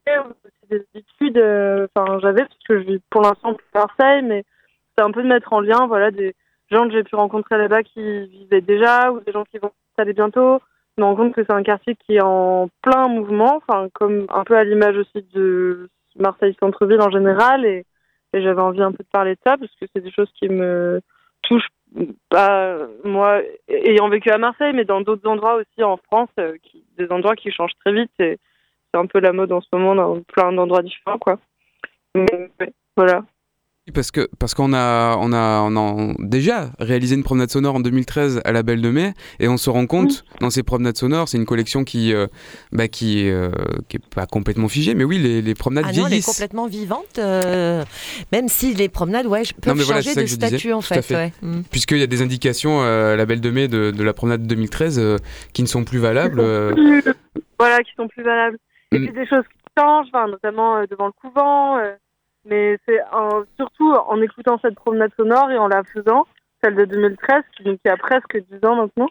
des 0.70 0.85
habitudes, 0.94 1.38
euh, 1.38 1.87
enfin, 1.94 2.18
j'avais, 2.20 2.42
parce 2.42 2.59
que 2.68 2.79
je 2.81 2.85
vis 2.85 3.00
pour 3.11 3.22
l'instant 3.22 3.57
à 3.74 3.79
Marseille, 3.79 4.22
mais 4.22 4.44
c'est 4.96 5.05
un 5.05 5.11
peu 5.11 5.22
de 5.22 5.29
mettre 5.29 5.53
en 5.53 5.61
lien, 5.61 5.87
voilà, 5.87 6.11
des 6.11 6.35
gens 6.70 6.87
que 6.87 6.92
j'ai 6.92 7.05
pu 7.05 7.16
rencontrer 7.16 7.59
là-bas 7.59 7.83
qui 7.83 8.27
vivaient 8.27 8.61
déjà, 8.61 9.12
ou 9.12 9.20
des 9.20 9.33
gens 9.33 9.44
qui 9.44 9.59
vont 9.59 9.72
s'installer 9.88 10.12
bientôt. 10.12 10.61
Je 10.96 11.03
me 11.03 11.07
rends 11.07 11.16
compte 11.16 11.35
que 11.35 11.42
c'est 11.44 11.53
un 11.53 11.62
quartier 11.62 11.96
qui 11.96 12.16
est 12.16 12.22
en 12.22 12.68
plein 12.83 13.09
mouvement, 13.09 13.61
comme 13.94 14.27
un 14.29 14.44
peu 14.44 14.57
à 14.57 14.64
l'image 14.64 14.96
aussi 14.96 15.27
de 15.35 15.88
Marseille 16.16 16.57
centre-ville 16.61 17.00
en 17.00 17.11
général, 17.11 17.64
et, 17.64 17.85
j'avais 18.33 18.61
envie 18.61 18.83
un 18.83 18.90
peu 18.90 19.05
de 19.05 19.09
parler 19.12 19.35
de 19.35 19.40
ça, 19.46 19.57
parce 19.57 19.72
que 19.81 19.87
c'est 19.94 20.03
des 20.03 20.11
choses 20.11 20.31
qui 20.35 20.48
me 20.48 21.00
touchent 21.42 21.68
pas 22.29 22.79
moi 23.05 23.42
ayant 23.68 24.09
vécu 24.09 24.29
à 24.31 24.38
Marseille 24.38 24.72
mais 24.74 24.85
dans 24.85 25.00
d'autres 25.00 25.29
endroits 25.29 25.55
aussi 25.55 25.85
en 25.85 25.96
France 25.96 26.31
euh, 26.40 26.57
des 26.98 27.09
endroits 27.11 27.37
qui 27.37 27.53
changent 27.53 27.77
très 27.85 27.92
vite 27.92 28.11
c'est 28.94 29.00
un 29.00 29.07
peu 29.07 29.18
la 29.18 29.33
mode 29.33 29.50
en 29.50 29.61
ce 29.61 29.66
moment 29.72 29.96
dans 29.96 30.20
plein 30.22 30.52
d'endroits 30.52 30.83
différents 30.83 31.18
quoi 31.18 31.40
Mais, 32.14 32.26
voilà 32.96 33.24
Parce 33.92 34.11
que 34.12 34.28
parce 34.38 34.54
qu'on 34.54 34.72
a 34.72 35.16
on 35.20 35.33
a 35.33 35.61
on 35.68 35.76
a 35.76 36.14
déjà 36.20 36.70
réalisé 36.78 37.16
une 37.16 37.24
promenade 37.24 37.50
sonore 37.50 37.74
en 37.74 37.80
2013 37.80 38.40
à 38.44 38.52
la 38.52 38.62
Belle 38.62 38.80
de 38.80 38.88
Mai 38.88 39.12
et 39.40 39.48
on 39.48 39.57
se 39.59 39.68
rend 39.68 39.87
compte 39.87 40.24
dans 40.40 40.48
ces 40.48 40.62
promenades 40.62 40.96
sonores 40.96 41.28
c'est 41.28 41.37
une 41.38 41.44
collection 41.44 41.83
qui 41.85 42.14
euh, 42.14 42.26
bah, 42.72 42.87
qui 42.88 43.28
euh, 43.28 43.50
qui 43.88 43.96
est 43.98 44.14
pas 44.14 44.26
complètement 44.26 44.68
figée 44.68 44.94
mais 44.94 45.04
oui 45.04 45.18
les, 45.18 45.42
les 45.42 45.54
promenades 45.54 45.85
Ah 45.88 45.92
non, 45.92 45.94
elle 45.94 46.04
est 46.04 46.09
vieillissent 46.09 46.26
complètement 46.26 46.66
vivante, 46.68 47.18
euh, 47.18 47.85
même 48.33 48.48
si 48.48 48.72
les 48.74 48.88
promenades 48.88 49.26
ouais, 49.26 49.42
peuvent 49.61 49.74
Non, 49.74 49.78
mais 49.78 49.85
voilà, 49.85 50.00
changer 50.02 50.14
c'est 50.14 50.14
ça 50.14 50.20
de 50.20 50.24
que 50.26 50.30
je 50.30 50.37
disais. 50.37 50.48
statut 50.59 50.72
en 50.72 50.80
Tout 50.80 50.94
à 50.94 51.02
fait. 51.02 51.14
ouais. 51.16 51.33
Mm. 51.42 51.62
Puisqu'il 51.70 51.98
y 51.98 52.02
a 52.02 52.07
des 52.07 52.22
indications 52.22 52.80
euh, 52.83 53.14
à 53.14 53.16
la 53.16 53.26
Belle 53.26 53.40
de 53.42 53.50
Mai 53.50 53.66
de, 53.68 53.90
de 53.90 54.02
la 54.04 54.14
promenade 54.14 54.46
2013 54.46 54.98
euh, 54.98 55.16
qui 55.52 55.62
ne 55.62 55.68
sont 55.68 55.85
plus 55.85 55.98
valables. 55.98 56.40
euh, 56.40 56.72
voilà 57.59 57.83
qui 57.83 57.90
sont 57.98 58.09
plus 58.09 58.22
valables 58.22 58.57
et 58.94 58.98
Mm. 58.98 59.04
puis 59.04 59.12
des 59.12 59.26
choses 59.26 59.44
qui 59.48 59.59
changent 59.78 60.12
notamment 60.30 60.76
euh, 60.78 60.87
devant 60.90 61.07
le 61.07 61.12
couvent 61.12 61.78
euh, 61.78 61.92
mais 62.46 62.78
c'est 62.87 63.00
surtout 63.57 63.92
en 63.92 64.20
écoutant 64.20 64.59
cette 64.62 64.74
promenade 64.74 65.11
sonore 65.18 65.50
et 65.50 65.59
en 65.59 65.68
la 65.68 65.83
faisant 65.85 66.26
celle 66.62 66.74
de 66.76 66.85
2013 66.85 67.42
qui, 67.57 67.62
donc, 67.64 67.78
qui 67.83 67.88
a 67.88 67.96
presque 67.96 68.37
10 68.50 68.66
ans 68.66 68.76
maintenant 68.76 69.09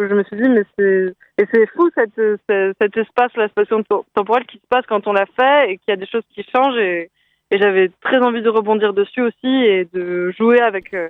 où 0.00 0.04
je 0.04 0.14
me 0.14 0.22
suis 0.24 0.36
dit 0.36 0.48
mais 0.48 0.64
c'est 0.78 1.14
et 1.38 1.46
c'est 1.52 1.66
fou 1.68 1.90
ce- 1.96 2.72
cet 2.80 2.96
espace 2.96 3.34
la 3.36 3.48
station 3.48 3.82
temporelle 4.14 4.46
qui 4.46 4.56
se 4.58 4.66
passe 4.68 4.86
quand 4.86 5.06
on 5.06 5.12
l'a 5.12 5.26
fait 5.26 5.70
et 5.70 5.76
qu'il 5.78 5.88
y 5.90 5.92
a 5.92 5.96
des 5.96 6.06
choses 6.06 6.24
qui 6.34 6.42
changent 6.54 6.78
et, 6.78 7.10
et 7.50 7.58
j'avais 7.58 7.90
très 8.00 8.18
envie 8.20 8.42
de 8.42 8.48
rebondir 8.48 8.94
dessus 8.94 9.20
aussi 9.22 9.46
et 9.48 9.86
de 9.92 10.30
jouer 10.38 10.60
avec 10.60 10.94
euh, 10.94 11.08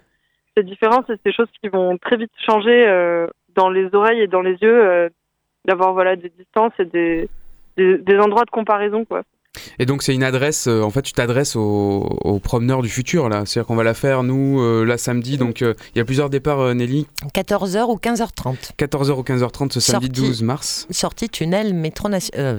ces 0.56 0.64
différences 0.64 1.08
et 1.08 1.16
ces 1.24 1.32
choses 1.32 1.50
qui 1.62 1.68
vont 1.68 1.96
très 1.98 2.16
vite 2.16 2.32
changer 2.44 2.88
euh, 2.88 3.26
dans 3.54 3.70
les 3.70 3.94
oreilles 3.94 4.20
et 4.22 4.26
dans 4.26 4.42
les 4.42 4.54
yeux 4.60 4.84
euh, 4.84 5.08
d'avoir 5.66 5.92
voilà 5.92 6.16
des 6.16 6.30
distances 6.30 6.72
et 6.80 6.84
des, 6.84 7.28
des, 7.80 7.98
des 7.98 8.18
endroits 8.18 8.44
de 8.44 8.50
comparaison 8.50 9.04
quoi 9.04 9.22
Et 9.78 9.86
donc 9.86 10.02
c'est 10.02 10.14
une 10.14 10.22
adresse, 10.22 10.66
euh, 10.68 10.80
en 10.82 10.90
fait 10.90 11.02
tu 11.02 11.12
t'adresses 11.12 11.56
aux, 11.56 12.02
aux 12.24 12.38
promeneurs 12.38 12.82
du 12.82 12.88
futur 12.88 13.28
là, 13.28 13.44
c'est-à-dire 13.46 13.66
qu'on 13.66 13.76
va 13.76 13.82
la 13.84 13.94
faire 13.94 14.22
nous 14.22 14.60
euh, 14.60 14.84
là 14.84 14.96
samedi, 14.98 15.36
donc 15.38 15.62
euh, 15.62 15.74
il 15.94 15.98
y 15.98 16.00
a 16.00 16.04
plusieurs 16.04 16.30
départs 16.30 16.60
euh, 16.60 16.74
Nelly. 16.74 17.06
14h 17.34 17.84
ou 17.90 17.96
15h30. 17.96 18.72
14h 18.78 19.10
ou 19.18 19.22
15h30 19.22 19.72
ce 19.72 19.80
samedi 19.80 20.06
Sortie- 20.06 20.20
12 20.20 20.42
mars. 20.42 20.86
Sortie 20.90 21.28
tunnel 21.28 21.74
métro 21.74 22.08
national. 22.08 22.58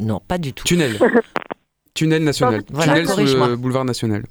non, 0.00 0.20
pas 0.26 0.38
du 0.38 0.52
tout. 0.52 0.64
Tunnel. 0.64 0.98
Tunnel 1.94 2.22
national. 2.22 2.62
Voilà, 2.70 2.92
Tunnel 2.92 3.06
corrige-moi. 3.06 3.48
le 3.48 3.56
boulevard 3.56 3.84
national. 3.84 4.22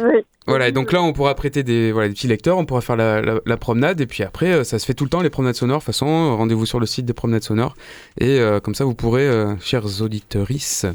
oui 0.00 0.24
Voilà, 0.46 0.68
et 0.68 0.72
donc 0.72 0.92
là, 0.92 1.02
on 1.02 1.14
pourra 1.14 1.34
prêter 1.34 1.62
des, 1.62 1.90
voilà, 1.90 2.08
des 2.08 2.14
petits 2.14 2.26
lecteurs, 2.28 2.58
on 2.58 2.66
pourra 2.66 2.82
faire 2.82 2.96
la, 2.96 3.22
la- 3.22 3.40
la 3.46 3.56
promenade, 3.56 4.00
et 4.02 4.06
puis 4.06 4.22
après, 4.22 4.52
euh, 4.52 4.62
ça 4.64 4.78
se 4.78 4.84
fait 4.84 4.92
tout 4.92 5.04
le 5.04 5.10
temps, 5.10 5.22
les 5.22 5.30
promenades 5.30 5.54
sonores. 5.54 5.78
De 5.78 5.84
toute 5.84 5.86
façon, 5.86 6.06
euh, 6.06 6.34
rendez-vous 6.34 6.66
sur 6.66 6.78
le 6.80 6.84
site 6.86 7.06
des 7.06 7.14
promenades 7.14 7.42
sonores, 7.42 7.74
et 8.20 8.40
euh, 8.40 8.60
comme 8.60 8.74
ça, 8.74 8.84
vous 8.84 8.94
pourrez, 8.94 9.26
euh, 9.26 9.56
chers 9.62 10.02
auditeuristes, 10.02 10.86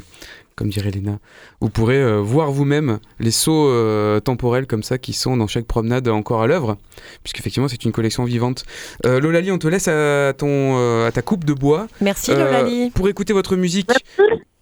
comme 0.60 0.68
dirait 0.68 0.90
Léna, 0.90 1.18
vous 1.62 1.70
pourrez 1.70 1.96
euh, 2.02 2.18
voir 2.20 2.52
vous-même 2.52 2.98
les 3.18 3.30
sauts 3.30 3.70
euh, 3.70 4.20
temporels 4.20 4.66
comme 4.66 4.82
ça 4.82 4.98
qui 4.98 5.14
sont 5.14 5.38
dans 5.38 5.46
chaque 5.46 5.64
promenade 5.64 6.06
encore 6.08 6.42
à 6.42 6.46
l'œuvre, 6.46 6.76
puisqu'effectivement, 7.24 7.66
c'est 7.66 7.82
une 7.86 7.92
collection 7.92 8.24
vivante. 8.24 8.64
Euh, 9.06 9.20
Lolali, 9.20 9.50
on 9.50 9.56
te 9.58 9.66
laisse 9.66 9.88
à, 9.88 10.34
ton, 10.36 10.76
euh, 10.78 11.08
à 11.08 11.12
ta 11.12 11.22
coupe 11.22 11.46
de 11.46 11.54
bois. 11.54 11.86
Merci, 12.02 12.32
Euh, 12.32 12.44
Lolali. 12.44 12.90
Pour 12.90 13.08
écouter 13.08 13.32
votre 13.32 13.56
musique, 13.56 13.88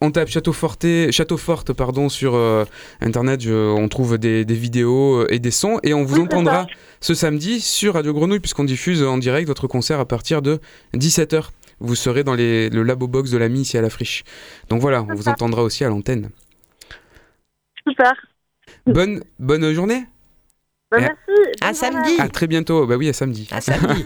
on 0.01 0.13
tape 0.13 0.29
Château, 0.29 0.53
Forte, 0.53 0.87
Château 1.11 1.37
Forte 1.37 1.73
pardon, 1.73 2.09
sur 2.09 2.37
euh, 2.37 2.65
Internet, 3.01 3.41
je- 3.41 3.51
on 3.73 3.89
trouve 3.89 4.19
des, 4.19 4.45
des 4.45 4.55
vidéos 4.55 5.27
et 5.29 5.41
des 5.41 5.51
sons, 5.51 5.81
et 5.83 5.95
on 5.95 6.05
vous 6.05 6.21
entendra 6.21 6.69
ce 7.01 7.13
samedi 7.13 7.61
sur 7.61 7.95
Radio 7.95 8.13
Grenouille, 8.15 8.39
puisqu'on 8.39 8.63
diffuse 8.63 9.03
en 9.03 9.19
direct 9.19 9.49
votre 9.49 9.67
concert 9.67 9.99
à 9.99 10.05
partir 10.05 10.43
de 10.43 10.61
17h. 10.95 11.49
Vous 11.81 11.95
serez 11.95 12.25
dans 12.25 12.35
les, 12.35 12.71
le 12.71 12.83
labo 12.83 13.07
box 13.07 13.31
de 13.31 13.39
l'ami 13.39 13.61
ici 13.63 13.79
à 13.79 13.83
la 13.83 13.91
friche. 13.91 14.25
Donc 14.69 14.81
voilà, 14.81 15.03
on 15.03 15.15
vous 15.15 15.29
entendra 15.29 15.63
aussi 15.63 15.85
à 15.85 15.89
l'antenne. 15.89 16.31
super 17.87 18.15
Bonne, 18.87 19.23
bonne 19.39 19.73
journée 19.73 20.05
bah, 20.91 20.99
à- 20.99 21.01
merci 21.01 21.53
À 21.61 21.75
samedi. 21.75 22.21
À 22.21 22.29
très 22.29 22.47
bientôt, 22.47 22.87
bah 22.87 22.97
oui, 22.97 23.09
à 23.09 23.13
samedi. 23.13 23.49
À 23.51 23.61
samedi. 23.61 24.05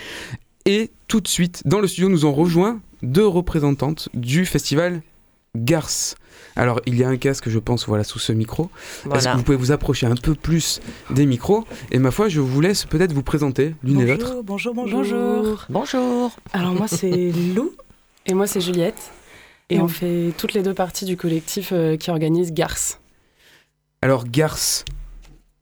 Et 0.64 0.90
tout 1.08 1.20
de 1.20 1.28
suite, 1.28 1.62
dans 1.66 1.80
le 1.80 1.86
studio, 1.88 2.08
nous 2.08 2.24
ont 2.24 2.32
rejoint 2.32 2.80
deux 3.02 3.26
représentantes 3.26 4.08
du 4.14 4.46
festival 4.46 5.02
Garce. 5.56 6.14
Alors, 6.56 6.80
il 6.86 6.96
y 6.98 7.04
a 7.04 7.08
un 7.08 7.16
casque, 7.16 7.48
je 7.48 7.58
pense, 7.58 7.86
voilà, 7.86 8.04
sous 8.04 8.18
ce 8.18 8.32
micro. 8.32 8.70
Est-ce 9.14 9.28
que 9.28 9.36
vous 9.36 9.42
pouvez 9.42 9.56
vous 9.56 9.72
approcher 9.72 10.06
un 10.06 10.14
peu 10.14 10.34
plus 10.34 10.80
des 11.10 11.26
micros 11.26 11.64
Et 11.90 11.98
ma 11.98 12.10
foi, 12.10 12.28
je 12.28 12.40
vous 12.40 12.60
laisse 12.60 12.84
peut-être 12.84 13.12
vous 13.12 13.22
présenter 13.22 13.74
l'une 13.82 14.00
et 14.00 14.06
l'autre. 14.06 14.42
Bonjour, 14.44 14.74
bonjour, 14.74 15.00
bonjour. 15.00 15.64
Bonjour. 15.68 16.36
Alors 16.52 16.74
moi 16.74 16.88
c'est 16.88 17.32
Lou 17.54 17.72
et 18.26 18.34
moi 18.34 18.46
c'est 18.46 18.60
Juliette. 18.60 19.12
Et 19.70 19.80
on 19.80 19.88
fait 19.88 20.32
toutes 20.36 20.52
les 20.52 20.62
deux 20.62 20.74
parties 20.74 21.06
du 21.06 21.16
collectif 21.16 21.72
qui 21.98 22.10
organise 22.10 22.52
Garce. 22.52 23.00
Alors 24.02 24.24
Garce, 24.24 24.84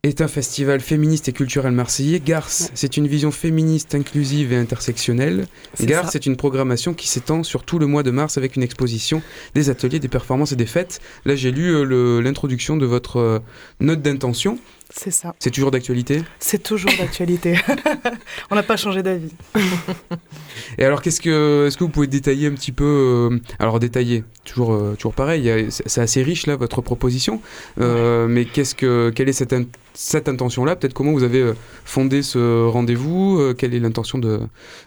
est 0.03 0.23
un 0.23 0.29
festival 0.29 0.81
féministe 0.81 1.29
et 1.29 1.33
culturel 1.33 1.73
marseillais. 1.73 2.21
Garce, 2.21 2.71
c'est 2.73 2.97
une 2.97 3.07
vision 3.07 3.31
féministe, 3.31 3.95
inclusive 3.95 4.51
et 4.51 4.57
intersectionnelle. 4.57 5.47
Garce, 5.81 6.13
c'est 6.13 6.25
une 6.25 6.37
programmation 6.37 6.95
qui 6.95 7.07
s'étend 7.07 7.43
sur 7.43 7.65
tout 7.65 7.79
le 7.79 7.87
mois 7.87 8.03
de 8.03 8.11
mars 8.11 8.39
avec 8.39 8.57
une 8.57 8.63
exposition, 8.63 9.21
des 9.55 9.69
ateliers, 9.69 9.99
des 9.99 10.09
performances 10.09 10.53
et 10.53 10.57
des 10.57 10.65
fêtes. 10.65 11.01
Là, 11.27 11.37
j'ai 11.37 11.51
lu 11.51 11.75
euh, 11.75 12.23
l'introduction 12.23 12.79
de 12.79 12.87
votre 12.87 13.19
euh, 13.19 13.39
note 13.81 14.01
d'intention. 14.01 14.59
C'est 14.93 15.11
ça. 15.11 15.35
C'est 15.39 15.51
toujours 15.51 15.71
d'actualité 15.71 16.23
C'est 16.41 16.63
toujours 16.63 16.91
d'actualité. 16.99 17.57
On 18.51 18.55
n'a 18.57 18.63
pas 18.63 18.77
changé 18.77 19.03
d'avis. 19.03 19.33
Et 20.79 20.85
alors, 20.85 21.01
qu'est-ce 21.01 21.21
que, 21.21 21.67
est-ce 21.67 21.77
que 21.77 21.85
vous 21.85 21.91
pouvez 21.91 22.09
détailler 22.09 22.49
un 22.49 22.53
petit 22.53 22.73
peu 22.73 23.31
euh, 23.31 23.39
Alors, 23.59 23.79
détailler, 23.79 24.25
toujours, 24.45 24.97
toujours 24.97 25.15
pareil, 25.15 25.69
c'est 25.71 26.01
assez 26.01 26.23
riche 26.23 26.47
là, 26.47 26.57
votre 26.57 26.83
proposition. 26.83 27.41
Mais 27.77 28.45
qu'est-ce 28.45 28.75
que, 28.75 29.11
quelle 29.15 29.29
est 29.29 29.33
cette, 29.33 29.55
cette 29.95 30.29
intention-là? 30.29 30.77
Peut-être 30.77 30.95
comment 30.95 31.13
vous 31.13 31.25
avez 31.25 31.53
fondé 31.85 32.23
ce 32.23 32.67
rendez-vous 32.67 33.55
Quelle 33.57 33.75
est 33.75 33.81
l'intention 33.81 34.19
de, 34.19 34.41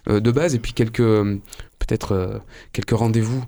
de 0.08 0.32
base? 0.32 0.54
Et 0.56 0.60
puis, 0.60 0.74
quelques, 0.74 0.98
peut-être, 1.80 2.42
quelques 2.74 2.92
rendez-vous 2.92 3.44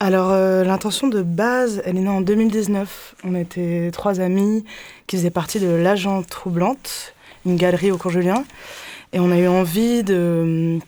alors, 0.00 0.30
euh, 0.30 0.62
l'intention 0.62 1.08
de 1.08 1.22
base, 1.22 1.82
elle 1.84 1.96
est 1.96 2.02
née 2.02 2.08
en 2.08 2.20
2019. 2.20 3.16
On 3.24 3.34
était 3.34 3.90
trois 3.92 4.20
amis 4.20 4.64
qui 5.08 5.16
faisaient 5.16 5.30
partie 5.30 5.58
de 5.58 5.66
l'Agent 5.66 6.22
Troublante, 6.22 7.14
une 7.44 7.56
galerie 7.56 7.90
au 7.90 7.98
cours 7.98 8.12
Julien. 8.12 8.44
Et 9.12 9.18
on 9.18 9.32
a 9.32 9.38
eu 9.38 9.48
envie 9.48 10.04
de, 10.04 10.78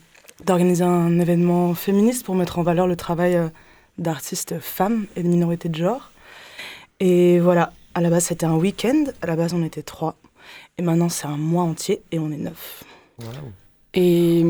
d'organiser 0.45 0.85
un 0.85 1.19
événement 1.19 1.73
féministe 1.73 2.25
pour 2.25 2.35
mettre 2.35 2.57
en 2.57 2.63
valeur 2.63 2.87
le 2.87 2.95
travail 2.95 3.35
euh, 3.35 3.49
d'artistes 3.97 4.59
femmes 4.59 5.07
et 5.17 5.23
de 5.23 5.27
minorités 5.27 5.67
de 5.67 5.75
genre. 5.75 6.11
Et 7.01 7.41
voilà, 7.41 7.73
à 7.95 7.99
la 7.99 8.09
base, 8.09 8.25
c'était 8.25 8.45
un 8.45 8.55
week-end. 8.55 9.03
À 9.21 9.27
la 9.27 9.35
base, 9.35 9.53
on 9.53 9.65
était 9.65 9.83
trois. 9.83 10.15
Et 10.77 10.81
maintenant, 10.81 11.09
c'est 11.09 11.27
un 11.27 11.37
mois 11.37 11.63
entier 11.63 12.01
et 12.13 12.19
on 12.19 12.31
est 12.31 12.37
neuf. 12.37 12.85
Et 13.93 14.43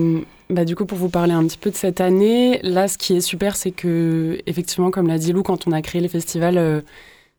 bah, 0.50 0.66
du 0.66 0.76
coup, 0.76 0.86
pour 0.86 0.98
vous 0.98 1.10
parler 1.10 1.34
un 1.34 1.46
petit 1.48 1.58
peu 1.58 1.72
de 1.72 1.76
cette 1.76 2.02
année, 2.02 2.60
là, 2.64 2.88
ce 2.88 2.98
qui 2.98 3.16
est 3.16 3.22
super, 3.22 3.56
c'est 3.56 3.72
que, 3.72 4.40
effectivement, 4.46 4.92
comme 4.92 5.08
l'a 5.08 5.18
dit 5.18 5.34
Lou, 5.34 5.44
quand 5.44 5.68
on 5.68 5.72
a 5.72 5.82
créé 5.82 6.02
les 6.02 6.10
festivals, 6.10 6.58
euh, 6.58 6.82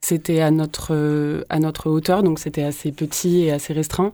c'était 0.01 0.41
à 0.41 0.51
notre, 0.51 0.95
euh, 0.95 1.45
à 1.49 1.59
notre 1.61 1.91
hauteur, 1.91 2.23
donc 2.23 2.39
c'était 2.39 2.63
assez 2.63 2.93
petit 2.93 3.45
et 3.45 3.53
assez 3.53 3.73
restreint. 3.73 4.13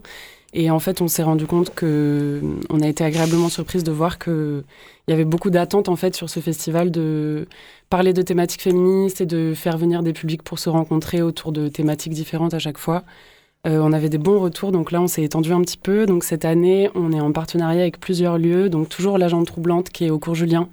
Et 0.54 0.70
en 0.70 0.78
fait, 0.80 1.02
on 1.02 1.08
s'est 1.08 1.22
rendu 1.22 1.46
compte 1.46 1.74
que 1.74 2.40
on 2.70 2.80
a 2.80 2.88
été 2.88 3.04
agréablement 3.04 3.48
surprise 3.50 3.84
de 3.84 3.92
voir 3.92 4.18
qu'il 4.18 4.64
y 5.08 5.12
avait 5.12 5.26
beaucoup 5.26 5.50
d'attentes 5.50 5.88
en 5.90 5.96
fait 5.96 6.16
sur 6.16 6.30
ce 6.30 6.40
festival 6.40 6.90
de 6.90 7.46
parler 7.90 8.14
de 8.14 8.22
thématiques 8.22 8.62
féministes 8.62 9.20
et 9.20 9.26
de 9.26 9.52
faire 9.54 9.76
venir 9.76 10.02
des 10.02 10.14
publics 10.14 10.42
pour 10.42 10.58
se 10.58 10.70
rencontrer 10.70 11.20
autour 11.20 11.52
de 11.52 11.68
thématiques 11.68 12.14
différentes 12.14 12.54
à 12.54 12.58
chaque 12.58 12.78
fois. 12.78 13.04
Euh, 13.66 13.80
on 13.82 13.92
avait 13.92 14.08
des 14.08 14.18
bons 14.18 14.38
retours, 14.38 14.70
donc 14.70 14.92
là 14.92 15.00
on 15.00 15.08
s'est 15.08 15.22
étendu 15.22 15.52
un 15.52 15.60
petit 15.62 15.76
peu. 15.76 16.06
Donc 16.06 16.24
cette 16.24 16.44
année, 16.44 16.90
on 16.94 17.12
est 17.12 17.20
en 17.20 17.32
partenariat 17.32 17.80
avec 17.80 17.98
plusieurs 17.98 18.38
lieux, 18.38 18.68
donc 18.68 18.88
toujours 18.88 19.18
l'agente 19.18 19.46
troublante 19.46 19.90
qui 19.90 20.04
est 20.06 20.10
au 20.10 20.18
cours 20.18 20.34
Julien, 20.34 20.68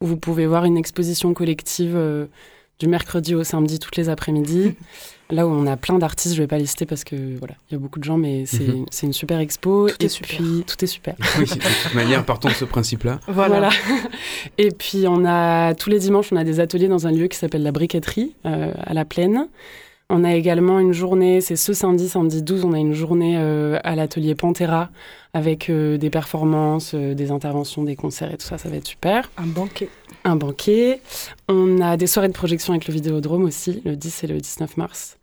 où 0.00 0.06
vous 0.06 0.16
pouvez 0.16 0.46
voir 0.46 0.64
une 0.64 0.76
exposition 0.76 1.32
collective 1.32 1.94
euh, 1.94 2.26
du 2.80 2.88
mercredi 2.88 3.34
au 3.34 3.44
samedi 3.44 3.78
toutes 3.78 3.96
les 3.96 4.08
après-midi. 4.08 4.74
Là 5.30 5.46
où 5.46 5.50
on 5.50 5.66
a 5.66 5.78
plein 5.78 5.98
d'artistes, 5.98 6.34
je 6.34 6.42
vais 6.42 6.46
pas 6.46 6.58
lister 6.58 6.84
parce 6.84 7.02
que 7.02 7.16
voilà, 7.38 7.54
il 7.70 7.72
y 7.72 7.76
a 7.76 7.78
beaucoup 7.78 7.98
de 7.98 8.04
gens, 8.04 8.18
mais 8.18 8.44
c'est 8.44 8.68
mhm. 8.68 8.84
une 9.04 9.12
super 9.14 9.38
expo. 9.38 9.88
Tout 9.88 9.96
et 10.00 10.04
est 10.04 10.08
super. 10.08 10.36
puis 10.36 10.64
tout 10.66 10.84
est 10.84 10.86
super. 10.86 11.14
Oui, 11.38 11.46
de 11.46 11.50
toute 11.54 11.94
manière, 11.94 12.24
partons 12.26 12.48
de 12.48 12.54
ce 12.54 12.66
principe-là. 12.66 13.20
Voilà. 13.28 13.70
et 14.58 14.70
puis 14.70 15.06
on 15.08 15.24
a 15.24 15.74
tous 15.74 15.88
les 15.88 15.98
dimanches, 15.98 16.30
on 16.30 16.36
a 16.36 16.44
des 16.44 16.60
ateliers 16.60 16.88
dans 16.88 17.06
un 17.06 17.10
lieu 17.10 17.26
qui 17.28 17.38
s'appelle 17.38 17.62
la 17.62 17.72
briqueterie 17.72 18.34
euh, 18.44 18.72
à 18.84 18.92
la 18.92 19.06
plaine. 19.06 19.48
On 20.10 20.22
a 20.22 20.34
également 20.34 20.80
une 20.80 20.92
journée, 20.92 21.40
c'est 21.40 21.56
ce 21.56 21.72
samedi, 21.72 22.08
samedi 22.10 22.42
12, 22.42 22.66
on 22.66 22.74
a 22.74 22.78
une 22.78 22.92
journée 22.92 23.36
euh, 23.38 23.78
à 23.84 23.96
l'atelier 23.96 24.34
Pantera 24.34 24.90
avec 25.32 25.70
euh, 25.70 25.96
des 25.96 26.10
performances, 26.10 26.92
euh, 26.94 27.14
des 27.14 27.30
interventions, 27.30 27.84
des 27.84 27.96
concerts 27.96 28.32
et 28.32 28.36
tout 28.36 28.46
ça, 28.46 28.58
ça 28.58 28.68
va 28.68 28.76
être 28.76 28.86
super. 28.86 29.30
Un 29.38 29.46
banquet. 29.46 29.88
Un 30.24 30.36
banquet. 30.36 31.00
On 31.48 31.80
a 31.80 31.96
des 31.96 32.06
soirées 32.06 32.28
de 32.28 32.34
projection 32.34 32.74
avec 32.74 32.86
le 32.86 32.92
Vidéodrome 32.92 33.44
aussi, 33.44 33.80
le 33.86 33.96
10 33.96 34.24
et 34.24 34.26
le 34.26 34.40
19 34.40 34.76
mars. 34.76 35.16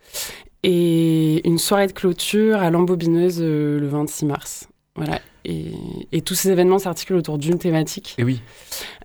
Et 0.63 1.47
une 1.47 1.59
soirée 1.59 1.87
de 1.87 1.93
clôture 1.93 2.57
à 2.57 2.71
l'embobineuse 2.71 3.39
le 3.39 3.87
26 3.87 4.25
mars. 4.25 4.67
Voilà. 4.95 5.19
Et, 5.45 5.71
et, 6.11 6.21
tous 6.21 6.35
ces 6.35 6.51
événements 6.51 6.79
s'articulent 6.79 7.15
autour 7.15 7.37
d'une 7.37 7.57
thématique. 7.57 8.15
Et 8.17 8.23
oui. 8.23 8.41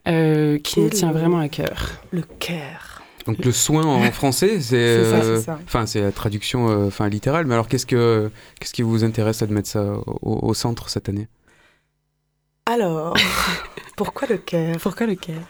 qui 0.04 0.80
nous 0.80 0.90
tient 0.90 1.12
vraiment 1.12 1.38
à 1.38 1.48
cœur. 1.48 2.02
Le 2.10 2.22
cœur. 2.38 2.95
Donc 3.26 3.44
le 3.44 3.52
soin 3.52 3.84
en 3.84 4.00
français, 4.12 4.60
c'est 4.60 4.76
euh, 4.76 5.40
enfin 5.64 5.86
c'est 5.86 6.00
la 6.00 6.12
traduction 6.12 6.68
euh, 6.68 6.86
enfin 6.86 7.08
littérale. 7.08 7.46
Mais 7.46 7.54
alors 7.54 7.68
qu'est-ce 7.68 7.86
que 7.86 8.30
qu'est-ce 8.60 8.72
qui 8.72 8.82
vous 8.82 9.04
intéresse 9.04 9.42
à 9.42 9.46
de 9.46 9.52
mettre 9.52 9.68
ça 9.68 9.84
au, 10.22 10.54
centre 10.54 10.88
cette 10.88 11.08
année? 11.08 11.28
Alors 12.66 13.16
pourquoi 13.96 14.28
le 14.28 14.38
cœur? 14.38 14.76
Pourquoi 14.80 15.06
le 15.06 15.16
cœur? 15.16 15.40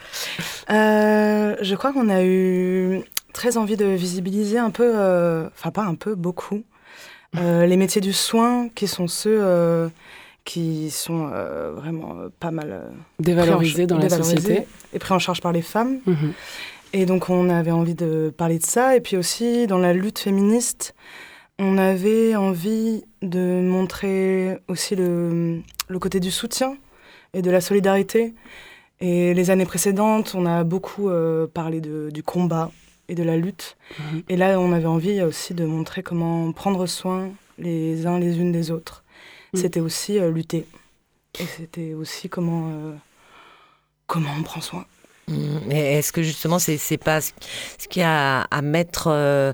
Euh, 0.70 1.56
Je 1.60 1.74
crois 1.74 1.92
qu'on 1.92 2.08
a 2.08 2.24
eu 2.24 3.02
très 3.32 3.56
envie 3.56 3.76
de 3.76 3.86
visibiliser 3.86 4.58
un 4.58 4.70
peu, 4.70 4.94
enfin 5.54 5.70
pas 5.70 5.84
un 5.84 5.94
peu, 5.94 6.14
beaucoup 6.14 6.62
les 7.34 7.76
métiers 7.76 8.00
du 8.00 8.12
soin 8.12 8.68
qui 8.74 8.86
sont 8.86 9.08
ceux 9.08 9.90
qui 10.44 10.90
sont 10.90 11.28
vraiment 11.74 12.16
pas 12.40 12.52
mal 12.52 12.84
dévalorisés 13.18 13.86
dans 13.86 13.98
la 13.98 14.08
société 14.08 14.66
et 14.94 14.98
pris 14.98 15.12
en 15.12 15.18
charge 15.18 15.42
par 15.42 15.52
les 15.52 15.62
femmes. 15.62 15.98
Mhm. 16.06 16.32
Et 16.92 17.06
donc 17.06 17.28
on 17.28 17.50
avait 17.50 17.70
envie 17.70 17.94
de 17.94 18.32
parler 18.36 18.58
de 18.58 18.64
ça. 18.64 18.96
Et 18.96 19.00
puis 19.00 19.16
aussi 19.16 19.66
dans 19.66 19.78
la 19.78 19.92
lutte 19.92 20.18
féministe, 20.18 20.94
on 21.58 21.78
avait 21.78 22.36
envie 22.36 23.04
de 23.22 23.60
montrer 23.62 24.58
aussi 24.68 24.94
le, 24.96 25.60
le 25.88 25.98
côté 25.98 26.20
du 26.20 26.30
soutien 26.30 26.76
et 27.34 27.42
de 27.42 27.50
la 27.50 27.60
solidarité. 27.60 28.34
Et 29.00 29.34
les 29.34 29.50
années 29.50 29.66
précédentes, 29.66 30.34
on 30.34 30.46
a 30.46 30.64
beaucoup 30.64 31.10
euh, 31.10 31.46
parlé 31.46 31.80
de, 31.80 32.10
du 32.10 32.22
combat 32.22 32.70
et 33.08 33.14
de 33.14 33.22
la 33.22 33.36
lutte. 33.36 33.76
Mhm. 33.98 34.22
Et 34.28 34.36
là, 34.36 34.58
on 34.58 34.72
avait 34.72 34.86
envie 34.86 35.22
aussi 35.22 35.54
de 35.54 35.64
montrer 35.64 36.02
comment 36.02 36.50
prendre 36.52 36.86
soin 36.86 37.30
les 37.58 38.06
uns 38.06 38.18
les 38.18 38.38
unes 38.38 38.52
des 38.52 38.70
autres. 38.70 39.04
Mhm. 39.52 39.60
C'était 39.60 39.80
aussi 39.80 40.18
euh, 40.18 40.30
lutter. 40.30 40.66
Et 41.38 41.44
c'était 41.44 41.92
aussi 41.92 42.30
comment, 42.30 42.70
euh, 42.70 42.94
comment 44.06 44.30
on 44.38 44.42
prend 44.42 44.62
soin. 44.62 44.86
Mmh. 45.28 45.72
Est-ce 45.72 46.12
que 46.12 46.22
justement, 46.22 46.60
c'est 46.60 46.78
n'est 46.88 46.98
pas 46.98 47.20
ce 47.20 47.32
qu'il 47.90 48.02
y 48.02 48.04
a 48.04 48.42
à 48.42 48.62
mettre 48.62 49.08
euh, 49.08 49.52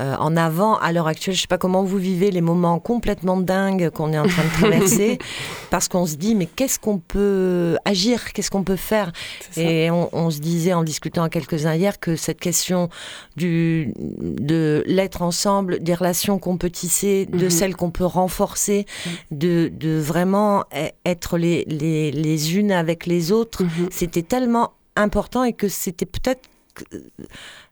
euh, 0.00 0.16
en 0.16 0.36
avant 0.36 0.76
à 0.78 0.90
l'heure 0.90 1.06
actuelle? 1.06 1.36
Je 1.36 1.38
ne 1.38 1.42
sais 1.42 1.46
pas 1.46 1.58
comment 1.58 1.84
vous 1.84 1.98
vivez 1.98 2.32
les 2.32 2.40
moments 2.40 2.80
complètement 2.80 3.36
dingues 3.36 3.90
qu'on 3.90 4.12
est 4.12 4.18
en 4.18 4.26
train 4.26 4.42
de 4.42 4.50
traverser, 4.50 5.18
parce 5.70 5.86
qu'on 5.86 6.06
se 6.06 6.16
dit, 6.16 6.34
mais 6.34 6.46
qu'est-ce 6.46 6.80
qu'on 6.80 6.98
peut 6.98 7.76
agir? 7.84 8.32
Qu'est-ce 8.32 8.50
qu'on 8.50 8.64
peut 8.64 8.74
faire? 8.74 9.12
Et 9.56 9.92
on, 9.92 10.30
se 10.32 10.40
disait 10.40 10.72
en 10.72 10.82
discutant 10.82 11.22
à 11.22 11.28
quelques-uns 11.28 11.74
hier 11.74 12.00
que 12.00 12.16
cette 12.16 12.40
question 12.40 12.88
du, 13.36 13.94
de 13.96 14.82
l'être 14.88 15.22
ensemble, 15.22 15.78
des 15.84 15.94
relations 15.94 16.40
qu'on 16.40 16.56
peut 16.56 16.70
tisser, 16.70 17.26
de 17.26 17.46
mmh. 17.46 17.50
celles 17.50 17.76
qu'on 17.76 17.92
peut 17.92 18.06
renforcer, 18.06 18.86
mmh. 18.86 19.10
de, 19.36 19.70
de, 19.72 20.00
vraiment 20.00 20.64
e-, 20.74 20.88
être 21.04 21.38
les, 21.38 21.64
les, 21.66 22.10
les 22.10 22.56
unes 22.56 22.72
avec 22.72 23.06
les 23.06 23.30
autres, 23.30 23.62
c'était 23.92 24.22
tellement 24.22 24.72
important 24.96 25.44
et 25.44 25.52
que 25.52 25.68
c'était 25.68 26.06
peut-être 26.06 26.48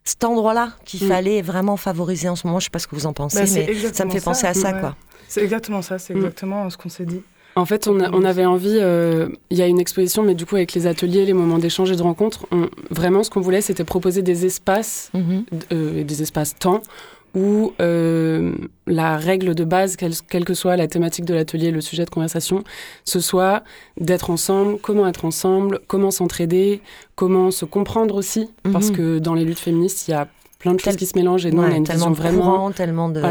cet 0.05 0.25
endroit-là 0.25 0.73
qu'il 0.85 1.05
mm. 1.05 1.09
fallait 1.09 1.43
vraiment 1.43 1.77
favoriser 1.77 2.29
en 2.29 2.37
ce 2.37 2.47
moment. 2.47 2.61
Je 2.61 2.65
ne 2.65 2.67
sais 2.67 2.71
pas 2.71 2.79
ce 2.79 2.87
que 2.87 2.95
vous 2.95 3.07
en 3.07 3.13
pensez, 3.13 3.45
bah, 3.45 3.51
mais 3.55 3.93
ça 3.93 4.05
me 4.05 4.11
fait 4.11 4.21
penser 4.21 4.47
à 4.47 4.55
ça. 4.55 4.73
quoi. 4.73 4.97
C'est 5.29 5.43
exactement 5.43 5.83
ça, 5.83 5.99
c'est 5.99 6.15
mm. 6.15 6.19
exactement 6.19 6.71
ce 6.71 6.77
qu'on 6.77 6.89
s'est 6.89 7.07
dit. 7.07 7.23
En 7.57 7.67
fait, 7.67 7.89
on, 7.89 8.01
on 8.01 8.25
avait 8.25 8.45
envie, 8.45 8.79
euh, 8.81 9.29
il 9.51 9.59
y 9.59 9.63
a 9.63 9.67
une 9.67 9.81
exposition, 9.81 10.23
mais 10.23 10.35
du 10.35 10.47
coup, 10.47 10.55
avec 10.55 10.73
les 10.73 10.87
ateliers, 10.87 11.27
les 11.27 11.33
moments 11.33 11.59
d'échange 11.59 11.91
et 11.91 11.97
de 11.97 12.03
rencontre, 12.03 12.47
vraiment, 12.91 13.25
ce 13.25 13.31
qu'on 13.31 13.41
voulait, 13.41 13.61
c'était 13.61 13.85
proposer 13.85 14.23
des 14.23 14.47
espaces, 14.47 15.11
euh, 15.73 16.05
des 16.05 16.23
espaces-temps, 16.23 16.81
où 17.35 17.73
euh, 17.81 18.53
la 18.87 19.17
règle 19.17 19.55
de 19.55 19.65
base, 19.65 19.97
quelle, 19.97 20.45
que 20.45 20.55
soit 20.55 20.77
la 20.77 20.89
thématique 20.89 21.25
de 21.25 21.35
l'atelier, 21.35 21.71
le 21.71 21.81
sujet 21.81 22.05
de 22.05 22.11
conversation, 22.11 22.65
ce 23.05 23.21
soit 23.21 23.63
d'être 24.01 24.31
ensemble, 24.31 24.79
comment 24.81 25.07
être 25.07 25.25
ensemble, 25.25 25.81
comment 25.87 26.11
s'entraider, 26.11 26.81
comment 27.15 27.51
se 27.51 27.65
comprendre 27.65 28.15
aussi, 28.17 28.51
parce 28.73 28.91
mhm. 28.91 28.97
que 28.97 29.19
dans 29.19 29.35
les 29.35 29.45
luttes 29.45 29.59
féministes, 29.59 30.09
il 30.09 30.13
y 30.13 30.15
a 30.15 30.27
plein 30.59 30.75
de 30.75 30.81
choses 30.81 30.97
qui 30.97 31.07
se 31.07 31.17
mélangent 31.17 31.47
et 31.47 31.51
nous 31.51 31.63
on 31.63 31.65
a 31.65 31.75
une 31.75 31.85
vision 31.85 32.13
vraiment 32.13 32.71
tellement 32.71 33.09
de 33.09 33.23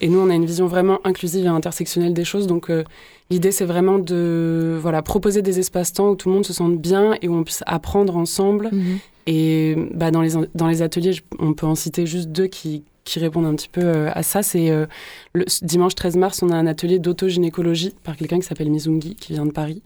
et 0.00 0.08
nous 0.08 0.18
on 0.18 0.28
a 0.28 0.34
une 0.34 0.44
vision 0.44 0.66
vraiment 0.66 1.00
inclusive 1.04 1.46
et 1.46 1.48
intersectionnelle 1.48 2.12
des 2.12 2.24
choses 2.24 2.46
donc 2.46 2.68
euh, 2.68 2.84
l'idée 3.30 3.50
c'est 3.50 3.64
vraiment 3.64 3.98
de 3.98 4.78
voilà 4.78 5.00
proposer 5.00 5.40
des 5.40 5.58
espaces-temps 5.58 6.10
où 6.10 6.16
tout 6.16 6.28
le 6.28 6.34
monde 6.34 6.44
se 6.44 6.52
sente 6.52 6.78
bien 6.78 7.16
et 7.22 7.28
où 7.28 7.34
on 7.34 7.44
puisse 7.44 7.64
apprendre 7.66 8.14
ensemble 8.14 8.68
mhm. 8.72 8.98
et 9.26 9.74
bah, 9.94 10.10
dans 10.10 10.20
les 10.20 10.32
dans 10.54 10.66
les 10.66 10.82
ateliers 10.82 11.16
on 11.38 11.54
peut 11.54 11.66
en 11.66 11.74
citer 11.74 12.04
juste 12.04 12.28
deux 12.28 12.46
qui 12.46 12.84
qui 13.04 13.18
répondent 13.18 13.46
un 13.46 13.54
petit 13.54 13.68
peu 13.68 13.82
euh, 13.82 14.10
à 14.14 14.22
ça. 14.22 14.42
C'est 14.42 14.70
euh, 14.70 14.86
le 15.32 15.44
dimanche 15.62 15.94
13 15.94 16.16
mars, 16.16 16.42
on 16.42 16.50
a 16.50 16.56
un 16.56 16.66
atelier 16.66 16.98
d'autogynécologie 16.98 17.94
par 18.04 18.16
quelqu'un 18.16 18.38
qui 18.38 18.46
s'appelle 18.46 18.70
Mizungi, 18.70 19.14
qui 19.16 19.32
vient 19.32 19.46
de 19.46 19.52
Paris, 19.52 19.82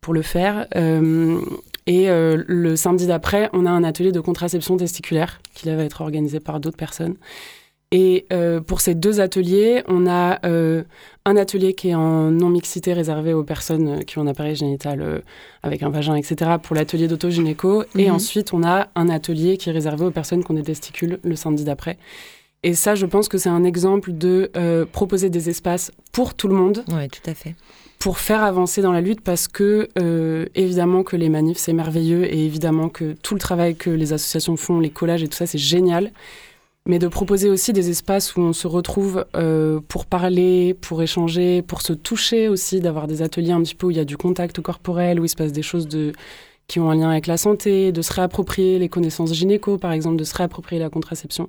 pour 0.00 0.14
le 0.14 0.22
faire. 0.22 0.66
Euh, 0.76 1.40
et 1.86 2.10
euh, 2.10 2.42
le 2.46 2.76
samedi 2.76 3.06
d'après, 3.06 3.48
on 3.52 3.64
a 3.66 3.70
un 3.70 3.84
atelier 3.84 4.12
de 4.12 4.20
contraception 4.20 4.76
testiculaire 4.76 5.40
qui 5.54 5.68
va 5.68 5.82
être 5.84 6.00
organisé 6.00 6.40
par 6.40 6.60
d'autres 6.60 6.76
personnes. 6.76 7.14
Et 7.90 8.26
pour 8.66 8.82
ces 8.82 8.94
deux 8.94 9.18
ateliers, 9.18 9.82
on 9.88 10.06
a 10.06 10.40
un 11.24 11.36
atelier 11.38 11.72
qui 11.72 11.88
est 11.88 11.94
en 11.94 12.30
non-mixité 12.30 12.92
réservé 12.92 13.32
aux 13.32 13.44
personnes 13.44 14.04
qui 14.04 14.18
ont 14.18 14.22
un 14.22 14.26
appareil 14.26 14.54
génital 14.56 15.22
avec 15.62 15.82
un 15.82 15.88
vagin, 15.88 16.14
etc., 16.14 16.50
pour 16.62 16.76
l'atelier 16.76 17.08
d'autogynéco. 17.08 17.84
Et 17.96 18.08
Mhm. 18.08 18.16
ensuite, 18.16 18.52
on 18.52 18.62
a 18.62 18.88
un 18.94 19.08
atelier 19.08 19.56
qui 19.56 19.70
est 19.70 19.72
réservé 19.72 20.04
aux 20.04 20.10
personnes 20.10 20.44
qui 20.44 20.50
ont 20.50 20.54
des 20.54 20.64
testicules 20.64 21.18
le 21.24 21.34
samedi 21.34 21.64
d'après. 21.64 21.96
Et 22.62 22.74
ça, 22.74 22.94
je 22.94 23.06
pense 23.06 23.28
que 23.28 23.38
c'est 23.38 23.48
un 23.48 23.64
exemple 23.64 24.12
de 24.12 24.50
euh, 24.56 24.84
proposer 24.84 25.30
des 25.30 25.48
espaces 25.48 25.92
pour 26.12 26.34
tout 26.34 26.48
le 26.48 26.54
monde. 26.54 26.84
Oui, 26.88 27.08
tout 27.08 27.30
à 27.30 27.34
fait. 27.34 27.54
Pour 27.98 28.18
faire 28.18 28.42
avancer 28.42 28.82
dans 28.82 28.92
la 28.92 29.00
lutte, 29.00 29.20
parce 29.20 29.48
que 29.48 29.88
euh, 29.98 30.46
évidemment 30.54 31.02
que 31.02 31.16
les 31.16 31.28
manifs, 31.28 31.58
c'est 31.58 31.72
merveilleux, 31.72 32.24
et 32.24 32.44
évidemment 32.44 32.88
que 32.88 33.14
tout 33.22 33.34
le 33.34 33.40
travail 33.40 33.76
que 33.76 33.90
les 33.90 34.12
associations 34.12 34.56
font, 34.56 34.80
les 34.80 34.90
collages 34.90 35.22
et 35.22 35.28
tout 35.28 35.36
ça, 35.36 35.46
c'est 35.46 35.58
génial. 35.58 36.12
Mais 36.86 36.98
de 36.98 37.06
proposer 37.06 37.50
aussi 37.50 37.72
des 37.72 37.90
espaces 37.90 38.34
où 38.34 38.40
on 38.40 38.52
se 38.52 38.66
retrouve 38.66 39.26
euh, 39.36 39.78
pour 39.88 40.06
parler, 40.06 40.74
pour 40.74 41.02
échanger, 41.02 41.62
pour 41.62 41.82
se 41.82 41.92
toucher 41.92 42.48
aussi, 42.48 42.80
d'avoir 42.80 43.06
des 43.06 43.20
ateliers 43.20 43.52
un 43.52 43.62
petit 43.62 43.74
peu 43.74 43.88
où 43.88 43.90
il 43.90 43.98
y 43.98 44.00
a 44.00 44.06
du 44.06 44.16
contact 44.16 44.60
corporel, 44.60 45.20
où 45.20 45.24
il 45.24 45.28
se 45.28 45.36
passe 45.36 45.52
des 45.52 45.62
choses 45.62 45.86
de, 45.86 46.12
qui 46.66 46.80
ont 46.80 46.90
un 46.90 46.94
lien 46.94 47.10
avec 47.10 47.26
la 47.26 47.36
santé, 47.36 47.92
de 47.92 48.00
se 48.02 48.12
réapproprier 48.12 48.78
les 48.78 48.88
connaissances 48.88 49.34
gynéco, 49.34 49.76
par 49.76 49.92
exemple, 49.92 50.16
de 50.16 50.24
se 50.24 50.34
réapproprier 50.34 50.80
la 50.80 50.88
contraception. 50.88 51.48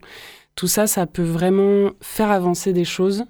Tout 0.59 0.67
ça, 0.67 0.87
ça 0.87 1.05
peut 1.05 1.23
vraiment 1.23 1.91
faire 2.01 2.31
avancer 2.31 2.73
des 2.73 2.83
choses 2.83 3.23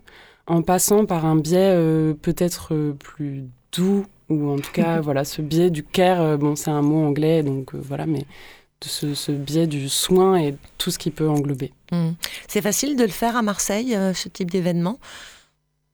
en 0.47 0.63
passant 0.63 1.05
par 1.05 1.27
un 1.27 1.35
biais 1.35 1.75
euh, 1.75 2.15
peut-être 2.15 2.73
euh, 2.73 2.93
plus 2.93 3.43
doux, 3.71 4.07
ou 4.29 4.49
en 4.49 4.55
tout 4.55 4.71
cas, 4.71 4.99
voilà, 5.01 5.23
ce 5.23 5.43
biais 5.43 5.69
du 5.69 5.83
care, 5.83 6.21
euh, 6.21 6.37
bon, 6.37 6.55
c'est 6.55 6.71
un 6.71 6.81
mot 6.81 7.05
anglais, 7.05 7.43
donc 7.43 7.75
euh, 7.75 7.79
voilà, 7.79 8.07
mais 8.07 8.21
de 8.21 8.87
ce, 8.87 9.13
ce 9.13 9.31
biais 9.31 9.67
du 9.67 9.89
soin 9.89 10.37
et 10.37 10.55
tout 10.79 10.89
ce 10.89 10.97
qui 10.97 11.11
peut 11.11 11.29
englober. 11.29 11.71
Hmm. 11.91 12.13
C'est 12.47 12.63
facile 12.63 12.95
de 12.95 13.03
le 13.03 13.11
faire 13.11 13.35
à 13.37 13.43
Marseille, 13.43 13.95
euh, 13.95 14.15
ce 14.15 14.27
type 14.27 14.49
d'événement? 14.49 14.97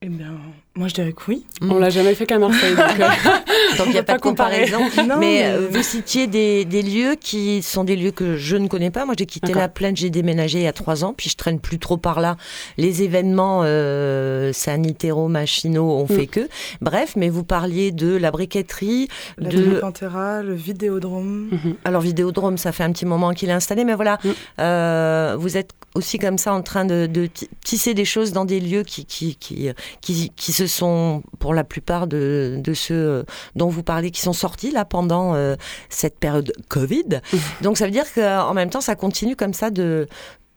Eh 0.04 0.08
bien, 0.08 0.40
moi 0.78 0.88
je 0.90 0.94
dirais 0.94 1.14
que 1.14 1.22
oui. 1.30 1.46
On 1.62 1.80
l'a 1.80 1.90
jamais 1.90 2.14
fait 2.16 2.26
qu'à 2.26 2.38
Marseille, 2.38 2.76
donc, 2.76 2.86
euh, 3.00 3.78
Donc 3.78 3.88
il 3.88 3.92
n'y 3.94 3.98
a 3.98 4.04
pas 4.04 4.14
pas 4.14 4.18
de 4.18 4.24
comparaison. 4.24 4.80
Non, 4.98 5.18
mais 5.18 5.18
mais- 5.20 5.44
euh, 5.46 5.68
vous 5.72 5.82
citiez 5.84 6.28
des, 6.28 6.66
des 6.66 6.82
lieux 6.82 7.16
qui 7.20 7.62
sont 7.62 7.84
des 7.84 7.96
lieux 7.96 8.12
que 8.12 8.36
je 8.38 8.56
ne 8.58 8.68
connais 8.68 8.92
pas. 8.92 9.06
Moi 9.06 9.16
j'ai 9.18 9.26
quitté 9.26 9.54
la 9.54 9.70
plaine, 9.70 9.96
j'ai 9.96 10.10
déménagé 10.10 10.60
il 10.60 10.64
y 10.64 10.68
a 10.68 10.74
trois 10.74 11.04
ans, 11.06 11.14
puis 11.16 11.30
je 11.30 11.38
traîne 11.38 11.60
plus 11.60 11.80
trop 11.80 11.98
par 11.98 12.20
là. 12.20 12.36
Les 12.78 13.04
événements 13.04 13.62
euh, 13.64 14.52
sanitaro 14.54 15.28
machinaux 15.30 15.90
ont 15.92 16.08
fait 16.08 16.28
que. 16.28 16.48
Bref, 16.82 17.14
mais 17.16 17.30
vous 17.30 17.44
parliez 17.44 17.92
de 17.92 18.16
la 18.16 18.32
briqueterie, 18.32 19.08
La 19.38 19.50
de 19.50 19.80
Pantera, 19.80 20.42
le 20.44 20.54
Vidéodrome. 20.54 21.50
Alors 21.86 22.02
Vidéodrome, 22.02 22.58
ça 22.58 22.72
fait 22.72 22.84
un 22.84 22.92
petit 22.92 23.06
moment 23.06 23.32
qu'il 23.34 23.50
est 23.50 23.54
installé, 23.54 23.86
mais 23.86 23.96
voilà, 23.96 24.18
euh, 24.60 25.36
vous 25.40 25.58
êtes 25.58 25.72
aussi 25.94 26.20
comme 26.20 26.38
ça 26.38 26.54
en 26.54 26.62
train 26.62 26.84
de, 26.86 27.06
de 27.06 27.28
ti- 27.28 27.50
tisser 27.64 27.94
des 27.94 28.04
choses 28.06 28.34
dans 28.34 28.44
des 28.46 28.60
lieux 28.60 28.84
qui, 28.84 29.06
qui, 29.06 29.36
qui, 29.38 29.70
qui, 30.02 30.32
qui 30.36 30.52
se 30.52 30.65
sont, 30.68 31.24
pour 31.40 31.54
la 31.54 31.64
plupart 31.64 32.08
de, 32.08 32.58
de 32.60 32.74
ceux 32.74 32.94
euh, 32.96 33.24
dont 33.56 33.68
vous 33.70 33.84
parlez, 33.84 34.12
qui 34.12 34.22
sont 34.22 34.34
sortis 34.34 34.72
là 34.72 34.86
pendant 34.86 35.34
euh, 35.36 35.56
cette 35.90 36.18
période 36.20 36.52
Covid. 36.70 37.22
Donc 37.62 37.78
ça 37.78 37.86
veut 37.86 37.92
dire 37.92 38.12
qu'en 38.14 38.54
même 38.54 38.70
temps, 38.70 38.82
ça 38.82 38.96
continue 38.96 39.36
comme 39.36 39.54
ça 39.54 39.70
de 39.72 40.08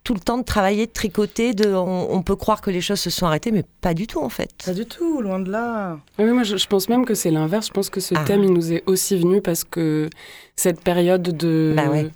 tout 0.05 0.15
le 0.15 0.21
temps 0.21 0.39
de 0.39 0.43
travailler, 0.45 0.87
de 0.87 0.93
tricoter, 0.93 1.53
de, 1.53 1.69
on, 1.75 2.09
on 2.11 2.23
peut 2.23 2.37
croire 2.37 2.63
que 2.63 2.71
les 2.71 2.81
choses 2.81 3.01
se 3.01 3.11
sont 3.11 3.27
arrêtées, 3.27 3.51
mais 3.53 3.65
pas 3.83 3.93
du 3.93 4.07
tout 4.07 4.21
en 4.21 4.31
fait. 4.31 4.51
Pas 4.65 4.73
du 4.73 4.87
tout, 4.87 5.21
loin 5.21 5.39
de 5.39 5.51
là. 5.51 5.99
Oui, 6.19 6.25
moi, 6.31 6.45
je, 6.45 6.57
je 6.57 6.67
pense 6.67 6.89
même 6.89 7.05
que 7.05 7.13
c'est 7.15 7.31
l'inverse. 7.31 7.67
Je 7.67 7.73
pense 7.73 7.91
que 7.91 8.01
ce 8.01 8.15
Ah. 8.17 8.25
thème, 8.25 8.43
il 8.43 8.53
nous 8.55 8.73
est 8.73 8.83
aussi 8.87 9.19
venu 9.19 9.43
parce 9.43 9.65
que 9.65 10.09
cette 10.57 10.81
période 10.83 11.23
de... 11.23 11.75
Bah 11.77 11.91
ouais. 11.91 12.11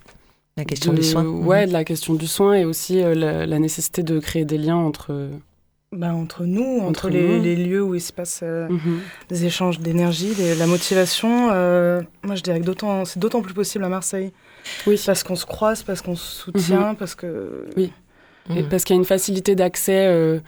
La 0.56 0.64
question 0.64 0.92
de- 0.92 0.98
du 0.98 1.02
soin. 1.04 1.24
Ouais, 1.24 1.62
Mhm. 1.62 1.68
de 1.68 1.72
la 1.74 1.84
question 1.84 2.14
du 2.14 2.26
soin 2.26 2.54
et 2.54 2.64
aussi 2.64 3.02
euh, 3.02 3.14
la, 3.14 3.44
la 3.46 3.58
nécessité 3.58 4.02
de 4.02 4.18
créer 4.20 4.44
des 4.46 4.58
liens 4.58 4.76
entre... 4.76 5.28
Bah, 5.92 6.14
entre 6.14 6.44
nous, 6.44 6.78
entre, 6.80 6.86
Entre 7.06 7.10
les, 7.10 7.36
nous. 7.36 7.42
les 7.42 7.54
lieux 7.56 7.82
où 7.82 7.94
il 7.94 8.00
se 8.00 8.12
passe 8.12 8.40
euh, 8.42 8.66
Mhm. 8.68 9.00
des 9.28 9.44
échanges 9.44 9.78
d'énergie, 9.78 10.32
la 10.58 10.66
motivation. 10.66 11.50
euh, 11.52 12.00
moi, 12.22 12.34
je 12.34 12.42
dirais 12.42 12.60
que 12.60 12.64
d'autant, 12.64 13.04
c'est 13.04 13.18
d'autant 13.18 13.42
plus 13.42 13.52
possible 13.54 13.84
à 13.84 13.88
Marseille. 13.90 14.32
Oui. 14.86 15.00
Parce 15.04 15.22
qu'on 15.22 15.36
se 15.36 15.44
croise, 15.44 15.82
parce 15.82 16.00
qu'on 16.00 16.16
se 16.16 16.34
soutient, 16.44 16.90
Mhm. 16.90 16.96
parce 16.96 17.14
que. 17.14 17.66
Oui. 17.76 17.92
Et 18.56 18.62
parce 18.64 18.84
qu'il 18.84 18.94
y 18.94 18.98
a 18.98 19.00
une 19.00 19.04
facilité 19.06 19.54
d'accès. 19.54 20.06
euh, 20.06 20.40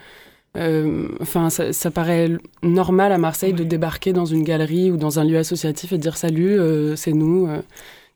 euh, 0.57 1.09
enfin, 1.21 1.51
ça, 1.51 1.73
ça 1.73 1.91
paraît 1.91 2.31
normal 2.63 3.13
à 3.13 3.19
Marseille 3.19 3.53
de 3.53 3.65
débarquer 3.65 4.13
dans 4.13 4.25
une 4.25 4.45
galerie 4.45 4.91
ou 4.91 4.97
dans 4.97 5.19
un 5.19 5.25
lieu 5.25 5.37
associatif 5.37 5.93
et 5.93 5.97
de 5.99 6.03
dire 6.03 6.17
salut, 6.17 6.59
euh, 6.59 6.97
c'est 6.97 7.13
nous. 7.13 7.47
euh, 7.49 7.61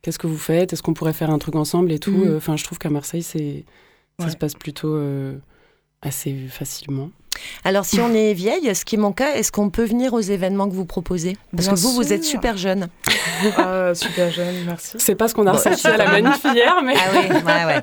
Qu'est-ce 0.02 0.18
que 0.20 0.28
vous 0.28 0.38
faites? 0.38 0.72
Est-ce 0.72 0.82
qu'on 0.82 0.94
pourrait 0.94 1.12
faire 1.12 1.30
un 1.30 1.38
truc 1.38 1.56
ensemble 1.56 1.90
et 1.92 1.98
tout? 1.98 2.12
Mhm. 2.12 2.36
Enfin, 2.36 2.56
je 2.56 2.62
trouve 2.64 2.78
qu'à 2.78 2.90
Marseille, 2.90 3.22
c'est 3.24 3.64
ça 4.20 4.26
Ouais. 4.26 4.30
se 4.32 4.36
passe 4.36 4.54
plutôt 4.54 4.94
euh, 4.94 5.34
assez 6.02 6.34
facilement. 6.48 7.10
Alors 7.64 7.84
si 7.84 8.00
on 8.00 8.12
est 8.14 8.32
vieille, 8.34 8.74
ce 8.74 8.84
qui 8.84 8.96
est 8.96 8.98
mon 8.98 9.12
cas, 9.12 9.34
est-ce 9.36 9.52
qu'on 9.52 9.70
peut 9.70 9.84
venir 9.84 10.12
aux 10.12 10.20
événements 10.20 10.68
que 10.68 10.74
vous 10.74 10.86
proposez? 10.86 11.36
Parce 11.52 11.66
Bien 11.66 11.74
que 11.74 11.78
vous, 11.80 11.92
vous 11.92 12.12
êtes 12.12 12.24
super 12.24 12.56
jeune. 12.56 12.88
Ah, 13.56 13.92
super 13.94 14.32
jeune, 14.32 14.64
merci. 14.66 14.96
C'est 14.98 15.14
pas 15.14 15.28
ce 15.28 15.34
qu'on 15.34 15.46
a 15.46 15.52
Bon, 15.52 15.56
ressenti 15.58 15.86
à 15.86 15.96
la 15.96 16.10
manif 16.10 16.42
hier, 16.52 16.82
mais. 16.84 16.94
Ah 16.96 17.10
oui, 17.12 17.28
ouais, 17.46 17.64
ouais. 17.64 17.82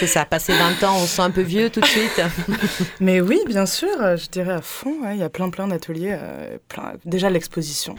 C'est 0.00 0.08
ça, 0.08 0.24
passer 0.24 0.52
20 0.54 0.82
ans, 0.88 0.96
on 0.96 1.02
se 1.02 1.06
sent 1.16 1.22
un 1.22 1.30
peu 1.30 1.42
vieux 1.42 1.70
tout 1.70 1.80
de 1.80 1.86
suite. 1.86 2.20
Mais 3.00 3.20
oui, 3.20 3.38
bien 3.46 3.66
sûr, 3.66 3.88
je 4.16 4.28
dirais 4.28 4.54
à 4.54 4.60
fond. 4.62 4.94
ouais, 5.04 5.14
Il 5.14 5.20
y 5.20 5.22
a 5.22 5.28
plein, 5.30 5.50
plein 5.50 5.68
d'ateliers. 5.68 6.16
euh, 6.20 6.58
plein... 6.68 6.94
Déjà, 7.04 7.30
l'exposition, 7.30 7.94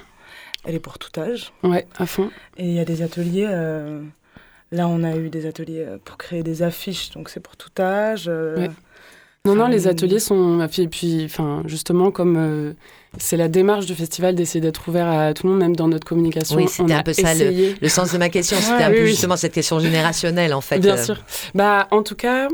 elle 0.66 0.76
est 0.76 0.80
pour 0.80 1.00
tout 1.00 1.18
âge. 1.18 1.54
Ouais, 1.64 1.88
à 1.98 2.06
fond. 2.06 2.30
Et 2.58 2.66
il 2.66 2.74
y 2.74 2.80
a 2.80 2.86
des 2.86 3.02
ateliers. 3.02 3.48
euh, 3.50 4.02
Là, 4.74 4.90
on 4.90 5.02
a 5.04 5.16
eu 5.16 5.30
des 5.30 5.46
ateliers 5.46 5.86
euh, 5.88 5.98
pour 6.04 6.18
créer 6.18 6.44
des 6.44 6.62
affiches, 6.64 7.12
donc 7.12 7.30
c'est 7.30 7.40
pour 7.40 7.56
tout 7.56 7.70
âge. 7.80 8.26
euh, 8.28 8.58
Ouais. 8.58 8.70
Non, 9.48 9.56
non, 9.56 9.68
les 9.68 9.88
ateliers 9.88 10.20
sont. 10.20 10.66
Et 10.78 10.88
puis, 10.88 11.24
enfin, 11.26 11.64
justement, 11.66 12.12
comme 12.12 12.36
euh, 12.38 12.74
c'est 13.18 13.38
la 13.38 13.48
démarche 13.48 13.86
du 13.86 13.96
festival 13.96 14.36
d'essayer 14.36 14.62
d'être 14.62 14.88
ouvert 14.88 15.08
à 15.08 15.34
tout 15.34 15.48
le 15.48 15.54
monde, 15.54 15.62
même 15.62 15.76
dans 15.76 15.88
notre 15.88 16.06
communication. 16.06 16.58
Oui, 16.58 16.68
c'était 16.68 16.94
un 16.94 17.02
peu 17.04 17.14
ça 17.14 17.34
le, 17.34 17.88
sens 17.90 18.12
de 18.14 18.18
ma 18.18 18.30
question. 18.30 18.58
C'était 18.60 18.74
Ouais, 18.76 18.84
un 18.84 18.90
oui, 18.92 18.96
peu 18.98 19.04
oui. 19.04 19.10
justement 19.10 19.36
cette 19.38 19.54
question 19.54 19.80
générationnelle 19.80 20.54
en 20.54 20.62
fait. 20.62 20.80
Bien 20.80 20.96
Euh, 20.98 21.04
sûr. 21.04 21.18
Bah, 21.56 21.88
en 21.92 22.04
tout 22.04 22.16
cas, 22.16 22.48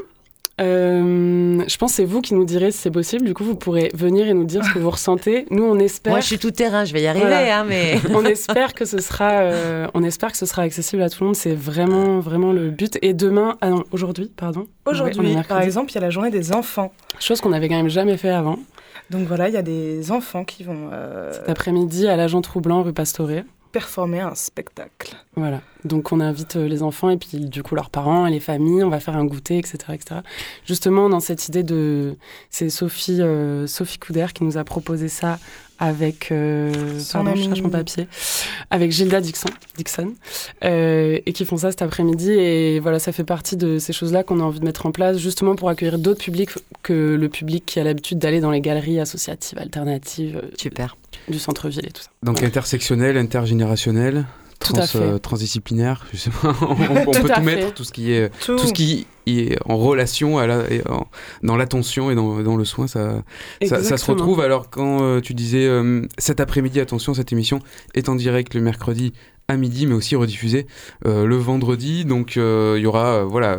euh, 0.61 1.63
je 1.67 1.77
pense 1.77 1.91
que 1.91 1.95
c'est 1.97 2.05
vous 2.05 2.21
qui 2.21 2.33
nous 2.35 2.45
direz 2.45 2.71
si 2.71 2.77
c'est 2.77 2.91
possible. 2.91 3.25
Du 3.25 3.33
coup, 3.33 3.43
vous 3.43 3.55
pourrez 3.55 3.89
venir 3.93 4.27
et 4.27 4.33
nous 4.33 4.45
dire 4.45 4.63
ce 4.63 4.71
que 4.73 4.79
vous 4.79 4.89
ressentez. 4.97 5.45
Nous, 5.49 5.63
on 5.63 5.79
espère. 5.79 6.11
Moi, 6.13 6.19
je 6.19 6.27
suis 6.27 6.39
tout 6.39 6.51
terrain, 6.51 6.85
je 6.85 6.93
vais 6.93 7.01
y 7.01 7.07
arriver, 7.07 7.25
Voilà. 7.25 7.59
hein, 7.59 7.65
mais. 7.67 7.99
on 8.13 8.23
espère 8.25 8.73
que 8.73 8.85
ce 8.85 8.99
sera, 8.99 9.31
euh, 9.41 9.87
on 9.93 10.03
espère 10.03 10.31
que 10.31 10.37
ce 10.37 10.45
sera 10.45 10.61
accessible 10.63 11.01
à 11.01 11.09
tout 11.09 11.17
le 11.21 11.27
monde. 11.27 11.35
C'est 11.35 11.55
vraiment, 11.55 12.19
vraiment 12.19 12.51
le 12.53 12.69
but. 12.69 12.97
Et 13.01 13.13
demain, 13.13 13.57
ah 13.61 13.69
non, 13.69 13.83
aujourd'hui, 13.91 14.31
pardon. 14.35 14.61
Ouais, 14.85 14.91
Aujourd'hui, 14.93 15.35
par 15.47 15.61
exemple, 15.61 15.91
il 15.91 15.95
y 15.95 15.97
a 15.97 16.01
la 16.01 16.09
journée 16.11 16.31
des 16.31 16.53
enfants. 16.53 16.93
Chose 17.19 17.41
qu'on 17.41 17.49
n'avait 17.49 17.69
quand 17.69 17.75
même 17.77 17.89
jamais 17.89 18.17
fait 18.17 18.29
avant. 18.29 18.59
Donc 19.09 19.27
voilà, 19.27 19.49
il 19.49 19.53
y 19.53 19.57
a 19.57 19.61
des 19.63 20.11
enfants 20.11 20.43
qui 20.45 20.63
vont 20.63 20.89
euh, 20.93 21.31
Cet 21.33 21.49
après-midi, 21.49 22.07
à 22.07 22.15
l'agent 22.15 22.41
Troublant, 22.41 22.83
rue 22.83 22.93
Pastoré. 22.93 23.43
Performer 23.73 24.21
un 24.21 24.35
spectacle. 24.35 25.17
Voilà. 25.35 25.61
Donc 25.83 26.13
on 26.13 26.21
invite 26.21 26.55
euh, 26.55 26.67
les 26.67 26.81
enfants 26.81 27.09
et 27.09 27.17
puis 27.17 27.39
du 27.39 27.61
coup 27.61 27.75
leurs 27.75 27.89
parents 27.89 28.25
et 28.25 28.31
les 28.31 28.39
familles. 28.39 28.83
On 28.85 28.89
va 28.89 29.01
faire 29.01 29.17
un 29.17 29.25
goûter, 29.25 29.57
etc., 29.57 29.77
etc. 29.93 30.21
Justement 30.65 31.09
dans 31.09 31.19
cette 31.19 31.49
idée 31.49 31.63
de, 31.63 32.15
c'est 32.49 32.69
Sophie 32.69 33.21
euh, 33.21 33.67
Sophie 33.67 33.99
Couder 33.99 34.27
qui 34.33 34.45
nous 34.45 34.57
a 34.57 34.63
proposé 34.63 35.09
ça 35.09 35.39
avec, 35.79 36.31
euh, 36.31 36.71
pardon, 37.11 37.35
je 37.35 37.43
cherche 37.43 37.61
mon 37.61 37.69
papier, 37.69 38.07
avec 38.69 38.91
Gilda 38.91 39.19
Dixon, 39.19 39.49
Dixon, 39.75 40.13
euh, 40.63 41.19
et 41.25 41.33
qui 41.33 41.43
font 41.45 41.57
ça 41.57 41.71
cet 41.71 41.81
après-midi. 41.81 42.31
Et 42.31 42.79
voilà, 42.79 42.99
ça 42.99 43.11
fait 43.11 43.25
partie 43.25 43.57
de 43.57 43.79
ces 43.79 43.91
choses-là 43.91 44.23
qu'on 44.23 44.39
a 44.39 44.43
envie 44.43 44.59
de 44.59 44.65
mettre 44.65 44.85
en 44.85 44.91
place, 44.91 45.17
justement 45.17 45.55
pour 45.55 45.69
accueillir 45.69 45.99
d'autres 45.99 46.23
publics 46.23 46.51
que 46.83 47.15
le 47.15 47.29
public 47.29 47.65
qui 47.65 47.79
a 47.79 47.83
l'habitude 47.83 48.17
d'aller 48.17 48.39
dans 48.39 48.51
les 48.51 48.61
galeries 48.61 48.99
associatives, 48.99 49.57
alternatives, 49.57 50.39
euh, 50.41 50.51
Super. 50.57 50.95
Du 51.27 51.39
centre-ville 51.39 51.85
et 51.87 51.91
tout 51.91 52.01
ça. 52.03 52.09
Donc 52.23 52.41
intersectionnel, 52.43 53.17
intergénérationnel, 53.17 54.25
Tout 54.59 54.73
à 54.73 54.77
trans, 54.79 54.87
fait. 54.87 54.97
euh, 54.99 55.17
transdisciplinaire, 55.17 56.05
je 56.13 56.17
sais 56.17 56.29
pas, 56.29 56.55
on, 56.61 56.65
on 56.71 57.11
Tout 57.11 57.21
peut 57.21 57.27
tout 57.29 57.33
fait. 57.35 57.41
mettre, 57.41 57.73
tout 57.73 57.83
ce 57.83 57.91
qui 57.91 58.11
est, 58.11 58.29
Tout. 58.45 58.55
tout 58.55 58.67
ce 58.67 58.73
qui 58.73 59.07
est 59.27 59.57
en 59.65 59.77
relation 59.77 60.37
à 60.37 60.47
la, 60.47 60.69
et 60.71 60.81
en- 60.89 61.07
dans 61.43 61.55
l'attention 61.55 62.11
et 62.11 62.15
dans, 62.15 62.41
dans 62.41 62.55
le 62.57 62.65
soin, 62.65 62.87
ça, 62.87 63.23
ça, 63.65 63.81
ça 63.83 63.97
se 63.97 64.05
retrouve. 64.11 64.41
Alors 64.41 64.69
quand 64.69 65.01
euh, 65.01 65.19
tu 65.21 65.33
disais 65.33 65.65
euh, 65.65 66.01
cet 66.17 66.39
après-midi, 66.39 66.79
attention, 66.79 67.13
cette 67.13 67.31
émission 67.31 67.59
est 67.93 68.09
en 68.09 68.15
direct 68.15 68.53
le 68.53 68.61
mercredi 68.61 69.13
à 69.47 69.57
midi, 69.57 69.87
mais 69.87 69.93
aussi 69.93 70.15
rediffusée 70.15 70.67
euh, 71.05 71.25
le 71.25 71.35
vendredi. 71.35 72.05
Donc 72.05 72.37
euh, 72.37 72.75
il 72.77 72.83
y 72.83 72.85
aura, 72.85 73.07
euh, 73.07 73.23
voilà, 73.25 73.57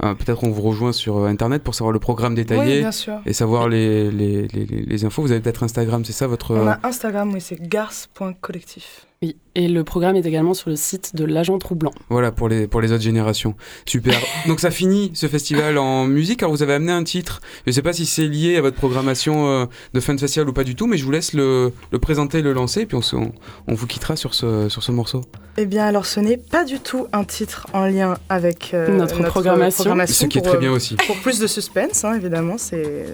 peut-être 0.00 0.44
on 0.44 0.50
vous 0.50 0.62
rejoint 0.62 0.92
sur 0.92 1.24
internet 1.24 1.62
pour 1.62 1.74
savoir 1.74 1.92
le 1.92 1.98
programme 2.00 2.34
détaillé 2.34 2.74
Oui, 2.76 2.80
bien 2.80 2.92
sûr. 2.92 3.20
et 3.26 3.32
savoir 3.32 3.68
les, 3.68 4.10
les, 4.10 4.48
les, 4.48 4.64
les 4.66 5.04
infos. 5.04 5.22
Vous 5.22 5.32
avez 5.32 5.40
peut-être 5.40 5.62
Instagram, 5.62 6.04
c'est 6.04 6.12
ça 6.12 6.26
votre 6.26 6.54
On 6.56 6.66
a 6.66 6.78
Instagram, 6.82 7.32
oui, 7.32 7.40
c'est 7.40 7.60
garce.collectif. 7.60 9.06
Oui, 9.22 9.36
et 9.54 9.68
le 9.68 9.84
programme 9.84 10.16
est 10.16 10.24
également 10.24 10.54
sur 10.54 10.70
le 10.70 10.76
site 10.76 11.14
de 11.14 11.26
l'agent 11.26 11.58
Troublant. 11.58 11.90
Voilà, 12.08 12.32
pour 12.32 12.48
les, 12.48 12.66
pour 12.66 12.80
les 12.80 12.90
autres 12.90 13.02
générations. 13.02 13.54
Super. 13.84 14.14
Donc 14.46 14.60
ça 14.60 14.70
finit 14.70 15.08
fini 15.08 15.10
ce 15.14 15.26
festival 15.26 15.76
en 15.76 16.06
musique. 16.06 16.42
Alors 16.42 16.54
vous 16.54 16.62
avez 16.62 16.72
amené 16.72 16.90
un 16.90 17.04
titre. 17.04 17.42
Je 17.66 17.70
ne 17.70 17.74
sais 17.74 17.82
pas 17.82 17.92
si 17.92 18.06
c'est 18.06 18.26
lié 18.26 18.56
à 18.56 18.62
votre 18.62 18.78
programmation 18.78 19.46
euh, 19.46 19.66
de 19.92 20.00
fin 20.00 20.14
de 20.14 20.20
festival 20.20 20.48
ou 20.48 20.54
pas 20.54 20.64
du 20.64 20.74
tout, 20.74 20.86
mais 20.86 20.96
je 20.96 21.04
vous 21.04 21.10
laisse 21.10 21.34
le, 21.34 21.70
le 21.92 21.98
présenter, 21.98 22.40
le 22.40 22.54
lancer, 22.54 22.80
et 22.80 22.86
puis 22.86 22.96
on, 22.96 23.02
se- 23.02 23.14
on, 23.14 23.32
on 23.68 23.74
vous 23.74 23.86
quittera 23.86 24.16
sur 24.16 24.32
ce, 24.32 24.70
sur 24.70 24.82
ce 24.82 24.90
morceau. 24.90 25.20
Eh 25.58 25.66
bien, 25.66 25.84
alors 25.84 26.06
ce 26.06 26.18
n'est 26.20 26.38
pas 26.38 26.64
du 26.64 26.80
tout 26.80 27.06
un 27.12 27.24
titre 27.24 27.66
en 27.74 27.84
lien 27.84 28.16
avec 28.30 28.72
euh, 28.72 28.88
Notre 28.96 29.22
programmation. 29.24 29.94
Ce 30.06 30.24
qui 30.24 30.38
est 30.38 30.40
pour, 30.40 30.48
très 30.48 30.56
euh, 30.56 30.60
bien 30.60 30.72
aussi. 30.72 30.96
Pour 31.06 31.16
plus 31.18 31.38
de 31.38 31.46
suspense, 31.46 32.04
hein, 32.04 32.14
évidemment, 32.14 32.56
c'est 32.56 33.04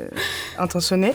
intentionné. 0.57 1.15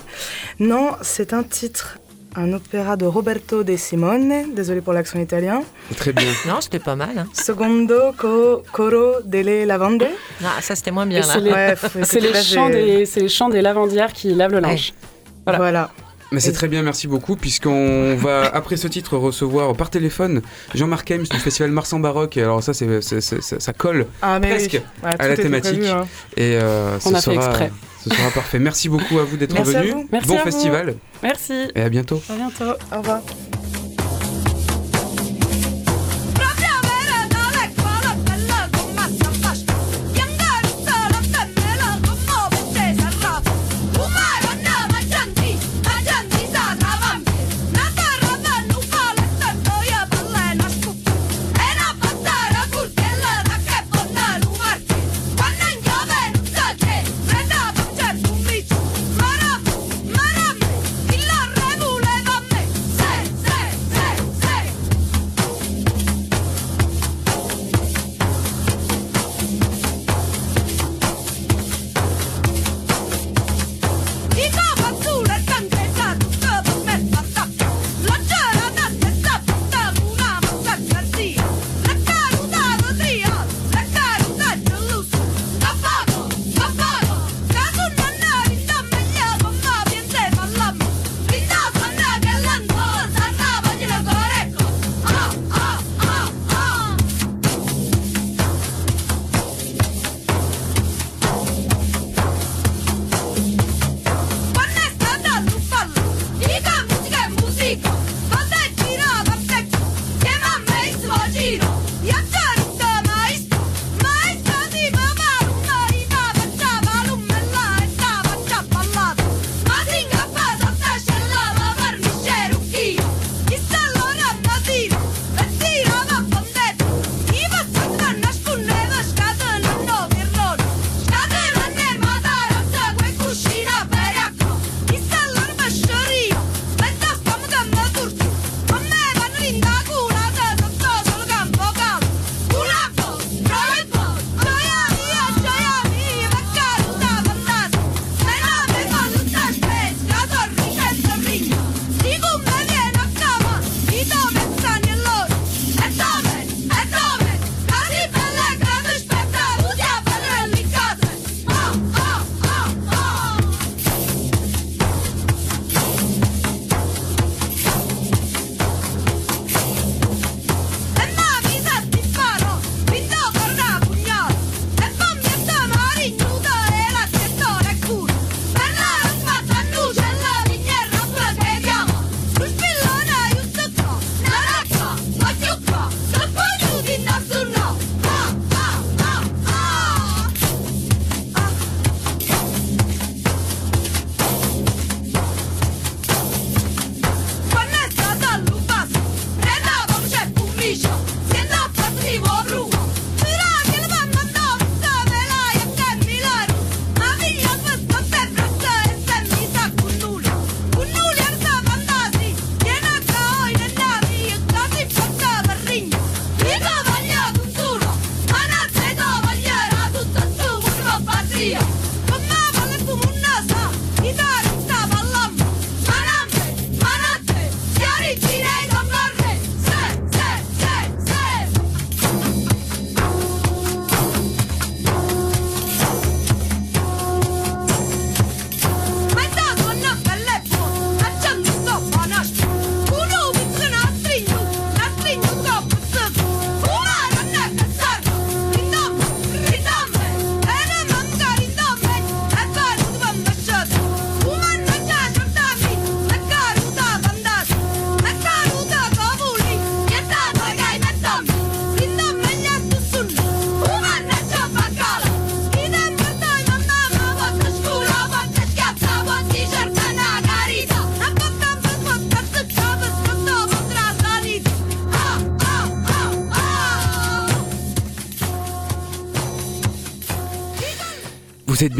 Non, 0.59 0.89
c'est 1.01 1.31
un 1.31 1.43
titre, 1.43 1.97
un 2.35 2.53
opéra 2.53 2.95
de 2.95 3.05
Roberto 3.05 3.63
De 3.63 3.75
Simone, 3.75 4.53
désolé 4.55 4.81
pour 4.81 4.93
l'accent 4.93 5.19
italien. 5.19 5.63
Très 5.97 6.13
bien. 6.13 6.27
Non, 6.47 6.61
c'était 6.61 6.79
pas 6.79 6.95
mal. 6.95 7.17
hein. 7.17 7.27
Secondo 7.33 8.13
co- 8.17 8.63
coro 8.71 9.15
delle 9.25 9.65
lavande. 9.67 10.05
Ah, 10.43 10.61
ça 10.61 10.75
c'était 10.75 10.91
moins 10.91 11.05
bien 11.05 11.19
là. 11.19 11.25
c'est 11.25 11.39
les, 11.41 11.51
Ouais, 11.51 11.75
faut- 11.75 11.99
c'est 12.03 12.19
les 12.19 12.31
là, 12.31 12.41
chants 12.41 12.69
des, 12.69 13.05
c'est 13.05 13.19
les 13.19 13.29
chants 13.29 13.49
des 13.49 13.61
lavandières 13.61 14.13
qui 14.13 14.33
lavent 14.33 14.53
le 14.53 14.59
linge. 14.59 14.93
Voilà. 15.45 15.57
Voilà. 15.59 15.91
Mais 16.33 16.39
c'est 16.39 16.53
très 16.53 16.69
bien, 16.69 16.81
merci 16.81 17.07
beaucoup, 17.09 17.35
puisqu'on 17.35 18.15
va, 18.15 18.43
après 18.53 18.77
ce 18.77 18.87
titre, 18.87 19.17
recevoir 19.17 19.75
par 19.75 19.89
téléphone 19.89 20.41
Jean-Marc 20.73 21.11
Hems 21.11 21.23
du 21.23 21.37
festival 21.37 21.71
Mars 21.71 21.91
en 21.91 21.99
Baroque. 21.99 22.37
Et 22.37 22.43
alors 22.43 22.63
ça, 22.63 22.73
c'est, 22.73 23.01
ça, 23.01 23.19
ça 23.59 23.73
colle 23.73 24.05
Ah, 24.21 24.39
presque 24.41 24.71
oui. 24.75 24.79
Ouais, 25.03 25.15
à 25.19 25.27
la 25.27 25.35
thématique. 25.35 25.79
prévu, 25.79 25.89
hein. 25.91 26.07
Et 26.37 26.55
euh, 26.55 26.97
On 27.05 27.09
ce, 27.09 27.15
a 27.15 27.21
fait 27.21 27.35
exprès. 27.35 27.71
Ce 28.03 28.09
sera 28.09 28.31
parfait. 28.31 28.59
Merci 28.59 28.89
beaucoup 28.89 29.19
à 29.19 29.23
vous 29.23 29.37
d'être 29.37 29.55
venus. 29.63 29.95
Merci 30.11 30.27
bon 30.27 30.35
à 30.35 30.37
vous. 30.37 30.43
festival 30.43 30.95
Merci. 31.21 31.67
et 31.75 31.81
à 31.81 31.89
bientôt. 31.89 32.21
À 32.29 32.35
bientôt. 32.35 32.73
Au 32.91 32.97
revoir. 32.97 33.21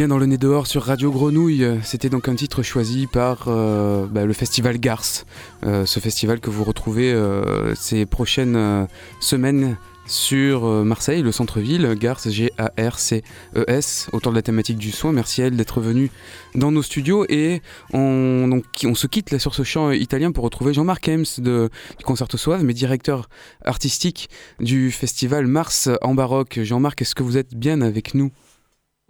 Dans 0.08 0.18
le 0.18 0.26
nez 0.26 0.38
dehors 0.38 0.68
sur 0.68 0.84
Radio 0.84 1.12
Grenouille. 1.12 1.66
C'était 1.84 2.10
donc 2.10 2.28
un 2.28 2.36
titre 2.36 2.64
choisi 2.64 3.08
par 3.08 3.46
euh, 3.48 4.06
bah, 4.08 4.26
le 4.26 4.34
festival 4.34 4.80
Garce. 4.80 5.26
Euh, 5.64 5.86
ce 5.86 6.00
festival 6.00 6.40
que 6.40 6.50
vous 6.50 6.64
retrouvez 6.64 7.12
euh, 7.12 7.76
ces 7.76 8.06
prochaines 8.06 8.88
semaines 9.20 9.78
sur 10.08 10.64
Marseille, 10.84 11.22
le 11.22 11.32
centre-ville, 11.32 11.96
Garce, 12.00 12.30
G-A-R-C-E-S, 12.30 14.10
autour 14.12 14.32
de 14.32 14.38
la 14.38 14.42
thématique 14.42 14.78
du 14.78 14.92
soin. 14.92 15.12
Merci 15.12 15.42
à 15.42 15.48
elle 15.48 15.56
d'être 15.56 15.82
venue 15.82 16.10
dans 16.56 16.72
nos 16.72 16.82
studios 16.82 17.26
et 17.30 17.62
on, 17.94 18.48
donc, 18.48 18.64
on 18.84 18.96
se 18.96 19.08
quitte 19.08 19.32
là 19.32 19.40
sur 19.40 19.54
ce 19.54 19.64
chant 19.64 19.92
italien 19.92 20.32
pour 20.32 20.44
retrouver 20.44 20.74
Jean-Marc 20.74 21.08
Hems 21.08 21.26
de, 21.38 21.70
du 21.98 22.04
Concerto 22.04 22.38
Soave, 22.38 22.64
mais 22.64 22.74
directeur 22.74 23.30
artistique 23.64 24.30
du 24.60 24.92
festival 24.92 25.48
Mars 25.48 25.90
en 26.02 26.16
baroque. 26.16 26.60
Jean-Marc, 26.62 27.04
est-ce 27.04 27.16
que 27.16 27.24
vous 27.24 27.38
êtes 27.38 27.56
bien 27.56 27.82
avec 27.82 28.16
nous? 28.16 28.32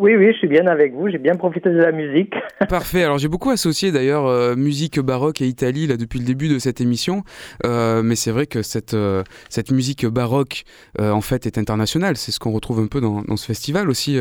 Oui, 0.01 0.15
oui, 0.15 0.33
je 0.33 0.37
suis 0.39 0.47
bien 0.47 0.65
avec 0.65 0.93
vous. 0.93 1.09
J'ai 1.09 1.19
bien 1.19 1.35
profité 1.35 1.69
de 1.69 1.77
la 1.77 1.91
musique. 1.91 2.33
Parfait. 2.69 3.03
Alors 3.03 3.19
j'ai 3.19 3.27
beaucoup 3.27 3.51
associé 3.51 3.91
d'ailleurs 3.91 4.25
euh, 4.25 4.55
musique 4.55 4.99
baroque 4.99 5.41
et 5.41 5.45
Italie 5.45 5.85
là 5.85 5.95
depuis 5.95 6.17
le 6.17 6.25
début 6.25 6.49
de 6.49 6.57
cette 6.57 6.81
émission, 6.81 7.21
euh, 7.65 8.01
mais 8.03 8.15
c'est 8.15 8.31
vrai 8.31 8.47
que 8.47 8.63
cette 8.63 8.95
euh, 8.95 9.21
cette 9.49 9.71
musique 9.71 10.07
baroque 10.07 10.63
en 10.99 11.21
fait 11.21 11.45
est 11.45 11.59
internationale. 11.59 12.17
C'est 12.17 12.31
ce 12.31 12.39
qu'on 12.39 12.51
retrouve 12.51 12.79
un 12.79 12.87
peu 12.87 12.99
dans, 12.99 13.21
dans 13.21 13.35
ce 13.37 13.45
festival 13.45 13.89
aussi, 13.89 14.19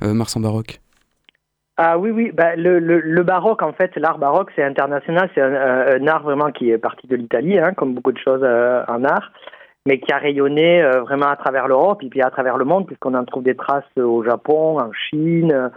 Mars 0.00 0.36
en 0.36 0.40
baroque. 0.40 0.80
Ah 1.76 1.98
oui, 1.98 2.10
oui. 2.10 2.30
Bah, 2.32 2.56
le, 2.56 2.78
le, 2.78 3.22
baroque, 3.22 3.62
en 3.62 3.72
fait, 3.72 3.96
l'art 3.96 4.18
baroque, 4.18 4.50
c'est 4.54 4.62
international. 4.62 5.30
C'est 5.34 5.40
un, 5.40 5.54
un, 5.54 6.06
art 6.06 6.22
vraiment 6.22 6.50
qui 6.50 6.70
est 6.70 6.78
parti 6.78 7.06
de 7.06 7.16
l'Italie, 7.16 7.58
hein, 7.58 7.72
comme 7.74 7.94
beaucoup 7.94 8.12
de 8.12 8.18
choses 8.18 8.42
en 8.42 9.04
art 9.04 9.32
mais 9.86 9.98
qui 9.98 10.12
a 10.12 10.18
rayonné 10.18 10.82
euh, 10.82 11.00
vraiment 11.00 11.28
à 11.28 11.36
travers 11.36 11.68
l'Europe 11.68 12.02
et 12.02 12.08
puis 12.08 12.22
à 12.22 12.30
travers 12.30 12.58
le 12.58 12.64
monde, 12.64 12.86
puisqu'on 12.86 13.14
en 13.14 13.24
trouve 13.24 13.42
des 13.42 13.56
traces 13.56 13.84
au 13.96 14.22
Japon, 14.22 14.78
en 14.78 14.92
Chine, 14.92 15.70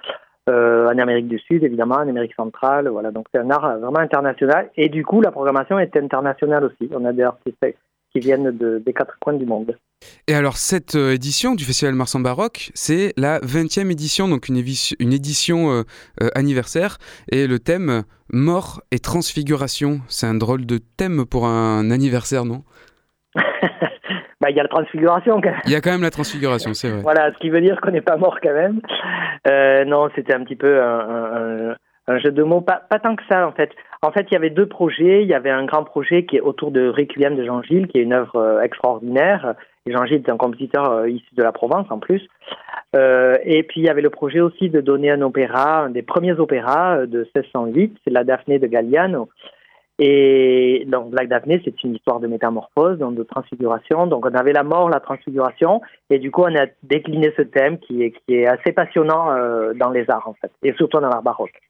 euh, 0.49 0.87
en 0.87 0.97
Amérique 0.97 1.27
du 1.27 1.39
Sud, 1.39 1.63
évidemment, 1.63 1.95
en 1.95 2.07
Amérique 2.07 2.35
centrale. 2.35 2.89
Voilà, 2.89 3.11
donc 3.11 3.27
c'est 3.33 3.39
un 3.39 3.49
art 3.49 3.79
vraiment 3.79 3.99
international. 3.99 4.69
Et 4.75 4.89
du 4.89 5.05
coup, 5.05 5.21
la 5.21 5.31
programmation 5.31 5.79
est 5.79 5.95
internationale 5.95 6.65
aussi. 6.65 6.89
On 6.93 7.05
a 7.05 7.13
des 7.13 7.23
artistes 7.23 7.65
qui 8.13 8.19
viennent 8.19 8.51
de, 8.51 8.81
des 8.85 8.93
quatre 8.93 9.17
coins 9.19 9.33
du 9.33 9.45
monde. 9.45 9.75
Et 10.27 10.35
alors, 10.35 10.57
cette 10.57 10.95
euh, 10.95 11.13
édition 11.13 11.55
du 11.55 11.63
Festival 11.63 11.95
Mars 11.95 12.13
en 12.13 12.19
Baroque, 12.19 12.71
c'est 12.73 13.13
la 13.15 13.39
20e 13.39 13.89
édition, 13.89 14.27
donc 14.27 14.49
une, 14.49 14.61
une 14.99 15.13
édition 15.13 15.83
anniversaire. 16.35 16.97
Et 17.31 17.47
le 17.47 17.57
thème 17.59 18.03
Mort 18.29 18.81
et 18.91 18.99
Transfiguration, 18.99 20.01
c'est 20.09 20.27
un 20.27 20.35
drôle 20.35 20.65
de 20.65 20.77
thème 20.97 21.25
pour 21.25 21.47
un 21.47 21.89
anniversaire, 21.89 22.43
non? 22.43 22.63
bah, 24.43 24.49
il 24.49 24.57
y 24.57 24.59
a 24.59 24.63
la 24.63 24.69
transfiguration. 24.69 25.39
Il 25.65 25.71
y 25.71 25.75
a 25.75 25.79
quand 25.79 25.91
même 25.91 26.01
la 26.01 26.09
transfiguration, 26.09 26.73
c'est 26.73 26.89
vrai. 26.89 27.01
voilà, 27.01 27.31
ce 27.31 27.37
qui 27.39 27.49
veut 27.49 27.61
dire 27.61 27.79
qu'on 27.79 27.91
n'est 27.91 28.01
pas 28.01 28.17
mort 28.17 28.39
quand 28.43 28.53
même. 28.53 28.81
Euh, 29.47 29.85
non, 29.85 30.09
c'était 30.15 30.35
un 30.35 30.43
petit 30.43 30.57
peu 30.57 30.81
un, 30.81 31.75
un, 32.07 32.19
jeu 32.19 32.29
de 32.29 32.43
mots, 32.43 32.59
pas, 32.59 32.81
pas 32.89 32.99
tant 32.99 33.15
que 33.15 33.23
ça 33.31 33.47
en 33.47 33.53
fait. 33.53 33.71
En 34.01 34.11
fait, 34.11 34.27
il 34.29 34.33
y 34.33 34.35
avait 34.35 34.49
deux 34.49 34.65
projets. 34.65 35.21
Il 35.23 35.29
y 35.29 35.33
avait 35.33 35.49
un 35.49 35.63
grand 35.63 35.85
projet 35.85 36.25
qui 36.25 36.35
est 36.35 36.41
autour 36.41 36.71
de 36.71 36.89
Requiem 36.89 37.37
de 37.37 37.45
Jean 37.45 37.61
Gilles, 37.61 37.87
qui 37.87 37.99
est 37.99 38.03
une 38.03 38.11
œuvre 38.11 38.35
euh, 38.35 38.61
extraordinaire. 38.61 39.55
Et 39.85 39.93
Jean 39.93 40.05
Gilles 40.05 40.23
est 40.27 40.31
un 40.31 40.35
compositeur 40.35 40.91
euh, 40.91 41.09
issu 41.09 41.33
de 41.35 41.41
la 41.41 41.53
Provence 41.53 41.87
en 41.89 41.99
plus. 41.99 42.27
Euh, 42.97 43.35
et 43.45 43.63
puis 43.63 43.79
il 43.79 43.85
y 43.85 43.89
avait 43.89 44.01
le 44.01 44.09
projet 44.09 44.41
aussi 44.41 44.69
de 44.69 44.81
donner 44.81 45.09
un 45.09 45.21
opéra, 45.21 45.85
un 45.85 45.89
des 45.89 46.01
premiers 46.01 46.37
opéras 46.37 47.05
de 47.05 47.19
1608, 47.19 47.97
c'est 48.03 48.11
la 48.11 48.25
Daphné 48.25 48.59
de 48.59 48.67
Galliano. 48.67 49.29
Et 49.99 50.85
donc, 50.87 51.11
Black 51.11 51.27
Daphné, 51.27 51.61
c'est 51.63 51.83
une 51.83 51.95
histoire 51.95 52.19
de 52.19 52.27
métamorphose, 52.27 52.97
donc 52.97 53.15
de 53.15 53.23
transfiguration. 53.23 54.07
Donc, 54.07 54.25
on 54.25 54.33
avait 54.33 54.53
la 54.53 54.63
mort, 54.63 54.89
la 54.89 54.99
transfiguration, 54.99 55.81
et 56.09 56.17
du 56.17 56.31
coup, 56.31 56.41
on 56.43 56.55
a 56.55 56.65
décliné 56.81 57.31
ce 57.37 57.43
thème 57.43 57.77
qui 57.77 58.03
est, 58.03 58.11
qui 58.11 58.35
est 58.35 58.47
assez 58.47 58.71
passionnant 58.71 59.31
euh, 59.31 59.73
dans 59.73 59.91
les 59.91 60.09
arts, 60.09 60.27
en 60.27 60.33
fait, 60.33 60.51
et 60.63 60.73
surtout 60.73 60.99
dans 60.99 61.09
l'art 61.09 61.21
baroque. 61.21 61.61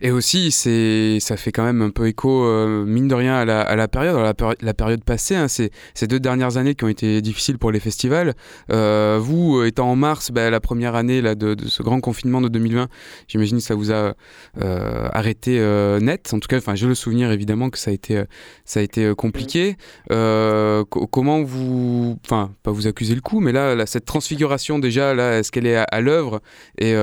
Et 0.00 0.10
aussi, 0.10 0.50
c'est, 0.52 1.18
ça 1.20 1.36
fait 1.36 1.52
quand 1.52 1.64
même 1.64 1.82
un 1.82 1.90
peu 1.90 2.06
écho, 2.06 2.44
euh, 2.44 2.84
mine 2.84 3.08
de 3.08 3.14
rien, 3.14 3.36
à 3.36 3.44
la, 3.44 3.62
à 3.62 3.76
la 3.76 3.88
période, 3.88 4.16
la, 4.16 4.54
la, 4.60 4.74
période 4.74 5.02
passée. 5.04 5.34
Hein, 5.34 5.48
ces 5.48 5.70
deux 6.06 6.20
dernières 6.20 6.56
années 6.56 6.74
qui 6.74 6.84
ont 6.84 6.88
été 6.88 7.22
difficiles 7.22 7.58
pour 7.58 7.72
les 7.72 7.80
festivals. 7.80 8.34
Euh, 8.70 9.18
vous, 9.20 9.58
euh, 9.58 9.66
étant 9.66 9.90
en 9.90 9.96
mars, 9.96 10.30
bah, 10.30 10.50
la 10.50 10.60
première 10.60 10.94
année 10.94 11.20
là, 11.22 11.34
de, 11.34 11.54
de, 11.54 11.68
ce 11.68 11.82
grand 11.82 12.00
confinement 12.00 12.40
de 12.40 12.48
2020, 12.48 12.88
j'imagine 13.28 13.58
que 13.58 13.62
ça 13.62 13.74
vous 13.74 13.92
a 13.92 14.14
euh, 14.60 15.08
arrêté 15.12 15.58
net. 16.00 16.32
En 16.34 16.38
tout 16.38 16.48
cas, 16.48 16.58
enfin, 16.58 16.74
j'ai 16.74 16.86
le 16.86 16.94
souvenir 16.94 17.30
évidemment 17.30 17.70
que 17.70 17.78
ça 17.78 17.90
a 17.90 17.94
été, 17.94 18.22
ça 18.64 18.80
a 18.80 18.82
été 18.82 19.14
compliqué. 19.14 19.76
comment 20.08 21.42
vous, 21.42 22.18
enfin, 22.24 22.52
pas 22.62 22.70
vous 22.70 22.86
accuser 22.86 23.14
le 23.14 23.20
coup, 23.20 23.40
mais 23.40 23.52
là, 23.52 23.74
là 23.74 23.86
cette 23.86 24.04
transfiguration 24.04 24.78
déjà, 24.78 25.14
là, 25.14 25.38
est-ce 25.38 25.50
qu'elle 25.50 25.66
est 25.66 25.76
à, 25.76 25.84
à 25.84 26.00
l'œuvre? 26.00 26.40
Et 26.78 26.94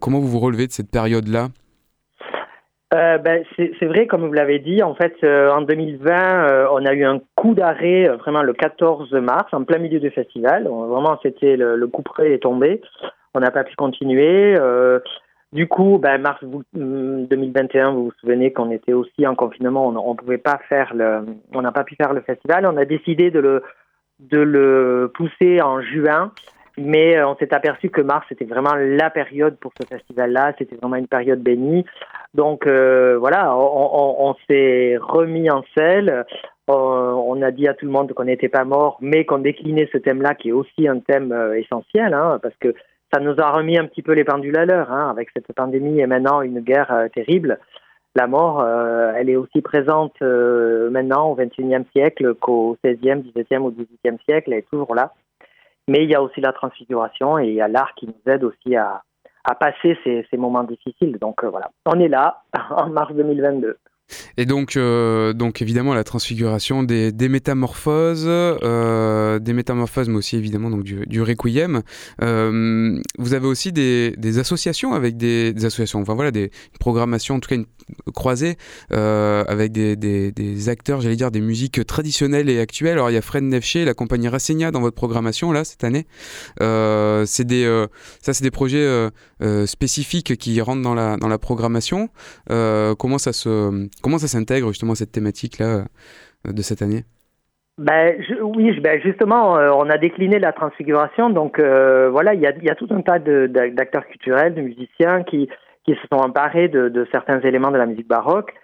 comment 0.00 0.20
vous 0.20 0.28
vous 0.28 0.40
relevez 0.40 0.66
de 0.66 0.72
cette 0.72 0.90
période-là? 0.90 1.50
Euh, 2.94 3.18
ben, 3.18 3.44
c'est 3.56 3.86
vrai, 3.86 4.06
comme 4.06 4.26
vous 4.26 4.32
l'avez 4.32 4.60
dit, 4.60 4.82
en 4.82 4.94
fait, 4.94 5.16
euh, 5.24 5.50
en 5.50 5.62
2020, 5.62 6.12
euh, 6.12 6.68
on 6.70 6.86
a 6.86 6.94
eu 6.94 7.04
un 7.04 7.20
coup 7.34 7.54
d'arrêt 7.54 8.06
vraiment 8.18 8.42
le 8.42 8.52
14 8.52 9.12
mars, 9.14 9.52
en 9.52 9.64
plein 9.64 9.78
milieu 9.78 9.98
du 9.98 10.10
festival. 10.10 10.68
vraiment, 10.68 11.18
c'était 11.22 11.56
le, 11.56 11.74
le, 11.74 11.86
coup 11.88 12.02
près 12.02 12.32
est 12.32 12.42
tombé. 12.42 12.80
On 13.34 13.40
n'a 13.40 13.50
pas 13.50 13.64
pu 13.64 13.74
continuer. 13.74 14.56
du 15.52 15.66
coup, 15.66 15.98
ben, 15.98 16.18
mars 16.18 16.38
2021, 16.74 17.90
vous 17.90 18.04
vous 18.04 18.12
souvenez 18.20 18.52
qu'on 18.52 18.70
était 18.70 18.92
aussi 18.92 19.26
en 19.26 19.34
confinement, 19.34 19.88
on 19.88 20.12
ne 20.12 20.16
pouvait 20.16 20.38
pas 20.38 20.60
faire 20.68 20.94
le, 20.94 21.26
on 21.54 21.62
n'a 21.62 21.72
pas 21.72 21.82
pu 21.82 21.96
faire 21.96 22.12
le 22.12 22.20
festival. 22.20 22.66
On 22.66 22.76
a 22.76 22.84
décidé 22.84 23.32
de 23.32 23.40
le, 23.40 23.62
de 24.20 24.38
le 24.38 25.10
pousser 25.12 25.60
en 25.60 25.80
juin 25.82 26.30
mais 26.76 27.16
euh, 27.16 27.28
on 27.28 27.36
s'est 27.36 27.54
aperçu 27.54 27.88
que 27.90 28.00
mars 28.00 28.26
c'était 28.28 28.44
vraiment 28.44 28.74
la 28.74 29.10
période 29.10 29.56
pour 29.58 29.72
ce 29.80 29.86
festival-là, 29.86 30.54
c'était 30.58 30.76
vraiment 30.76 30.96
une 30.96 31.08
période 31.08 31.40
bénie. 31.40 31.84
Donc 32.34 32.66
euh, 32.66 33.16
voilà, 33.18 33.56
on, 33.56 34.34
s'est 34.48 34.98
remis 35.00 35.50
en 35.50 35.62
selle. 35.76 36.26
Euh, 36.68 36.72
on 36.72 37.40
a 37.42 37.50
dit 37.50 37.68
à 37.68 37.74
tout 37.74 37.86
le 37.86 37.92
monde 37.92 38.12
qu'on 38.12 38.24
n'était 38.24 38.48
pas 38.48 38.64
mort, 38.64 38.98
mais 39.00 39.24
qu'on 39.24 39.38
déclinait 39.38 39.88
ce 39.92 39.98
thème-là, 39.98 40.34
qui 40.34 40.48
est 40.50 40.52
aussi 40.52 40.88
un 40.88 40.98
thème 40.98 41.32
essentiel, 41.56 42.12
hein, 42.12 42.38
parce 42.42 42.56
que 42.56 42.74
ça 43.14 43.20
nous 43.20 43.34
a 43.38 43.50
remis 43.52 43.78
un 43.78 43.86
petit 43.86 44.02
peu 44.02 44.12
les 44.12 44.24
pendules 44.24 44.58
à 44.58 44.66
l'heure, 44.66 44.92
hein, 44.92 45.08
avec 45.08 45.28
cette 45.34 45.50
pandémie 45.54 46.00
et 46.00 46.06
maintenant 46.06 46.42
une 46.42 46.60
guerre 46.60 47.08
terrible. 47.14 47.58
La 48.16 48.26
mort, 48.26 48.66
elle 49.16 49.30
est 49.30 49.36
aussi 49.36 49.60
présente 49.60 50.20
maintenant 50.20 51.30
au 51.30 51.34
XXIe 51.36 51.84
siècle 51.92 52.34
qu'au 52.34 52.76
XVIe, 52.84 53.22
XVIIe 53.22 53.60
ou 53.60 53.70
XVIIIe 53.70 54.18
siècle, 54.26 54.52
elle 54.52 54.58
est 54.58 54.68
toujours 54.70 54.94
là. 54.94 55.12
Mais 55.88 56.02
il 56.04 56.10
y 56.10 56.14
a 56.14 56.22
aussi 56.22 56.40
la 56.40 56.52
transfiguration 56.52 57.38
et 57.38 57.48
il 57.48 57.54
y 57.54 57.60
a 57.60 57.68
l'art 57.68 57.94
qui 57.94 58.06
nous 58.06 58.32
aide 58.32 58.44
aussi 58.44 58.74
à, 58.74 59.02
à 59.44 59.54
passer 59.54 59.96
ces, 60.02 60.26
ces, 60.30 60.36
moments 60.36 60.64
difficiles. 60.64 61.18
Donc 61.18 61.44
euh, 61.44 61.48
voilà, 61.48 61.70
on 61.86 61.98
est 62.00 62.08
là 62.08 62.42
en 62.70 62.88
mars 62.88 63.14
2022. 63.14 63.78
Et 64.36 64.46
donc, 64.46 64.76
euh, 64.76 65.32
donc 65.32 65.62
évidemment 65.62 65.94
la 65.94 66.04
transfiguration 66.04 66.82
des, 66.82 67.12
des 67.12 67.28
métamorphoses, 67.28 68.24
euh, 68.26 69.38
des 69.38 69.52
métamorphoses, 69.52 70.08
mais 70.08 70.16
aussi 70.16 70.36
évidemment 70.36 70.70
donc 70.70 70.84
du, 70.84 71.06
du 71.06 71.22
requiem. 71.22 71.82
Euh, 72.22 73.00
vous 73.18 73.34
avez 73.34 73.46
aussi 73.46 73.72
des, 73.72 74.14
des 74.16 74.38
associations 74.38 74.94
avec 74.94 75.16
des, 75.16 75.52
des, 75.52 75.64
associations, 75.64 76.00
enfin 76.00 76.14
voilà, 76.14 76.30
des 76.30 76.50
programmations, 76.78 77.36
en 77.36 77.40
tout 77.40 77.48
cas 77.48 77.56
une 77.56 77.66
croisée 78.14 78.56
euh, 78.92 79.44
avec 79.46 79.72
des, 79.72 80.68
acteurs, 80.68 81.00
j'allais 81.00 81.16
dire 81.16 81.30
des 81.30 81.40
musiques 81.40 81.84
traditionnelles 81.86 82.48
et 82.48 82.58
actuelles. 82.58 82.94
Alors 82.94 83.10
il 83.10 83.14
y 83.14 83.16
a 83.16 83.22
Fred 83.22 83.44
Nefché, 83.44 83.84
la 83.84 83.94
compagnie 83.94 84.28
Racenia 84.28 84.70
dans 84.70 84.80
votre 84.80 84.96
programmation 84.96 85.52
là 85.52 85.64
cette 85.64 85.84
année. 85.84 86.06
Euh, 86.60 87.24
c'est 87.26 87.44
des, 87.44 87.64
euh, 87.64 87.86
ça 88.22 88.34
c'est 88.34 88.42
des 88.42 88.50
projets 88.50 89.10
spécifiques 89.66 90.36
qui 90.36 90.60
rentrent 90.60 90.82
dans 90.82 90.94
la 90.94 91.16
dans 91.16 91.28
la 91.28 91.38
programmation. 91.38 92.08
comment 92.48 93.18
ça 93.18 93.32
se 93.32 93.88
Comment 94.02 94.18
ça 94.18 94.28
s'intègre 94.28 94.68
justement 94.68 94.94
cette 94.94 95.12
thématique-là 95.12 95.84
euh, 96.46 96.52
de 96.52 96.62
cette 96.62 96.82
année? 96.82 97.04
Ben, 97.78 98.16
oui, 98.40 98.78
ben 98.80 99.00
justement, 99.02 99.58
euh, 99.58 99.70
on 99.70 99.90
a 99.90 99.98
décliné 99.98 100.38
la 100.38 100.52
transfiguration. 100.52 101.30
Donc 101.30 101.58
euh, 101.58 102.08
voilà, 102.10 102.34
il 102.34 102.40
y 102.40 102.46
a, 102.46 102.52
y 102.62 102.70
a, 102.70 102.74
tout 102.74 102.88
un 102.90 103.02
tas 103.02 103.18
d'acteurs 103.18 104.06
culturels, 104.06 104.54
de 104.54 104.62
musiciens 104.62 105.24
qui, 105.24 105.48
qui 105.84 105.94
se 105.94 106.06
sont 106.10 106.18
emparés 106.18 106.68
de, 106.68 106.88
de, 106.88 107.06
certains 107.12 107.40
éléments 107.40 107.70
de 107.70 107.76
la 107.76 107.86
musique 107.86 108.08
baroque 108.08 108.54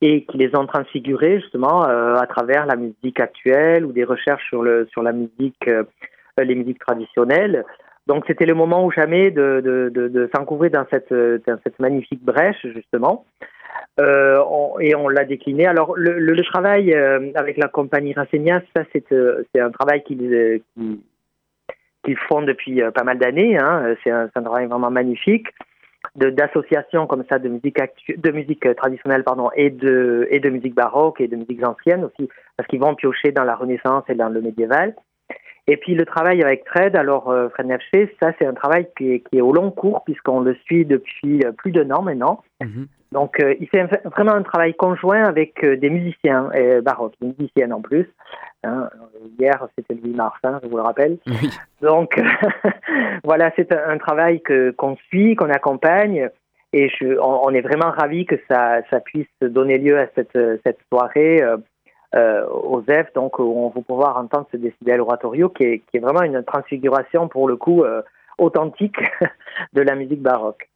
et 0.00 0.24
qui 0.24 0.38
les 0.38 0.56
ont 0.56 0.66
transfigurés 0.66 1.40
justement 1.40 1.82
à 1.82 2.26
travers 2.26 2.66
la 2.66 2.74
musique 2.74 3.20
actuelle 3.20 3.84
ou 3.86 3.92
des 3.92 4.02
recherches 4.02 4.44
sur, 4.48 4.60
le, 4.60 4.88
sur 4.90 5.00
la 5.00 5.12
musique, 5.12 5.70
les 6.42 6.54
musiques 6.56 6.80
traditionnelles. 6.80 7.64
Donc 8.06 8.24
c'était 8.26 8.46
le 8.46 8.54
moment 8.54 8.84
ou 8.84 8.90
jamais 8.90 9.30
de, 9.30 9.60
de, 9.64 9.90
de, 10.08 10.30
s'encouvrir 10.34 10.70
dans 10.72 10.86
cette, 10.90 11.12
magnifique 11.78 12.22
brèche 12.24 12.66
justement. 12.74 13.24
Euh, 14.00 14.42
et 14.80 14.94
on 14.94 15.08
l'a 15.08 15.24
décliné. 15.24 15.66
Alors 15.66 15.94
le, 15.96 16.42
travail 16.42 16.92
euh, 16.94 17.30
avec 17.34 17.56
la 17.56 17.68
compagnie 17.68 18.12
Racenia, 18.12 18.62
ça 18.74 18.82
c'est 18.92 19.12
euh, 19.12 19.44
un 19.54 19.70
travail 19.70 20.02
qu'ils 20.02 20.62
font 22.28 22.42
depuis 22.42 22.82
pas 22.94 23.04
mal 23.04 23.18
d'années. 23.18 23.56
Hein. 23.56 23.94
C'est 24.02 24.10
un, 24.10 24.28
un, 24.34 24.42
travail 24.42 24.66
vraiment 24.66 24.90
magnifique 24.90 25.48
d'associations 26.16 27.06
comme 27.06 27.24
ça 27.28 27.38
de 27.38 27.48
musique 27.48 27.78
de 28.08 28.30
musique 28.32 28.74
traditionnelle 28.76 29.22
pardon 29.22 29.50
et 29.54 29.70
de 29.70 30.26
et 30.30 30.40
de 30.40 30.50
musique 30.50 30.74
baroque 30.74 31.20
et 31.20 31.28
de 31.28 31.36
musique 31.36 31.64
ancienne 31.64 32.04
aussi 32.04 32.28
parce 32.56 32.66
qu'ils 32.68 32.80
vont 32.80 32.96
piocher 32.96 33.30
dans 33.30 33.44
la 33.44 33.54
Renaissance 33.54 34.02
et 34.08 34.14
dans 34.14 34.28
le 34.28 34.40
médiéval. 34.40 34.96
Et 35.68 35.76
puis 35.76 35.94
le 35.94 36.04
travail 36.04 36.42
avec 36.42 36.66
Fred, 36.66 36.96
alors 36.96 37.30
euh, 37.30 37.48
Fred 37.50 37.66
Nefché, 37.66 38.14
ça 38.20 38.32
c'est 38.38 38.46
un 38.46 38.54
travail 38.54 38.88
qui 38.96 39.12
est, 39.12 39.20
qui 39.20 39.38
est, 39.38 39.40
au 39.40 39.52
long 39.52 39.70
cours 39.70 40.02
puisqu'on 40.04 40.40
le 40.40 40.54
suit 40.64 40.84
depuis 40.84 41.40
euh, 41.44 41.52
plus 41.52 41.70
d'un 41.70 41.90
an 41.90 42.02
maintenant. 42.02 42.42
Mhm. 42.60 42.86
Donc 43.12 43.38
euh, 43.40 43.54
il 43.60 43.68
fait 43.68 43.86
vraiment 44.06 44.32
un 44.32 44.42
travail 44.42 44.74
conjoint 44.74 45.22
avec 45.22 45.64
des 45.64 45.90
musiciens 45.90 46.50
baroques, 46.82 47.14
des 47.20 47.28
musiciennes 47.28 47.72
en 47.72 47.80
plus. 47.80 48.08
Hein. 48.64 48.88
Hier 49.38 49.68
c'était 49.76 49.94
le 49.94 50.08
8 50.08 50.16
mars, 50.16 50.38
hein, 50.42 50.58
je 50.62 50.68
vous 50.68 50.76
le 50.76 50.82
rappelle. 50.82 51.18
Oui. 51.26 51.50
Donc 51.80 52.20
voilà, 53.24 53.52
c'est 53.54 53.72
un, 53.72 53.90
un, 53.90 53.98
travail 53.98 54.40
que 54.40 54.70
qu'on 54.70 54.96
suit, 55.08 55.36
qu'on 55.36 55.50
accompagne. 55.50 56.30
Et 56.72 56.88
je, 56.88 57.18
on, 57.20 57.46
on, 57.46 57.50
est 57.50 57.60
vraiment 57.60 57.90
ravis 57.90 58.24
que 58.24 58.36
ça, 58.48 58.80
ça 58.88 59.00
puisse 59.00 59.26
donner 59.42 59.76
lieu 59.76 59.98
à 59.98 60.06
cette, 60.14 60.38
cette 60.64 60.78
soirée 60.90 61.42
euh, 61.42 61.58
aux 62.14 62.82
F, 62.82 63.12
donc 63.14 63.38
où 63.38 63.42
on 63.42 63.68
va 63.68 63.80
pouvoir 63.80 64.16
entendre 64.16 64.46
ce 64.52 64.56
décibel 64.56 65.00
oratorio 65.00 65.48
qui 65.48 65.64
est, 65.64 65.78
qui 65.90 65.96
est 65.96 66.00
vraiment 66.00 66.22
une 66.22 66.42
transfiguration 66.42 67.28
pour 67.28 67.48
le 67.48 67.56
coup 67.56 67.84
euh, 67.84 68.02
authentique 68.38 68.98
de 69.72 69.82
la 69.82 69.94
musique 69.94 70.20
baroque. 70.20 70.68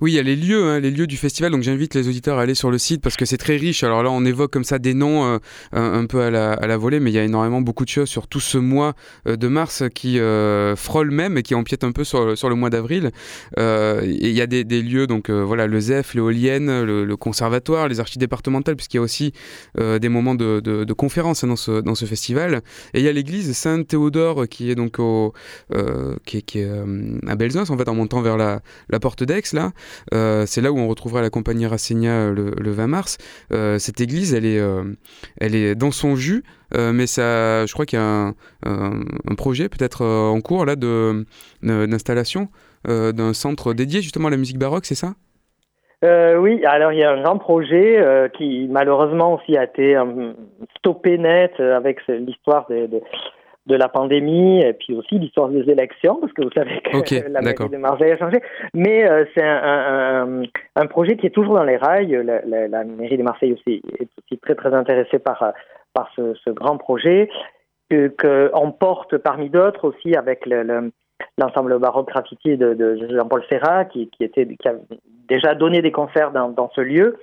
Oui, 0.00 0.12
il 0.12 0.14
y 0.14 0.18
a 0.18 0.22
les 0.22 0.36
lieux, 0.36 0.64
hein, 0.64 0.80
les 0.80 0.90
lieux 0.90 1.06
du 1.06 1.16
festival. 1.16 1.52
Donc 1.52 1.62
j'invite 1.62 1.94
les 1.94 2.08
auditeurs 2.08 2.38
à 2.38 2.42
aller 2.42 2.54
sur 2.54 2.70
le 2.70 2.78
site 2.78 3.02
parce 3.02 3.16
que 3.16 3.24
c'est 3.24 3.36
très 3.36 3.56
riche. 3.56 3.82
Alors 3.84 4.02
là, 4.02 4.10
on 4.10 4.24
évoque 4.24 4.52
comme 4.52 4.64
ça 4.64 4.78
des 4.78 4.94
noms 4.94 5.24
euh, 5.24 5.38
un, 5.72 6.06
peu 6.06 6.22
à 6.22 6.30
la, 6.30 6.52
à 6.52 6.66
la, 6.66 6.76
volée, 6.76 7.00
mais 7.00 7.10
il 7.10 7.14
y 7.14 7.18
a 7.18 7.24
énormément 7.24 7.60
beaucoup 7.60 7.84
de 7.84 7.90
choses 7.90 8.08
sur 8.08 8.28
tout 8.28 8.40
ce 8.40 8.58
mois 8.58 8.94
euh, 9.26 9.36
de 9.36 9.48
mars 9.48 9.84
qui 9.94 10.18
euh, 10.18 10.76
frôle 10.76 11.10
même 11.10 11.38
et 11.38 11.42
qui 11.42 11.54
empiète 11.54 11.84
un 11.84 11.92
peu 11.92 12.04
sur, 12.04 12.36
sur 12.36 12.48
le 12.48 12.54
mois 12.54 12.70
d'avril. 12.70 13.10
Euh, 13.58 14.02
et 14.02 14.30
il 14.30 14.36
y 14.36 14.40
a 14.40 14.46
des, 14.46 14.64
lieux, 14.82 15.06
donc 15.06 15.30
voilà, 15.30 15.66
le 15.66 15.80
ZEF, 15.80 16.14
l'éolienne, 16.14 16.82
le, 16.82 17.04
le, 17.04 17.16
conservatoire, 17.16 17.88
les 17.88 18.00
archives 18.00 18.18
départementales, 18.18 18.76
puisqu'il 18.76 18.98
y 18.98 19.00
a 19.00 19.02
aussi 19.02 19.32
des 19.76 20.08
moments 20.08 20.34
de, 20.34 20.60
de, 20.60 20.92
conférences 20.92 21.44
dans 21.44 21.56
ce, 21.56 21.80
dans 21.80 21.94
ce 21.94 22.04
festival. 22.04 22.62
Et 22.94 23.00
il 23.00 23.04
y 23.04 23.08
a 23.08 23.12
l'église 23.12 23.52
Saint-Théodore 23.52 24.46
qui 24.48 24.70
est 24.70 24.74
donc 24.74 24.98
au, 24.98 25.32
qui 26.24 26.42
qui 26.42 26.60
est 26.60 26.70
à 27.26 27.36
Belzunce, 27.36 27.70
en 27.70 27.78
fait, 27.78 27.88
en 27.88 27.94
montant 27.94 28.22
vers 28.22 28.36
la, 28.36 28.60
la 28.88 29.00
porte 29.00 29.24
d'Aix. 29.24 29.42
Là, 29.52 29.65
euh, 30.14 30.44
c'est 30.46 30.60
là 30.60 30.72
où 30.72 30.78
on 30.78 30.88
retrouvera 30.88 31.22
la 31.22 31.30
compagnie 31.30 31.66
Rassigna 31.66 32.30
le, 32.30 32.50
le 32.50 32.70
20 32.70 32.86
mars. 32.86 33.18
Euh, 33.52 33.78
cette 33.78 34.00
église, 34.00 34.34
elle 34.34 34.44
est, 34.44 34.58
euh, 34.58 34.84
elle 35.40 35.54
est 35.54 35.74
dans 35.74 35.90
son 35.90 36.16
jus, 36.16 36.44
mais 36.74 37.06
ça, 37.06 37.64
je 37.64 37.72
crois 37.72 37.86
qu'il 37.86 37.98
y 37.98 38.02
a 38.02 38.32
un, 38.64 39.34
projet 39.36 39.68
peut-être 39.68 40.04
en 40.04 40.40
cours 40.40 40.64
là 40.64 40.76
de 40.76 41.24
d'installation 41.62 42.48
d'un 42.84 43.32
centre 43.32 43.72
dédié 43.72 44.02
justement 44.02 44.28
à 44.28 44.30
la 44.30 44.36
musique 44.36 44.58
baroque, 44.58 44.86
c'est 44.86 44.94
ça? 44.94 45.14
Euh, 46.04 46.36
oui, 46.36 46.64
alors 46.66 46.92
il 46.92 46.98
y 46.98 47.04
a 47.04 47.10
un 47.10 47.22
grand 47.22 47.38
projet 47.38 47.98
euh, 47.98 48.28
qui 48.28 48.68
malheureusement 48.70 49.34
aussi 49.34 49.56
a 49.56 49.64
été 49.64 49.96
euh, 49.96 50.32
stoppé 50.76 51.16
net 51.16 51.58
avec 51.58 52.06
l'histoire 52.06 52.66
des, 52.68 52.86
de 53.66 53.74
la 53.74 53.88
pandémie 53.88 54.60
et 54.60 54.72
puis 54.72 54.94
aussi 54.94 55.18
l'histoire 55.18 55.48
des 55.48 55.68
élections, 55.68 56.16
parce 56.20 56.32
que 56.32 56.42
vous 56.42 56.52
savez 56.54 56.80
que 56.84 56.96
okay, 56.96 57.24
la 57.28 57.40
mairie 57.40 57.68
de 57.68 57.76
Marseille 57.76 58.12
a 58.12 58.18
changé. 58.18 58.40
Mais 58.74 59.08
euh, 59.08 59.24
c'est 59.34 59.42
un, 59.42 59.60
un, 59.64 60.42
un, 60.76 60.86
projet 60.86 61.16
qui 61.16 61.26
est 61.26 61.30
toujours 61.30 61.54
dans 61.56 61.64
les 61.64 61.76
rails. 61.76 62.20
La, 62.24 62.40
la, 62.46 62.68
la, 62.68 62.84
mairie 62.84 63.18
de 63.18 63.22
Marseille 63.22 63.52
aussi 63.52 63.82
est 63.98 64.08
aussi 64.18 64.38
très 64.40 64.54
très 64.54 64.72
intéressée 64.72 65.18
par, 65.18 65.52
par 65.92 66.10
ce, 66.14 66.34
ce 66.44 66.50
grand 66.50 66.76
projet 66.76 67.28
que 67.90 68.12
qu'on 68.20 68.72
porte 68.72 69.16
parmi 69.18 69.50
d'autres 69.50 69.88
aussi 69.88 70.16
avec 70.16 70.46
le, 70.46 70.62
le 70.62 70.90
l'ensemble 71.38 71.78
baroque 71.78 72.08
graffiti 72.08 72.56
de, 72.56 72.74
de 72.74 73.08
Jean-Paul 73.10 73.42
Serra 73.48 73.84
qui, 73.84 74.10
qui, 74.10 74.24
était, 74.24 74.46
qui 74.46 74.68
a 74.68 74.74
déjà 75.28 75.54
donné 75.54 75.82
des 75.82 75.92
concerts 75.92 76.30
dans, 76.32 76.48
dans 76.48 76.70
ce 76.74 76.80
lieu. 76.80 77.16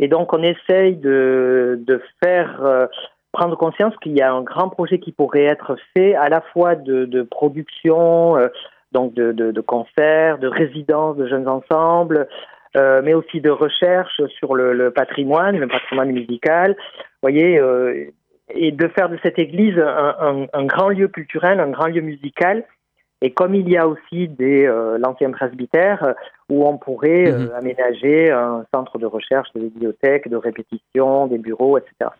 Et 0.00 0.08
donc 0.08 0.32
on 0.32 0.42
essaye 0.42 0.96
de, 0.96 1.78
de 1.86 2.02
faire 2.22 2.60
euh, 2.64 2.86
prendre 3.34 3.56
conscience 3.56 3.94
qu'il 4.00 4.12
y 4.12 4.22
a 4.22 4.32
un 4.32 4.42
grand 4.42 4.68
projet 4.68 4.98
qui 5.00 5.10
pourrait 5.10 5.44
être 5.44 5.76
fait 5.92 6.14
à 6.14 6.28
la 6.28 6.40
fois 6.40 6.76
de, 6.76 7.04
de 7.04 7.22
production, 7.22 8.36
euh, 8.36 8.48
donc 8.92 9.12
de, 9.12 9.32
de, 9.32 9.50
de, 9.50 9.60
concerts, 9.60 10.38
de 10.38 10.46
résidences 10.46 11.16
de 11.16 11.26
jeunes 11.26 11.48
ensembles, 11.48 12.28
euh, 12.76 13.02
mais 13.04 13.12
aussi 13.12 13.40
de 13.40 13.50
recherche 13.50 14.22
sur 14.38 14.54
le, 14.54 14.72
le, 14.72 14.92
patrimoine, 14.92 15.58
le 15.58 15.66
patrimoine 15.66 16.12
musical. 16.12 16.76
Vous 16.78 17.22
voyez, 17.22 17.58
euh, 17.58 18.04
et 18.54 18.70
de 18.70 18.88
faire 18.88 19.08
de 19.08 19.18
cette 19.22 19.38
église 19.38 19.78
un, 19.78 20.14
un, 20.20 20.46
un, 20.52 20.64
grand 20.64 20.90
lieu 20.90 21.08
culturel, 21.08 21.58
un 21.58 21.70
grand 21.70 21.88
lieu 21.88 22.02
musical. 22.02 22.64
Et 23.20 23.32
comme 23.32 23.54
il 23.54 23.68
y 23.68 23.76
a 23.76 23.88
aussi 23.88 24.28
des 24.28 24.64
euh, 24.64 24.96
l'ancien 24.98 25.30
presbytère 25.32 26.14
où 26.48 26.66
on 26.66 26.78
pourrait 26.78 27.32
mmh. 27.32 27.50
aménager 27.56 28.30
un 28.30 28.64
centre 28.72 28.98
de 28.98 29.06
recherche, 29.06 29.48
de 29.54 29.62
bibliothèque, 29.62 30.28
de 30.28 30.36
répétition, 30.36 31.26
des 31.26 31.38
bureaux, 31.38 31.78
etc 31.78 32.10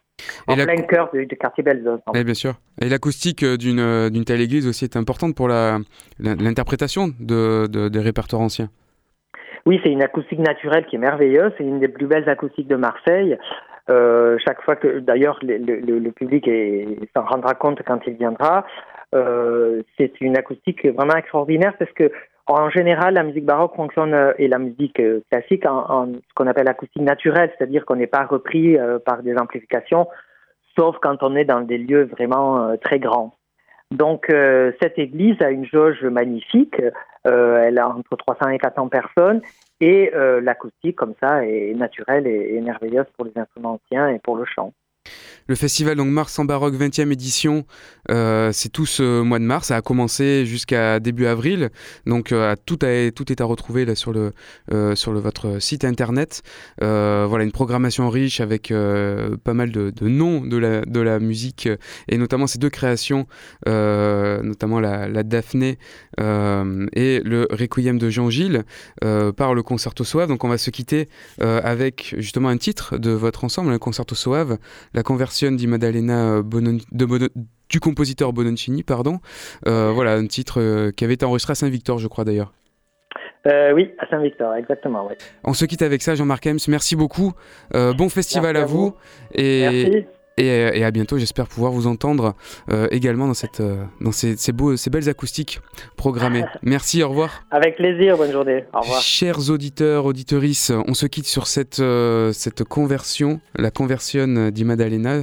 en 0.47 0.55
plein 0.55 0.77
cœur 0.77 1.11
du, 1.13 1.27
du 1.27 1.37
quartier 1.37 1.63
Belzunce. 1.63 2.01
Eh 2.15 2.25
bien 2.25 2.35
sûr. 2.35 2.55
Et 2.81 2.89
l'acoustique 2.89 3.45
d'une, 3.45 4.11
d'une 4.11 4.25
telle 4.25 4.41
église 4.41 4.67
aussi 4.67 4.85
est 4.85 4.97
importante 4.97 5.35
pour 5.35 5.49
la, 5.49 5.79
l'interprétation 6.19 7.09
de, 7.21 7.67
de, 7.67 7.89
des 7.89 8.01
répertoires 8.01 8.43
anciens. 8.43 8.69
Oui, 9.67 9.81
c'est 9.83 9.91
une 9.91 10.03
acoustique 10.03 10.41
naturelle 10.41 10.85
qui 10.87 10.97
est 10.97 10.99
merveilleuse. 10.99 11.53
C'est 11.57 11.65
une 11.65 11.81
des 11.81 11.89
plus 11.89 12.07
belles 12.07 12.29
acoustiques 12.29 12.69
de 12.69 12.77
Marseille. 12.77 13.39
Euh, 13.91 14.37
chaque 14.45 14.63
fois 14.63 14.77
que, 14.77 14.99
d'ailleurs, 14.99 15.39
le, 15.43 15.57
le, 15.59 15.99
le 15.99 16.13
public 16.13 16.47
est, 16.49 16.87
s'en 17.15 17.25
rendra 17.25 17.55
compte 17.55 17.83
quand 17.87 18.01
il 18.07 18.15
viendra. 18.15 18.67
Euh, 19.15 19.83
c'est 19.97 20.21
une 20.21 20.37
acoustique 20.37 20.85
vraiment 20.87 21.17
extraordinaire 21.17 21.75
parce 21.79 21.93
que 21.93 22.11
en 22.47 22.69
général, 22.69 23.15
la 23.15 23.23
musique 23.23 23.47
baroque 23.47 23.75
fonctionne 23.75 24.35
et 24.39 24.49
la 24.49 24.59
musique 24.59 25.01
classique 25.31 25.65
en, 25.67 26.07
ce 26.13 26.35
qu'on 26.35 26.47
appelle 26.47 26.69
acoustique 26.69 27.03
naturelle, 27.03 27.51
c'est-à-dire 27.57 27.87
qu'on 27.87 27.97
n'est 27.97 28.07
pas 28.07 28.25
repris 28.25 28.77
euh, 28.77 28.99
par 28.99 29.23
des 29.23 29.37
amplifications, 29.37 30.09
sauf 30.77 30.97
quand 31.01 31.23
on 31.23 31.37
est 31.37 31.47
dans 31.47 31.63
des 31.63 31.79
lieux 31.79 32.05
vraiment 32.05 32.69
euh, 32.69 32.77
très 32.77 32.99
grands. 32.99 33.35
Donc 33.91 34.29
euh, 34.29 34.73
cette 34.83 34.99
église 34.99 35.41
a 35.41 35.51
une 35.51 35.65
jauge 35.65 36.03
magnifique, 36.03 36.77
elle 37.25 37.79
a 37.79 37.89
entre 37.89 38.17
300 38.17 38.51
et 38.51 38.59
400 38.59 38.89
personnes, 38.89 39.41
et 39.81 40.11
l'acoustique 40.43 40.97
comme 40.97 41.15
ça 41.23 41.47
est 41.47 41.75
naturelle 41.75 42.27
et, 42.27 42.55
et 42.55 42.61
merveilleuse 42.61 43.07
pour 43.17 43.25
les 43.25 43.33
instruments 43.37 43.81
anciens 43.83 44.09
et 44.09 44.19
pour 44.19 44.37
le 44.37 44.45
chant. 44.45 44.73
Le 45.47 45.57
festival 45.57 45.97
donc 45.97 46.09
Mars 46.09 46.39
en 46.39 46.47
baroque 46.47 46.75
20e 46.75 47.13
édition, 47.13 47.67
euh, 48.11 48.51
c'est 48.53 48.71
tout 48.71 48.87
ce 48.87 49.21
mois 49.21 49.39
de 49.39 49.45
mars. 49.45 49.69
Ça 49.69 49.77
a 49.77 49.83
commencé 49.83 50.47
jusqu'à 50.47 51.01
début 51.01 51.27
avril. 51.27 51.71
Donc 52.07 52.33
euh, 52.33 52.55
tout, 52.65 52.83
est 52.85 53.41
à 53.41 53.45
retrouver 53.45 53.95
sur 53.95 54.13
le, 54.13 54.33
euh, 54.73 54.95
le, 55.07 55.19
votre 55.19 55.59
site 55.61 55.85
internet. 55.85 56.43
Voilà 56.81 57.45
une 57.45 57.53
programmation 57.53 58.09
riche 58.09 58.41
avec 58.41 58.73
pas 58.73 59.55
mal 59.55 59.71
de, 59.71 59.93
noms 60.01 60.41
de 60.41 61.01
la, 61.01 61.19
musique 61.19 61.69
et 62.09 62.17
notamment 62.17 62.47
ces 62.47 62.59
deux 62.59 62.71
créations, 62.71 63.27
notamment 63.67 64.81
la, 64.81 65.23
Daphné 65.25 65.79
et 66.19 67.21
le 67.25 67.47
Requiem 67.51 67.99
de 67.99 68.09
Jean-Gilles 68.09 68.65
par 69.37 69.55
le 69.55 69.63
Concerto 69.63 70.05
Soave. 70.05 70.29
Donc 70.29 70.45
on 70.45 70.49
va 70.49 70.59
se 70.59 70.71
quitter 70.71 71.09
avec 71.39 72.15
justement 72.19 72.49
un 72.49 72.57
titre 72.57 72.97
de 72.97 73.11
votre 73.11 73.45
ensemble, 73.45 73.73
un 73.73 73.79
Concerto 73.79 74.15
Soave, 74.15 74.59
la 74.95 75.03
di 75.43 75.67
Maddalena 75.67 76.43
Bonon, 76.43 76.79
de 76.93 77.05
Bonon, 77.05 77.29
du 77.69 77.81
compositeur 77.81 78.33
Bononcini, 78.33 78.83
pardon. 78.83 79.19
Euh, 79.67 79.91
voilà, 79.93 80.15
un 80.15 80.27
titre 80.27 80.61
euh, 80.61 80.91
qui 80.91 81.05
avait 81.05 81.15
été 81.15 81.25
enregistré 81.25 81.53
à 81.53 81.55
Saint-Victor, 81.55 81.99
je 81.99 82.09
crois 82.09 82.25
d'ailleurs. 82.25 82.53
Euh, 83.47 83.73
oui, 83.73 83.93
à 83.99 84.07
Saint-Victor, 84.09 84.55
exactement. 84.55 85.07
Ouais. 85.07 85.19
On 85.45 85.53
se 85.53 85.65
quitte 85.67 85.83
avec 85.83 86.03
ça, 86.03 86.15
Jean-Marc 86.15 86.47
Hems. 86.47 86.59
Merci 86.69 86.97
beaucoup. 86.97 87.33
Euh, 87.75 87.93
bon 87.93 88.09
festival 88.09 88.55
Merci 88.55 88.63
à, 88.63 88.67
vous. 88.67 88.87
vous. 88.87 88.97
Et, 89.35 89.61
Merci. 89.61 90.07
Et, 90.37 90.47
et, 90.47 90.85
à 90.85 90.91
bientôt, 90.91 91.19
j'espère 91.19 91.47
pouvoir 91.47 91.73
vous 91.73 91.87
entendre 91.87 92.35
euh, 92.71 92.89
également 92.91 93.27
dans, 93.27 93.35
cette, 93.35 93.61
euh, 93.61 93.85
dans 94.01 94.11
ces, 94.11 94.37
ces, 94.37 94.53
beaux, 94.53 94.77
ces 94.77 94.91
belles 94.91 95.09
acoustiques 95.09 95.61
programmées. 95.97 96.45
Merci, 96.63 97.03
au 97.03 97.09
revoir. 97.09 97.45
Avec 97.51 97.77
plaisir, 97.77 98.17
bonne 98.17 98.33
journée. 98.33 98.65
Au 98.73 98.81
revoir. 98.81 99.01
Chers 99.01 99.51
auditeurs, 99.51 100.07
auditorices, 100.07 100.73
on 100.89 100.95
se 100.95 101.07
quitte 101.07 101.27
sur 101.27 101.47
cette, 101.47 101.79
euh, 101.79 102.33
cette 102.33 102.65
conversion, 102.65 103.41
la 103.57 103.71
conversion 103.71 104.51
di 104.51 104.65
Maddalena 104.65 105.23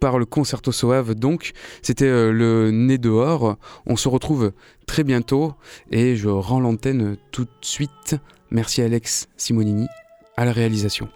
par 0.00 0.18
le 0.18 0.24
Concerto 0.24 0.72
Soave. 0.72 1.14
Donc, 1.14 1.52
c'était 1.82 2.06
euh, 2.06 2.32
le 2.32 2.70
nez 2.70 2.98
dehors. 2.98 3.56
On 3.86 3.96
se 3.96 4.08
retrouve 4.08 4.52
très 4.86 5.04
bientôt 5.04 5.54
et 5.90 6.16
je 6.16 6.28
rends 6.28 6.60
l'antenne 6.60 7.16
tout 7.32 7.44
de 7.44 7.50
suite. 7.60 8.16
Merci 8.50 8.82
Alex 8.82 9.28
Simonini 9.36 9.86
à 10.36 10.44
la 10.44 10.52
réalisation. 10.52 11.08